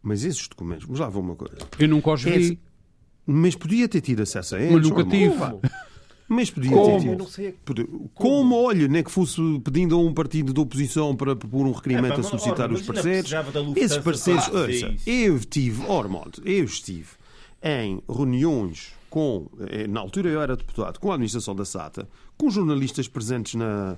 Mas 0.02 0.24
esses 0.24 0.48
documentos, 0.48 0.86
vamos 0.86 1.00
lá 1.00 1.10
ver 1.10 1.18
uma 1.20 1.36
coisa. 1.36 1.58
Eu 1.78 1.88
nunca 1.90 2.12
os 2.12 2.24
vi. 2.24 2.58
Mas 3.28 3.56
podia 3.56 3.88
ter 3.90 4.00
tido 4.02 4.22
acesso 4.24 4.56
a 4.56 4.60
eles. 4.60 4.72
Mas 4.74 4.90
nunca 4.90 5.04
tive. 5.04 5.36
Mas 6.30 6.50
podia 6.50 6.72
Como? 6.72 7.00
ter 7.18 7.42
tido. 7.42 7.54
Podia- 7.64 7.88
Como, 8.14 8.56
olha, 8.56 8.88
nem 8.88 9.04
que 9.04 9.12
fosse 9.12 9.42
pedindo 9.64 9.96
a 9.96 10.00
um 10.00 10.14
partido 10.14 10.54
de 10.54 10.60
oposição 10.60 11.16
para 11.16 11.36
propor 11.36 11.66
um 11.66 11.72
requerimento 11.72 12.14
É, 12.14 12.16
pá, 12.16 12.20
a 12.22 12.24
solicitar 12.24 12.62
ora, 12.70 12.74
os 12.74 12.82
parceiros. 12.82 13.32
Esses 13.76 13.98
parceiros, 13.98 14.48
ouça, 14.48 14.94
eu 15.06 15.38
estive, 15.38 15.86
Ormond, 15.88 16.42
eu 16.44 16.66
estive 16.66 17.08
em 17.64 18.02
reuniões 18.10 18.92
com, 19.10 19.48
eh, 19.70 19.88
na 19.88 20.02
altura 20.02 20.30
eu 20.30 20.42
era 20.42 20.56
deputado, 20.58 21.00
com 21.00 21.10
a 21.12 21.14
administração 21.16 21.56
da 21.56 21.64
SATA, 21.66 22.08
com 22.38 22.50
jornalistas 22.50 23.08
presentes 23.08 23.56
na. 23.56 23.98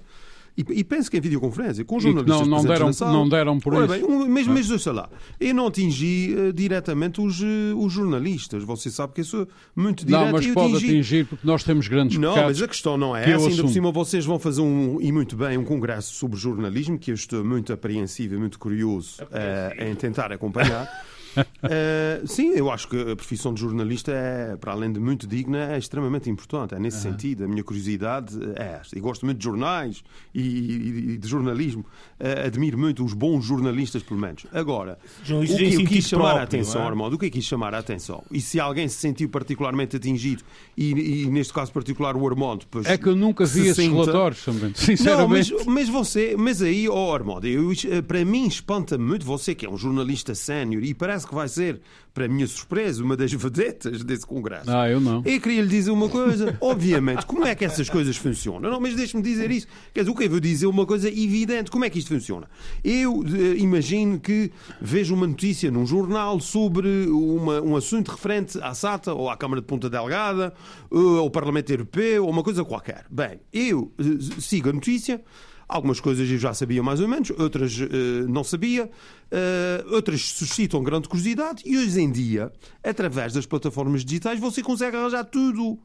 E, 0.58 0.66
e 0.80 0.84
penso 0.84 1.10
que 1.10 1.18
em 1.18 1.22
videoconferência, 1.22 1.86
com 1.86 2.00
jornalistas 2.00 2.48
não- 2.48 2.58
não 2.58 2.64
deram- 2.66 2.92
sala. 2.94 3.14
não 3.14 3.30
deram 3.30 3.60
por 3.60 3.74
Ora 3.74 3.86
isso. 3.98 4.08
bem, 4.08 4.16
um- 4.16 4.28
mas, 4.28 4.46
mas 4.48 4.70
ouça 4.72 4.92
lá, 4.92 5.10
eu 5.40 5.54
não 5.54 5.68
atingi 5.68 6.36
eh, 6.38 6.52
diretamente 6.52 7.22
os, 7.22 7.42
eh, 7.42 7.74
os 7.76 7.94
jornalistas. 7.94 8.64
Você 8.64 8.90
sabe 8.92 9.14
que 9.14 9.22
eu 9.22 9.26
sou 9.26 9.48
muito 9.76 10.06
direto. 10.06 10.26
Não, 10.26 10.32
mas 10.34 10.46
e 10.46 10.52
pode 10.54 10.76
atingi- 10.76 10.86
atingir, 10.92 11.26
porque 11.26 11.48
nós 11.48 11.64
temos 11.64 11.88
grandes 11.88 12.18
não, 12.18 12.36
mas 12.36 12.62
a 12.62 12.68
questão 12.68 12.98
não 12.98 13.16
é 13.16 13.24
que 13.24 13.32
essa. 13.32 13.48
Ainda 13.48 13.62
por 13.64 13.70
cima 13.72 13.92
vocês 13.92 14.26
vão 14.26 14.38
fazer 14.38 14.62
um, 14.62 15.00
e 15.00 15.12
muito 15.12 15.36
bem, 15.36 15.58
um 15.58 15.64
congresso 15.64 16.14
sobre 16.16 16.38
jornalismo, 16.38 16.98
que 17.00 17.12
eu 17.12 17.16
estou 17.16 17.44
muito 17.46 17.72
apreensivo 17.72 18.36
e 18.36 18.38
muito 18.38 18.60
curioso 18.60 19.18
eh, 19.32 19.90
em 19.92 19.96
tentar 19.96 20.32
acompanhar. 20.32 20.88
Eh, 21.62 22.22
sim, 22.26 22.52
eu 22.56 22.72
acho 22.72 22.88
que 22.88 22.98
a 23.12 23.16
profissão 23.18 23.54
de 23.54 23.60
jornalista 23.60 24.12
é, 24.14 24.56
para 24.56 24.72
além 24.72 24.92
de 24.94 25.00
muito 25.00 25.28
digna, 25.28 25.74
é 25.74 25.78
extremamente 25.78 26.30
importante. 26.30 26.74
É 26.74 26.80
nesse 26.80 27.02
sentido. 27.02 27.44
A 27.44 27.48
minha 27.48 27.64
curiosidade 27.64 28.38
é 28.56 28.78
esta. 28.80 28.98
E 28.98 29.02
gosto 29.02 29.26
muito 29.26 29.38
de 29.40 29.44
jornais 29.44 30.02
e, 30.34 30.42
e- 30.42 31.12
e 31.14 31.18
de 31.18 31.28
jornalismo. 31.28 31.86
Eh, 32.20 32.46
admiro 32.48 32.78
muito 32.78 33.04
os 33.04 33.14
bons 33.14 33.44
jornalistas, 33.46 34.02
pelo 34.04 34.20
menos. 34.20 34.46
Agora, 34.54 34.98
o 35.22 35.26
Jornalistas 35.26 35.60
que 35.60 35.76
eu 35.76 35.86
quis 35.86 36.06
chamar 36.08 36.24
a 36.24 36.28
próprio, 36.36 36.44
atenção, 36.46 36.76
não 36.82 36.88
é? 36.88 36.90
Armando, 36.90 37.14
o 37.14 37.18
que 37.20 37.26
eu 37.26 37.32
quis 37.32 37.44
chamar 37.46 37.74
a 37.74 37.80
atenção, 37.80 38.24
e 38.32 38.40
se 38.42 38.60
alguém 38.60 38.88
se 38.88 38.96
sentiu 38.98 39.28
particularmente 39.30 39.96
atingido, 39.98 40.44
e, 40.78 41.24
e 41.24 41.26
neste 41.28 41.54
caso 41.54 41.72
particular 41.74 42.16
o 42.16 42.26
Armando, 42.28 42.66
pois 42.72 42.86
É 42.86 42.98
que 42.98 43.08
eu 43.08 43.16
nunca 43.16 43.46
vi 43.46 43.62
esses 43.68 43.76
60. 43.76 43.94
relatórios, 44.02 44.42
Samento, 44.44 44.64
não, 44.80 44.86
sinceramente. 44.86 45.54
mas, 45.54 45.66
mas 45.66 45.90
você, 45.90 46.36
mas 46.38 46.62
aí, 46.62 46.88
ó 46.88 47.14
Armando, 47.14 47.46
eu, 47.48 47.72
eh, 47.72 48.02
para 48.02 48.24
mim 48.26 48.48
espanta-me 48.48 49.04
muito 49.04 49.26
você 49.26 49.54
que 49.54 49.66
é 49.66 49.70
um 49.70 49.78
jornalista 49.78 50.34
sénior 50.36 50.84
e 50.84 50.94
parece 50.94 51.19
que 51.28 51.36
vai 51.36 51.48
ser, 51.48 51.82
para 52.14 52.28
minha 52.28 52.46
surpresa, 52.48 53.04
uma 53.04 53.16
das 53.16 53.32
vedetas 53.34 54.04
desse 54.04 54.26
congresso. 54.26 54.70
Ah, 54.70 54.90
eu 54.90 55.00
não. 55.00 55.22
Eu 55.26 55.40
queria 55.40 55.62
lhe 55.62 55.68
dizer 55.68 55.92
uma 55.92 56.10
coisa, 56.10 56.58
obviamente, 56.62 57.26
como 57.26 57.46
é 57.46 57.56
que 57.56 57.64
essas 57.66 57.90
coisas 57.90 58.16
funcionam? 58.18 58.70
Não, 58.70 58.80
mas 58.80 58.96
deixe-me 58.96 59.22
dizer 59.24 59.50
isso. 59.52 59.68
Quer 59.94 60.02
dizer, 60.02 60.12
o 60.12 60.16
que 60.16 60.24
eu 60.26 60.30
vou 60.30 60.40
dizer 60.40 60.66
é 60.66 60.70
uma 60.70 60.86
coisa 60.86 61.08
evidente. 61.08 61.72
Como 61.72 61.86
é 61.86 61.90
que 61.90 62.00
isto 62.00 62.10
funciona? 62.10 62.48
Eu 62.84 63.24
eh, 63.26 63.58
imagino 63.58 64.20
que 64.20 64.52
vejo 64.82 65.14
uma 65.16 65.28
notícia 65.28 65.72
num 65.72 65.86
jornal 65.86 66.40
sobre 66.40 67.08
uma- 67.08 67.62
um 67.62 67.76
assunto 67.76 68.10
referente 68.12 68.60
à 68.62 68.74
SATA 68.74 69.14
ou 69.14 69.30
à 69.30 69.38
Câmara 69.38 69.62
de 69.62 69.68
Ponta 69.68 69.90
Delgada 69.90 70.54
eh, 70.92 70.96
ao 71.20 71.30
Parlamento 71.30 71.70
Europeu 71.72 72.26
ou 72.26 72.30
uma 72.32 72.44
coisa 72.44 72.64
qualquer. 72.66 73.06
Bem, 73.10 73.40
eu 73.54 73.92
eh, 74.00 74.04
sigo 74.42 74.70
a 74.70 74.74
notícia. 74.74 75.22
Algumas 75.70 76.00
coisas 76.00 76.28
eu 76.28 76.40
já 76.40 76.52
sabia 76.52 76.82
mais 76.82 77.00
ou 77.00 77.08
menos, 77.08 77.30
outras 77.38 77.80
eh, 77.80 78.26
não 78.28 78.44
sabia, 78.44 78.90
eh, 79.30 79.86
outras 79.92 80.22
suscitam 80.32 80.82
grande 80.82 81.08
curiosidade 81.08 81.62
e 81.64 81.78
hoje 81.78 82.02
em 82.02 82.12
dia, 82.12 82.52
através 82.84 83.34
das 83.34 83.46
plataformas 83.46 84.04
digitais, 84.04 84.40
você 84.40 84.64
consegue 84.64 84.98
arranjar 84.98 85.26
tudo. 85.26 85.78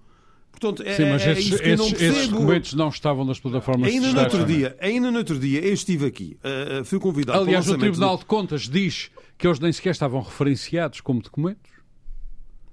Portanto, 0.50 0.82
é, 0.86 0.94
Sim, 0.94 1.10
mas 1.10 1.22
é 1.26 1.32
esses, 1.32 1.50
não 1.50 1.56
esses, 1.58 1.92
esses 1.92 1.98
percebo. 1.98 2.32
documentos 2.32 2.72
não 2.74 2.88
estavam 2.88 3.24
nas 3.26 3.38
plataformas 3.38 3.92
Ainda 3.92 4.12
no 4.12 4.20
outro 4.20 4.38
também. 4.38 4.56
dia, 4.56 4.76
ainda 4.80 5.10
no 5.10 5.18
outro 5.18 5.38
dia, 5.38 5.60
eu 5.60 5.74
estive 5.74 6.06
aqui, 6.06 6.38
eh, 6.42 6.82
fui 6.84 6.98
convidado 6.98 7.40
Aliás, 7.40 7.68
o 7.68 7.76
Tribunal 7.76 8.16
de 8.16 8.24
Contas 8.24 8.62
diz 8.68 9.10
que 9.36 9.46
eles 9.46 9.58
nem 9.60 9.70
sequer 9.72 9.90
estavam 9.90 10.22
referenciados 10.22 11.00
como 11.02 11.20
documentos. 11.20 11.73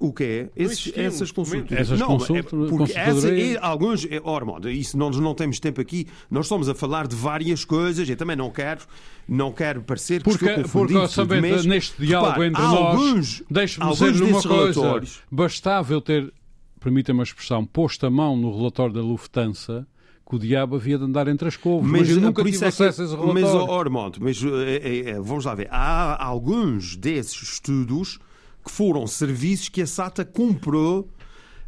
O 0.04 0.12
que 0.12 0.24
é? 0.24 0.50
Esses, 0.56 0.92
essas 0.98 1.32
consultas. 1.32 1.78
Essas 1.78 2.00
não, 2.00 2.08
consulta- 2.08 2.40
é 2.40 2.70
porque 2.70 2.92
essa, 2.94 3.30
é, 3.30 3.56
alguns, 3.62 4.04
é, 4.06 4.20
oh, 4.24 4.36
Armando, 4.36 4.68
isso 4.68 4.98
nós 4.98 5.16
não 5.18 5.36
temos 5.36 5.60
tempo 5.60 5.80
aqui. 5.80 6.08
Nós 6.30 6.46
estamos 6.48 6.68
a 6.68 6.74
falar 6.74 7.06
de 7.08 7.16
várias 7.16 7.64
coisas. 7.64 8.10
Eu 8.10 8.16
também 8.18 8.36
não 8.36 8.50
quero, 8.50 8.82
não 9.30 9.52
quero 9.52 9.84
parecer 9.84 10.24
que 10.24 10.30
Porque, 10.30 10.46
estou 10.46 10.64
confundido. 10.64 11.00
porque 11.02 11.14
sabendo, 11.14 11.48
mas, 11.50 11.66
neste 11.68 12.02
diálogo 12.04 12.32
repare, 12.32 12.50
entre 12.50 12.62
alguns, 12.64 13.16
nós, 13.16 13.44
deixe-me 13.52 13.84
alguns 13.86 14.00
dizer-lhe 14.00 14.24
uma 14.24 14.34
desses 14.34 14.46
coisa. 14.48 14.80
relatórios- 14.82 15.20
Bastava 15.32 15.94
eu 15.94 16.02
ter, 16.02 16.34
permita-me 16.80 17.20
a 17.20 17.24
expressão, 17.24 17.64
posto 17.64 18.04
a 18.06 18.10
mão 18.10 18.36
no 18.36 18.58
relatório 18.58 18.94
da 18.96 19.02
Lufthansa 19.02 19.86
que 20.28 20.36
o 20.36 20.40
diabo 20.40 20.78
havia 20.78 20.98
de 20.98 21.04
andar 21.04 21.28
entre 21.28 21.48
as 21.48 21.56
couves. 21.58 21.88
Mas, 21.92 22.10
eu 22.10 22.18
eh, 22.18 22.22
nunca 22.22 22.42
tive 22.44 22.56
isso 22.56 22.66
é 22.66 22.72
que- 22.72 22.74
acesso 22.84 23.02
a 23.04 23.06
esse 23.06 23.14
relatório. 23.16 23.42
Mas, 23.44 23.54
oh, 23.70 23.80
Armando, 23.80 24.18
mas, 24.20 24.42
eh, 24.44 25.04
eh, 25.12 25.20
vamos 25.22 25.46
lá 25.46 25.54
ver. 25.54 25.68
Há 25.70 26.26
alguns 26.26 26.96
desses 26.96 27.40
estudos 27.54 28.18
que 28.64 28.72
foram 28.72 29.08
serviços 29.08 29.70
que 29.70 29.82
a 29.82 29.88
SATA 29.88 30.24
comprou 30.24 31.10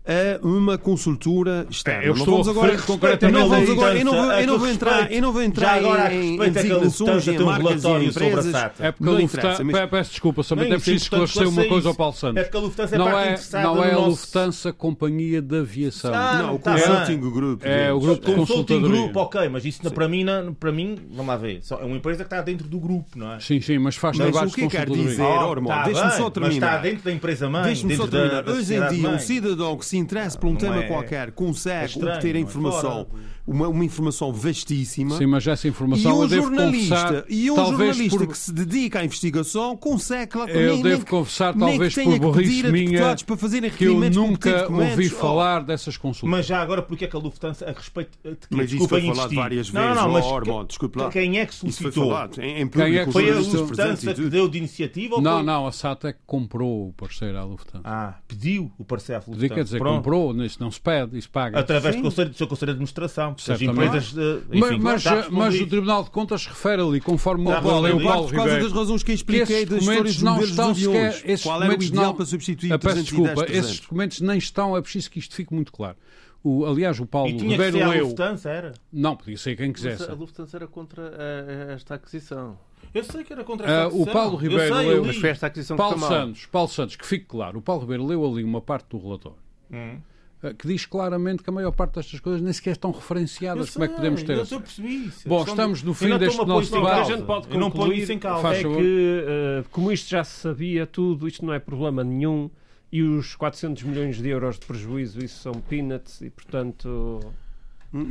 a 0.05 0.45
uma 0.45 0.77
consultora 0.77 1.65
externa. 1.69 2.03
É, 2.03 2.07
eu 2.09 2.13
Não 2.13 2.19
estou 2.19 2.43
vamos 2.43 2.47
a 2.47 2.51
agora, 2.51 2.77
concretamente 2.81 3.39
não 3.39 3.45
a 3.45 3.55
vamos 3.55 3.69
agora, 3.69 3.97
eu 3.97 4.05
não 4.05 4.11
vou, 4.13 4.21
Lufthansa, 4.21 4.41
eu 4.41 4.47
não 4.47 4.57
vou 4.59 4.67
a 4.67 4.71
entrar, 4.71 5.11
eu 5.11 5.21
não 5.21 5.31
vou 5.33 5.41
já 5.41 5.47
entrar 5.47 5.73
agora 5.75 6.03
a 6.03 6.13
em, 6.13 6.35
em 6.35 6.39
é 6.41 6.45
a 6.45 6.49
designações, 6.49 6.99
Lufthansa 6.99 7.31
em 7.31 7.35
tem 7.37 7.43
um 7.43 7.45
marcas 7.49 7.63
e 7.63 7.73
em 7.73 7.79
relatório 7.79 8.11
sobre 8.11 8.25
a 8.25 8.29
empresas. 8.29 8.55
É 8.79 8.91
porque 8.91 9.03
a 9.03 9.11
Não 9.13 9.21
Lufthansa. 9.21 9.63
mas- 9.63 9.79
Pe- 9.79 9.87
Peço 9.87 10.09
desculpa, 10.11 10.43
somente 10.43 10.67
Não, 10.69 10.75
é 10.75 10.79
preciso 10.79 10.95
é 10.95 10.97
esclarecer 11.03 11.47
uma 11.49 11.65
coisa 11.65 11.87
ao 11.89 11.95
Paulo. 11.95 12.13
Santos. 12.15 12.37
É 12.37 12.43
porque 12.43 12.57
a 12.57 12.59
Lufthansa 12.59 12.95
é 12.95 12.97
não 12.97 13.05
parte 13.05 13.17
é, 13.17 13.31
interessada 13.31 13.63
não 13.63 13.73
é 13.75 13.75
no 13.75 13.83
a 13.83 13.93
nosso- 13.93 14.09
Lufthansa 14.09 14.73
Companhia 14.73 15.41
de 15.41 15.59
Aviação. 15.59 16.13
Ah, 16.13 16.33
Não, 16.43 16.55
o 16.55 16.59
tá 16.59 16.73
Consulting. 16.73 17.19
Group. 17.19 17.61
É 17.63 17.93
o 17.93 17.99
grupo 17.99 18.25
de 18.25 18.35
Consulting. 18.35 18.81
Group, 18.81 19.15
ok, 19.15 19.47
mas 19.49 19.63
isso 19.65 19.89
para 19.91 20.07
mim, 20.09 20.23
não- 20.25 20.53
para 20.53 20.71
mim, 20.71 20.97
vamos 21.11 21.27
lá 21.27 21.37
ver, 21.37 21.59
só 21.61 21.79
é 21.79 21.85
uma 21.85 21.95
empresa 21.95 22.23
que 22.23 22.27
está 22.33 22.41
dentro 22.41 22.67
do 22.67 22.79
grupo, 22.79 23.07
não 23.15 23.33
é? 23.33 23.39
Sim, 23.39 23.61
sim, 23.61 23.77
mas 23.79 23.95
faz 23.95 24.17
Mas 24.17 24.27
trabalhos 24.31 24.51
o 24.51 24.55
que 24.55 24.61
de 24.63 24.67
quer 24.67 24.89
dizer, 24.89 25.21
Oh, 25.21 25.55
tá 25.65 25.83
deixa-me 25.83 26.11
só 26.11 26.23
Mas 26.23 26.33
terminar. 26.33 26.67
está 26.67 26.77
dentro 26.77 27.03
da 27.05 27.11
empresa 27.11 27.49
mãe, 27.49 27.63
Deixe-me 27.63 27.95
só 27.95 28.07
terminar. 28.07 28.49
Hoje 28.49 28.75
em 28.75 28.87
dia, 28.89 29.09
um 29.09 29.19
cidadão 29.19 29.77
que 29.77 29.85
se 29.93 29.97
interessa 29.97 30.39
por 30.39 30.47
um 30.47 30.55
tema 30.55 30.83
é- 30.83 30.87
qualquer, 30.87 31.31
consegue 31.31 32.03
obter 32.03 32.35
a 32.35 32.39
é? 32.39 32.41
informação, 32.41 33.05
fora 33.09 33.32
uma, 33.45 33.67
uma 33.67 33.83
informação 33.83 34.31
vastíssima. 34.31 35.17
Sim, 35.17 35.25
mas 35.25 35.45
essa 35.45 35.67
E 35.67 35.69
informação 35.69 36.17
um 36.17 36.21
eu 36.23 36.27
devo 36.29 36.47
jornalista, 36.47 36.95
confessar, 36.95 37.25
e 37.29 37.51
um 37.51 37.55
talvez 37.55 37.77
jornalista 37.97 38.17
por... 38.19 38.27
que 38.27 38.37
se 38.37 38.53
dedica 38.53 38.99
à 38.99 39.05
investigação 39.05 39.75
consegue, 39.75 40.27
claro, 40.31 40.51
Eu 40.51 40.73
nem, 40.73 40.81
devo 40.83 40.87
nem 40.89 40.99
que- 40.99 41.05
confessar, 41.11 41.53
talvez 41.55 41.93
que 41.93 42.03
tenha 42.03 42.19
por 42.19 42.31
que 42.35 42.39
pedir 42.43 42.63
burrice 42.63 42.67
a 42.67 42.71
minha, 42.71 42.89
deputados 42.91 43.23
para 43.23 43.37
fazerem 43.37 43.69
que 43.71 43.83
eu 43.83 43.99
nunca 43.99 44.71
ouvi. 44.71 45.07
Oh, 45.07 45.15
falar 45.17 45.63
dessas 45.63 45.97
consultas. 45.97 46.29
Mas 46.29 46.45
já 46.45 46.61
agora, 46.61 46.81
porque 46.81 47.05
é 47.05 47.07
que 47.07 47.15
a 47.15 47.19
Lufthansa, 47.19 47.65
a 47.69 47.71
respeito 47.73 48.17
de 48.23 48.35
quê? 48.35 48.47
Mas 48.49 48.71
isso 48.71 48.87
foi 48.87 49.01
falado 49.01 49.17
insistir. 49.17 49.35
várias 49.35 49.71
Não, 49.73 49.81
vezes, 49.81 49.95
não, 49.97 50.09
oh, 50.09 50.13
mas 50.13 50.25
Ormond, 50.25 50.67
desculpe 50.67 50.99
lá. 50.99 51.09
quem 51.09 51.39
é 51.39 51.45
que 51.45 51.51
Isso 51.53 51.61
foi 51.63 51.71
solicitou? 51.71 52.09
falado 52.09 52.41
em, 52.41 52.61
em 52.61 52.67
Quem 52.67 52.81
é 52.97 53.05
público, 53.05 53.05
que 53.07 53.11
Foi 53.11 53.23
a 53.29 53.33
e 53.33 53.39
Lufthansa 53.57 54.13
que 54.13 54.29
deu 54.29 54.47
de 54.47 54.57
iniciativa 54.57 55.15
ou 55.15 55.21
Não, 55.21 55.35
foi... 55.37 55.43
não, 55.43 55.67
a 55.67 55.71
SATA 55.71 56.09
é 56.09 56.13
que 56.13 56.19
comprou 56.25 56.87
o 56.89 56.93
parceiro 56.93 57.37
à 57.37 57.43
Lufthansa. 57.43 57.81
Ah, 57.83 58.15
pediu 58.27 58.71
o 58.77 58.85
parecer 58.85 59.13
à 59.13 59.17
Lufthansa. 59.17 59.49
quer 59.53 59.63
dizer, 59.63 59.77
Pronto. 59.79 59.97
comprou, 59.97 60.43
isso 60.43 60.57
não 60.61 60.71
se 60.71 60.79
pede, 60.79 61.17
isso 61.17 61.29
paga. 61.29 61.59
Através 61.59 61.95
Sim. 61.95 62.01
do, 62.01 62.05
conselho, 62.05 62.29
do 62.29 62.37
seu 62.37 62.47
Conselho 62.47 62.71
de 62.71 62.75
Administração. 62.77 63.32
As 63.41 63.45
Certamente. 63.59 63.85
empresas... 63.87 64.17
eh, 64.17 64.41
mas, 64.49 64.71
enfim, 64.71 64.79
mas, 64.81 65.03
mas 65.29 65.55
o. 65.61 65.67
Tribunal 65.67 66.03
de 66.03 66.09
Contas 66.11 66.45
refere 66.45 66.81
ali, 66.81 67.01
conforme 67.01 67.47
o 67.47 67.51
é. 67.51 67.61
Paulo 67.61 67.81
por 67.91 68.01
causa 68.35 68.49
Ribeiro, 68.53 68.63
das 68.63 68.71
razões 68.73 69.03
que 69.03 69.11
eu 69.11 69.15
que 69.15 69.19
expliquei 69.21 69.65
das 69.65 69.79
histórias 69.81 70.15
documentos 70.15 70.15
dos 70.15 70.23
não 70.23 70.41
estão 70.41 70.75
sequer. 70.75 71.21
Esses 71.31 71.43
Qual 71.45 71.55
era 71.55 71.65
o 71.65 71.67
documentos 71.69 71.87
ideal 71.87 72.05
não, 72.05 72.13
para 72.15 72.25
substituir 72.25 72.73
Ah, 72.73 72.79
peço 72.79 72.95
310, 72.95 73.05
desculpa, 73.25 73.45
300? 73.45 73.65
esses 73.69 73.79
documentos 73.81 74.21
nem 74.21 74.37
estão, 74.37 74.77
é 74.77 74.81
preciso 74.81 75.09
que 75.11 75.19
isto 75.19 75.35
fique 75.35 75.53
muito 75.53 75.71
claro. 75.71 75.97
O, 76.43 76.65
aliás, 76.65 76.99
o 76.99 77.05
Paulo 77.05 77.29
E 77.29 77.37
tinha 77.37 77.43
que 77.45 77.51
Ribeiro 77.51 77.77
ser 77.77 77.83
a 77.83 77.87
leu. 77.89 78.05
Lufthansa, 78.07 78.49
era? 78.49 78.73
Não, 78.91 79.15
podia 79.15 79.37
ser 79.37 79.55
quem 79.55 79.71
quisesse. 79.71 80.03
a 80.03 80.13
Lufthansa 80.13 80.57
era 80.57 80.67
contra 80.67 81.01
a- 81.03 81.69
a- 81.69 81.73
esta 81.73 81.95
aquisição. 81.95 82.57
Eu 82.93 83.03
sei 83.05 83.23
que 83.23 83.31
era 83.31 83.45
contra 83.45 83.65
Ah, 83.65 83.83
a 83.85 83.87
o 83.87 84.05
Paulo 84.05 84.35
Ribeiro 84.35 84.75
sei, 84.75 84.85
leu- 84.87 84.97
eu 84.97 85.05
Mas 85.05 85.15
foi 85.15 85.29
esta 85.29 85.47
aquisição 85.47 85.77
Paulo 85.77 85.95
que. 85.97 86.07
Santos, 86.09 86.45
Paulo 86.47 86.67
Santos, 86.67 86.95
que 86.97 87.05
fique 87.07 87.25
claro, 87.25 87.59
o 87.59 87.61
Paulo 87.61 87.81
Ribeiro 87.83 88.05
leu 88.05 88.25
ali 88.29 88.43
uma 88.43 88.59
parte 88.61 88.87
do 88.89 88.97
relatório 89.01 89.37
Hum. 89.71 89.97
Ah, 90.43 90.53
que 90.53 90.67
diz 90.67 90.85
claramente 90.85 91.41
que 91.41 91.49
a 91.49 91.53
maior 91.53 91.71
parte 91.71 91.95
destas 91.95 92.19
coisas 92.19 92.41
nem 92.41 92.51
sequer 92.51 92.71
estão 92.71 92.91
referenciadas. 92.91 93.67
Eu 93.67 93.73
Como 93.73 93.85
é 93.85 93.87
que 93.87 93.95
podemos 93.95 94.19
sei, 94.19 94.27
ter 94.27 94.53
eu 94.53 94.57
a 94.57 94.61
perceber 94.61 94.89
isso. 94.89 95.29
Bom, 95.29 95.43
estamos 95.43 95.81
no 95.81 95.93
fim 95.93 96.09
não 96.09 96.17
deste 96.19 96.45
nosso 96.45 96.61
isso 96.63 96.75
debate. 96.75 96.99
A 96.99 97.15
gente 97.15 97.25
pode 97.25 97.47
Eu 97.49 97.59
não 97.59 97.71
ponho 97.71 97.83
concluir 97.83 98.03
isso 98.03 98.11
em 98.11 98.19
causa. 98.19 98.53
É 98.53 98.61
que, 98.61 99.25
eh, 99.25 99.63
como 99.71 99.91
isto 99.91 100.09
já 100.09 100.23
se 100.23 100.41
sabia 100.41 100.85
tudo, 100.85 101.27
isto 101.27 101.45
não 101.45 101.53
é 101.53 101.59
problema 101.59 102.03
nenhum 102.03 102.49
e 102.91 103.01
os 103.01 103.35
400 103.35 103.83
milhões 103.83 104.17
de 104.17 104.29
euros 104.29 104.59
de 104.59 104.65
prejuízo, 104.65 105.23
isso 105.23 105.39
são 105.39 105.53
peanuts 105.53 106.21
e, 106.21 106.29
portanto... 106.29 107.21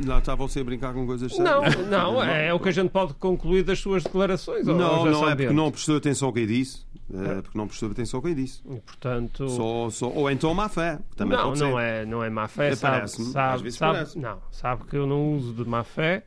Lá 0.05 0.19
está 0.19 0.33
você 0.33 0.61
a 0.61 0.63
brincar 0.63 0.93
com 0.93 1.05
coisas 1.05 1.37
Não, 1.37 1.61
sérias. 1.61 1.87
não, 1.87 2.23
é 2.23 2.53
o 2.53 2.59
que 2.59 2.69
a 2.69 2.71
gente 2.71 2.89
pode 2.89 3.13
concluir 3.15 3.63
das 3.63 3.79
suas 3.79 4.03
declarações. 4.03 4.65
Não, 4.65 4.75
já 4.75 5.11
não 5.11 5.29
é 5.29 5.35
porque 5.35 5.53
não 5.53 5.71
prestou 5.71 5.97
atenção 5.97 6.29
ao 6.29 6.33
que 6.33 6.45
disse. 6.45 6.85
É 7.15 7.41
porque 7.41 7.57
não 7.57 7.67
prestou 7.67 7.91
atenção 7.91 8.17
ao 8.17 8.23
que 8.23 8.29
eu 8.29 8.35
disse. 8.35 8.61
E, 8.69 8.79
portanto... 8.79 9.47
Só, 9.49 9.89
só, 9.89 10.09
ou 10.09 10.29
então 10.31 10.53
má 10.53 10.67
fé. 10.69 10.99
Também 11.15 11.37
não, 11.37 11.49
pode 11.49 11.59
não 11.59 11.73
ser. 11.77 11.81
é, 11.83 12.05
não 12.05 12.23
é 12.23 12.29
má 12.29 12.47
fé, 12.47 12.69
É, 12.69 12.75
sabe, 12.75 13.07
sabe, 13.09 13.71
sabe, 13.71 14.09
não, 14.19 14.39
sabe 14.51 14.83
que 14.85 14.95
eu 14.95 15.05
não 15.05 15.35
uso 15.35 15.53
de 15.53 15.69
má 15.69 15.83
fé 15.83 16.23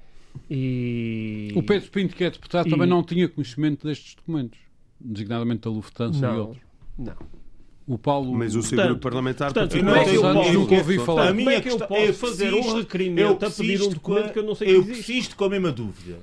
e... 0.51 1.53
O 1.57 1.63
Pedro 1.63 1.91
Pinto, 1.91 2.15
que 2.15 2.25
é 2.25 2.31
deputado, 2.31 2.67
E- 2.69 2.71
também 2.71 2.87
não 2.87 3.03
tinha 3.03 3.29
conhecimento 3.29 3.87
destes 3.87 4.15
documentos, 4.15 4.59
designadamente 5.01 5.63
da 5.63 5.71
Lufthansa 5.71 6.19
e 6.19 6.23
Não, 6.23 6.39
outros. 6.41 6.63
não. 6.99 7.15
O 7.89 7.97
Paulo. 7.97 8.35
Mas 8.35 8.57
o 8.57 8.63
seu 8.63 8.77
grupo 8.85 9.01
parlamentar 9.01 9.53
portanto, 9.53 9.71
participou. 9.85 9.95
como 9.95 10.41
é 10.41 10.45
que 10.45 10.55
eu 10.57 10.61
nunca 10.61 10.75
ouvi 10.75 10.99
falar. 10.99 11.29
A 11.29 11.33
minha 11.33 11.53
é 11.53 11.61
que 11.61 11.69
eu 11.71 11.79
posso 11.79 11.95
eu 12.03 12.15
fazer 12.15 12.53
um 12.53 12.75
requerimento 12.79 13.43
eu 13.43 13.49
a 13.49 13.51
pedir 13.51 13.81
um 13.81 13.89
documento 13.91 14.33
que 14.33 14.39
eu 14.41 14.43
não 14.43 14.55
sei 14.57 14.69
Eu 14.75 14.83
que 14.85 14.91
existe? 14.91 15.07
persisto 15.13 15.37
com 15.37 15.45
a 15.45 15.49
mesma 15.51 15.71
dúvida. 15.71 16.19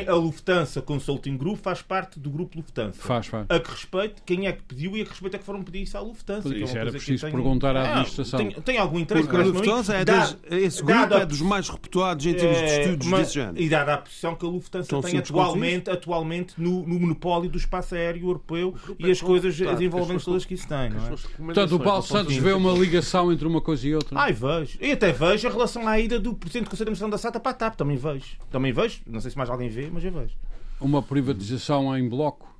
A 0.00 0.14
Lufthansa 0.14 0.80
Consulting 0.82 1.36
Group 1.36 1.58
faz 1.60 1.82
parte 1.82 2.18
do 2.18 2.30
grupo 2.30 2.56
Lufthansa. 2.58 3.00
Faz, 3.00 3.26
faz. 3.26 3.46
A 3.48 3.58
que 3.60 3.70
respeito, 3.70 4.22
quem 4.24 4.46
é 4.46 4.52
que 4.52 4.62
pediu 4.62 4.96
e 4.96 5.02
a 5.02 5.04
que 5.04 5.10
respeito 5.10 5.34
é 5.36 5.38
que 5.38 5.44
foram 5.44 5.62
pedir 5.62 5.82
isso 5.82 5.96
à 5.96 6.00
Lufthansa. 6.00 6.48
que 6.48 6.54
é 6.54 6.58
uma 6.58 6.64
Isso 6.64 6.78
era 6.78 6.90
preciso 6.90 7.26
eu 7.26 7.30
tenho- 7.30 7.42
perguntar 7.42 7.76
à 7.76 7.80
Ah, 7.82 7.88
administração. 7.90 8.38
Tem, 8.38 8.50
tem 8.50 8.78
algum 8.78 8.98
interesse 8.98 9.28
Porque 9.28 9.40
a 9.40 9.44
Lufthansa 9.46 9.94
é 9.94 10.04
dado- 10.04 10.36
das, 10.48 10.52
esse 10.58 10.82
grupo 10.82 11.00
dado 11.00 11.14
é 11.22 11.26
dos 11.26 11.40
mais 11.40 11.68
reputados 11.68 12.26
em 12.26 12.34
termos 12.34 12.58
de 12.58 12.64
É, 12.64 12.82
estudos 12.84 13.06
mas- 13.06 13.20
desse 13.20 13.34
género. 13.34 13.60
E 13.60 13.68
dada 13.68 13.94
a 13.94 13.98
posição 13.98 14.34
que 14.34 14.44
a 14.44 14.48
Lufthansa 14.48 14.84
Estão 14.84 15.00
tem 15.00 15.18
atualmente, 15.18 15.90
atualmente 15.90 16.54
no, 16.60 16.86
no 16.86 16.98
monopólio 17.00 17.50
do 17.50 17.58
espaço 17.58 17.94
aéreo 17.94 18.22
europeu 18.28 18.74
e 18.98 19.10
as 19.10 19.20
coisas, 19.20 19.60
as 19.60 19.80
envolventes 19.80 20.24
todas 20.24 20.44
que 20.44 20.54
isso 20.54 20.66
tem, 20.68 20.90
não 20.90 21.06
é? 21.06 21.10
Portanto, 21.36 21.76
o 21.76 21.80
Paulo 21.80 22.02
Santos 22.02 22.34
vê 22.36 22.52
uma 22.52 22.72
ligação 22.72 23.32
entre 23.32 23.46
uma 23.46 23.60
coisa 23.60 23.86
e 23.86 23.94
outra. 23.94 24.18
Ai, 24.18 24.32
vejo. 24.32 24.78
E 24.80 24.92
até 24.92 25.12
vejo 25.12 25.46
a 25.48 25.50
relação 25.50 25.86
à 25.88 25.98
ida 25.98 26.18
do 26.18 26.34
Presidente 26.34 26.64
do 26.64 26.70
Conselho 26.70 26.86
de 26.86 26.92
Administração 26.92 27.10
da 27.10 27.18
SATA 27.18 27.40
para 27.40 27.50
a 27.50 27.54
TAP. 27.54 27.76
Também 27.76 27.96
vejo. 27.96 28.36
Também 28.50 28.72
vejo. 28.72 29.00
Não 29.06 29.20
sei 29.20 29.30
se 29.30 29.36
mais 29.38 29.48
alguém 29.50 29.68
vê, 29.68 29.81
mas 29.90 30.04
eu 30.04 30.12
vejo. 30.12 30.34
Uma 30.80 31.02
privatização 31.02 31.96
em 31.96 32.08
bloco, 32.08 32.52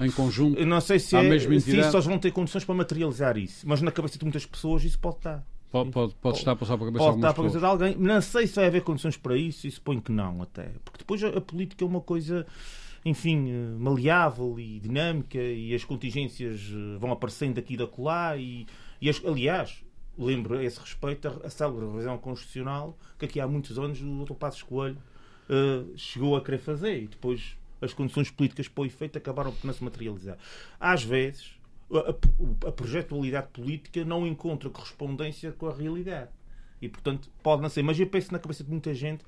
em 0.00 0.10
conjunto. 0.10 0.58
Eu 0.58 0.66
não 0.66 0.80
sei 0.80 0.98
se, 0.98 1.16
é, 1.16 1.22
mesma 1.22 1.58
se 1.60 1.70
entidade? 1.70 1.94
eles 1.94 2.04
vão 2.06 2.18
ter 2.18 2.30
condições 2.30 2.64
para 2.64 2.74
materializar 2.74 3.36
isso. 3.36 3.66
Mas 3.68 3.80
na 3.80 3.90
cabeça 3.90 4.18
de 4.18 4.24
muitas 4.24 4.44
pessoas 4.46 4.84
isso 4.84 4.98
pode 4.98 5.16
estar. 5.16 5.44
Pode, 5.70 5.90
pode, 5.90 6.14
pode 6.16 6.38
estar 6.38 6.52
a 6.52 6.56
passar 6.56 6.76
para 6.76 6.86
a 6.88 6.88
cabeça 6.88 7.04
Pode 7.04 7.16
de 7.16 7.18
estar 7.20 7.32
para 7.32 7.42
a 7.42 7.46
cabeça 7.46 7.58
de 7.58 7.64
alguém. 7.64 7.96
Não 7.96 8.20
sei 8.20 8.46
se 8.46 8.56
vai 8.56 8.66
haver 8.66 8.82
condições 8.82 9.16
para 9.16 9.36
isso 9.36 9.66
e 9.66 9.70
suponho 9.70 10.02
que 10.02 10.10
não, 10.12 10.42
até. 10.42 10.70
Porque 10.84 10.98
depois 10.98 11.22
a, 11.22 11.28
a 11.28 11.40
política 11.40 11.84
é 11.84 11.86
uma 11.86 12.00
coisa, 12.00 12.44
enfim, 13.04 13.48
eh, 13.50 13.76
maleável 13.78 14.58
e 14.58 14.80
dinâmica 14.80 15.38
e 15.38 15.72
as 15.74 15.84
contingências 15.84 16.60
eh, 16.72 16.98
vão 16.98 17.12
aparecendo 17.12 17.58
aqui 17.58 17.74
e 17.74 17.76
da 17.76 17.86
colar. 17.86 18.36
E, 18.38 18.66
e 19.00 19.08
as- 19.08 19.24
aliás, 19.24 19.82
lembro 20.18 20.58
a 20.58 20.64
esse 20.64 20.78
respeito 20.80 21.28
a, 21.28 21.46
a 21.46 21.50
célebre 21.50 21.86
revisão 21.86 22.18
constitucional 22.18 22.98
que 23.16 23.24
aqui 23.26 23.40
há 23.40 23.46
muitos 23.46 23.78
anos 23.78 24.00
o 24.02 24.24
Dr. 24.24 24.34
Passos 24.34 24.62
Coelho 24.64 24.98
eh, 25.50 25.82
chegou 25.96 26.36
a 26.36 26.40
querer 26.40 26.58
fazer 26.58 26.96
e 27.02 27.06
depois 27.08 27.56
as 27.82 27.92
condições 27.92 28.30
políticas 28.30 28.68
para 28.68 28.82
o 28.82 28.86
efeito 28.86 29.18
acabaram 29.18 29.50
por 29.52 29.66
não 29.66 29.74
se 29.74 29.82
materializar. 29.82 30.36
Às 30.78 31.02
vezes, 31.02 31.50
a, 31.92 31.98
a- 32.10 32.68
a 32.68 32.72
projetualidade 32.72 33.48
política 33.52 34.04
não 34.04 34.26
encontra 34.26 34.70
correspondência 34.70 35.50
com 35.52 35.66
a 35.68 35.74
realidade. 35.74 36.28
E, 36.80 36.88
portanto, 36.88 37.28
pode 37.42 37.60
não 37.62 37.68
ser. 37.68 37.82
Mas 37.82 37.98
eu 37.98 38.06
penso 38.06 38.32
na 38.32 38.38
cabeça 38.38 38.62
de 38.64 38.70
muita 38.70 38.94
gente 38.94 39.22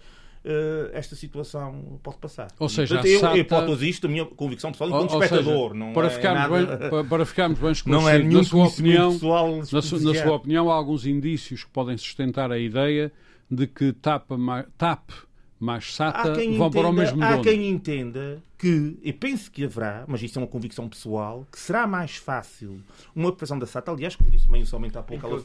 eh, 0.45 0.91
esta 0.93 1.15
situação 1.17 1.99
pode 2.03 2.17
passar. 2.19 2.49
Ou 2.59 2.69
seja, 2.69 2.95
Portanto, 2.97 3.11
a 3.11 3.15
eu, 3.15 3.21
SATA- 3.21 3.37
eu 3.39 3.45
posso 3.45 3.67
dizer 3.75 3.89
isto 3.89 4.03
da 4.03 4.09
minha 4.13 4.25
convicção 4.27 4.71
pessoal 4.73 4.91
enquanto 4.91 5.13
ou 5.15 5.23
seja, 5.23 5.35
espectador. 5.37 5.75
não 5.75 5.93
para, 5.93 6.07
é 6.07 6.11
ficarmos 6.11 6.51
nada- 6.61 6.91
bem, 6.91 7.05
para, 7.09 7.25
ficarmos 7.27 7.59
bem 7.59 7.73
não 7.87 8.09
é 8.09 8.19
nenhum 8.19 8.39
na 8.39 8.45
sua 8.45 8.67
opinião, 8.67 9.11
na, 9.13 9.83
su- 9.83 10.01
na 10.01 10.15
sua 10.15 10.33
opinião, 10.35 10.71
há 10.71 10.75
alguns 10.75 11.07
indícios 11.07 11.63
que 11.65 11.71
podem 11.71 11.97
sustentar 11.97 12.51
a 12.53 12.59
ideia 12.59 13.13
de 13.51 13.67
que 13.67 13.93
TAP, 13.93 14.31
TAP 14.77 15.11
mais 15.63 15.95
SATA 15.95 16.33
Há 16.33 16.59
vão 16.59 16.71
para 16.71 16.81
o 16.81 16.91
entenda, 16.91 16.93
mesmo 16.93 17.23
há 17.23 17.31
dono. 17.31 17.43
quem 17.45 17.69
entenda 17.69 18.43
que, 18.59 18.99
e 19.01 19.13
penso 19.13 19.49
que 19.49 19.65
haverá, 19.65 20.05
mas 20.09 20.21
isso 20.21 20.37
é 20.37 20.43
uma 20.43 20.49
convicção 20.49 20.89
pessoal, 20.89 21.47
que 21.53 21.59
será 21.59 21.87
mais 21.87 22.17
fácil 22.17 22.81
uma 23.15 23.29
operação 23.29 23.57
da 23.57 23.67
SATA, 23.67 23.93
aliás, 23.93 24.17
como 24.17 24.29
disse 24.29 24.49
bem 24.49 24.65
somente 24.65 24.99
há 24.99 25.03
pouco, 25.03 25.25
ela, 25.25 25.41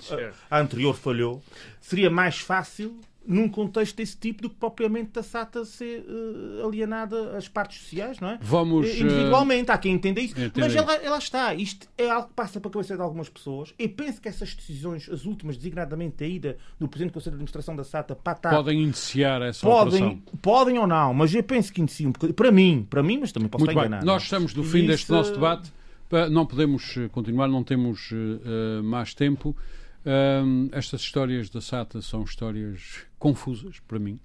a, 0.49 0.57
a 0.57 0.59
anterior 0.59 0.95
falhou, 0.95 1.39
seria 1.79 2.09
mais 2.09 2.39
fácil 2.39 2.99
num 3.27 3.49
contexto 3.49 3.97
desse 3.97 4.15
tipo 4.17 4.41
do 4.43 4.49
que 4.49 4.55
propriamente 4.55 5.11
da 5.11 5.21
SATA 5.21 5.65
ser 5.65 6.05
eh, 6.07 6.63
alienada 6.65 7.37
às 7.37 7.47
partes 7.49 7.81
sociais, 7.81 8.19
não 8.21 8.29
é? 8.29 8.39
Vamos, 8.41 8.87
Eh, 8.87 8.99
Individualmente, 9.01 9.69
há 9.69 9.77
quem 9.77 9.93
entenda 9.93 10.21
isso. 10.21 10.33
entenda 10.39 10.53
Mas 10.61 10.73
ela, 10.75 10.95
ela 10.95 11.17
está. 11.17 11.53
Isto 11.53 11.87
é 11.97 12.09
algo 12.09 12.29
que 12.29 12.33
passa 12.33 12.59
para 12.61 12.69
a 12.69 12.71
cabeça 12.71 12.95
de 12.95 13.01
algumas 13.01 13.27
pessoas. 13.27 13.73
E 13.77 13.87
penso 13.87 14.21
que 14.21 14.29
essas 14.29 14.55
decisões, 14.55 15.09
as 15.09 15.25
últimas, 15.25 15.57
designadamente 15.57 16.23
a 16.23 16.27
ida 16.27 16.57
do 16.79 16.87
Presidente 16.87 17.11
do 17.11 17.13
Conselho 17.15 17.31
de 17.31 17.35
Administração 17.37 17.75
da 17.75 17.83
SATA 17.83 18.15
para 18.15 18.33
TAP, 18.35 18.53
podem 18.53 18.81
iniciar 18.81 19.41
essa 19.41 19.65
podem, 19.67 20.03
operação. 20.03 20.21
podem 20.41 20.79
ou 20.79 20.87
não, 20.87 21.13
mas 21.13 21.33
eu 21.35 21.43
penso 21.43 21.73
que 21.73 21.81
inicia 21.81 22.07
bocadinho. 22.07 22.33
Para 22.33 22.51
mim, 22.51 22.87
para 22.89 23.03
mim, 23.03 23.17
mas 23.19 23.31
também 23.33 23.49
posso 23.49 23.61
Muito 23.65 23.71
estar 23.71 23.81
bem, 23.81 23.87
enganado. 23.89 24.05
nós 24.05 24.23
estamos 24.23 24.53
no 24.55 24.63
E 24.63 24.65
fim 24.67 24.85
deste 24.87 25.03
isso- 25.03 25.13
nosso 25.13 25.33
debate. 25.33 25.71
Não 26.31 26.45
podemos 26.45 26.95
continuar, 27.11 27.49
não 27.49 27.61
temos 27.63 28.11
eh, 28.13 28.81
mais 28.81 29.13
tempo. 29.13 29.53
Ahm, 30.07 30.69
estas 30.71 31.01
histórias 31.01 31.49
da 31.49 31.59
SATA 31.59 32.01
são 32.01 32.23
histórias 32.23 33.05
confusas 33.19 33.81
para 33.85 33.99
mim 33.99 34.17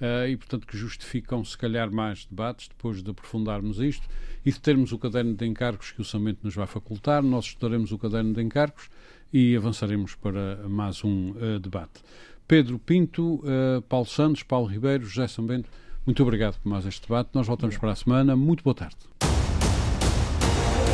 eh, 0.00 0.30
e, 0.30 0.36
portanto, 0.38 0.66
que 0.66 0.74
justificam, 0.74 1.44
se 1.44 1.58
calhar, 1.58 1.92
mais 1.92 2.24
debates 2.24 2.66
depois 2.66 3.02
de 3.02 3.10
aprofundarmos 3.10 3.78
isto 3.78 4.08
e 4.42 4.50
de 4.50 4.58
termos 4.58 4.90
o 4.90 4.98
caderno 4.98 5.34
de 5.34 5.44
encargos 5.46 5.90
que 5.90 6.00
o 6.00 6.04
Samento 6.04 6.38
nos 6.42 6.54
vai 6.54 6.66
facultar. 6.66 7.22
Nós 7.22 7.44
estudaremos 7.44 7.92
o 7.92 7.98
caderno 7.98 8.32
de 8.32 8.42
encargos 8.42 8.88
e 9.30 9.54
avançaremos 9.54 10.14
para 10.14 10.66
mais 10.66 11.04
um 11.04 11.34
eh, 11.38 11.58
debate. 11.58 12.00
Pedro 12.46 12.78
Pinto, 12.78 13.44
eh, 13.44 13.82
Paulo 13.86 14.06
Santos, 14.06 14.42
Paulo 14.42 14.66
Ribeiro, 14.66 15.04
José 15.04 15.28
Sambento, 15.28 15.68
muito 16.06 16.22
obrigado 16.22 16.58
por 16.62 16.70
mais 16.70 16.86
este 16.86 17.06
debate. 17.06 17.28
Nós 17.34 17.46
voltamos 17.46 17.76
para 17.76 17.92
a 17.92 17.94
semana. 17.94 18.34
Muito 18.34 18.64
boa 18.64 18.74
tarde. 18.74 18.96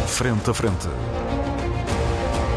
Frente 0.08 0.50
a 0.50 0.54
frente. 0.54 0.88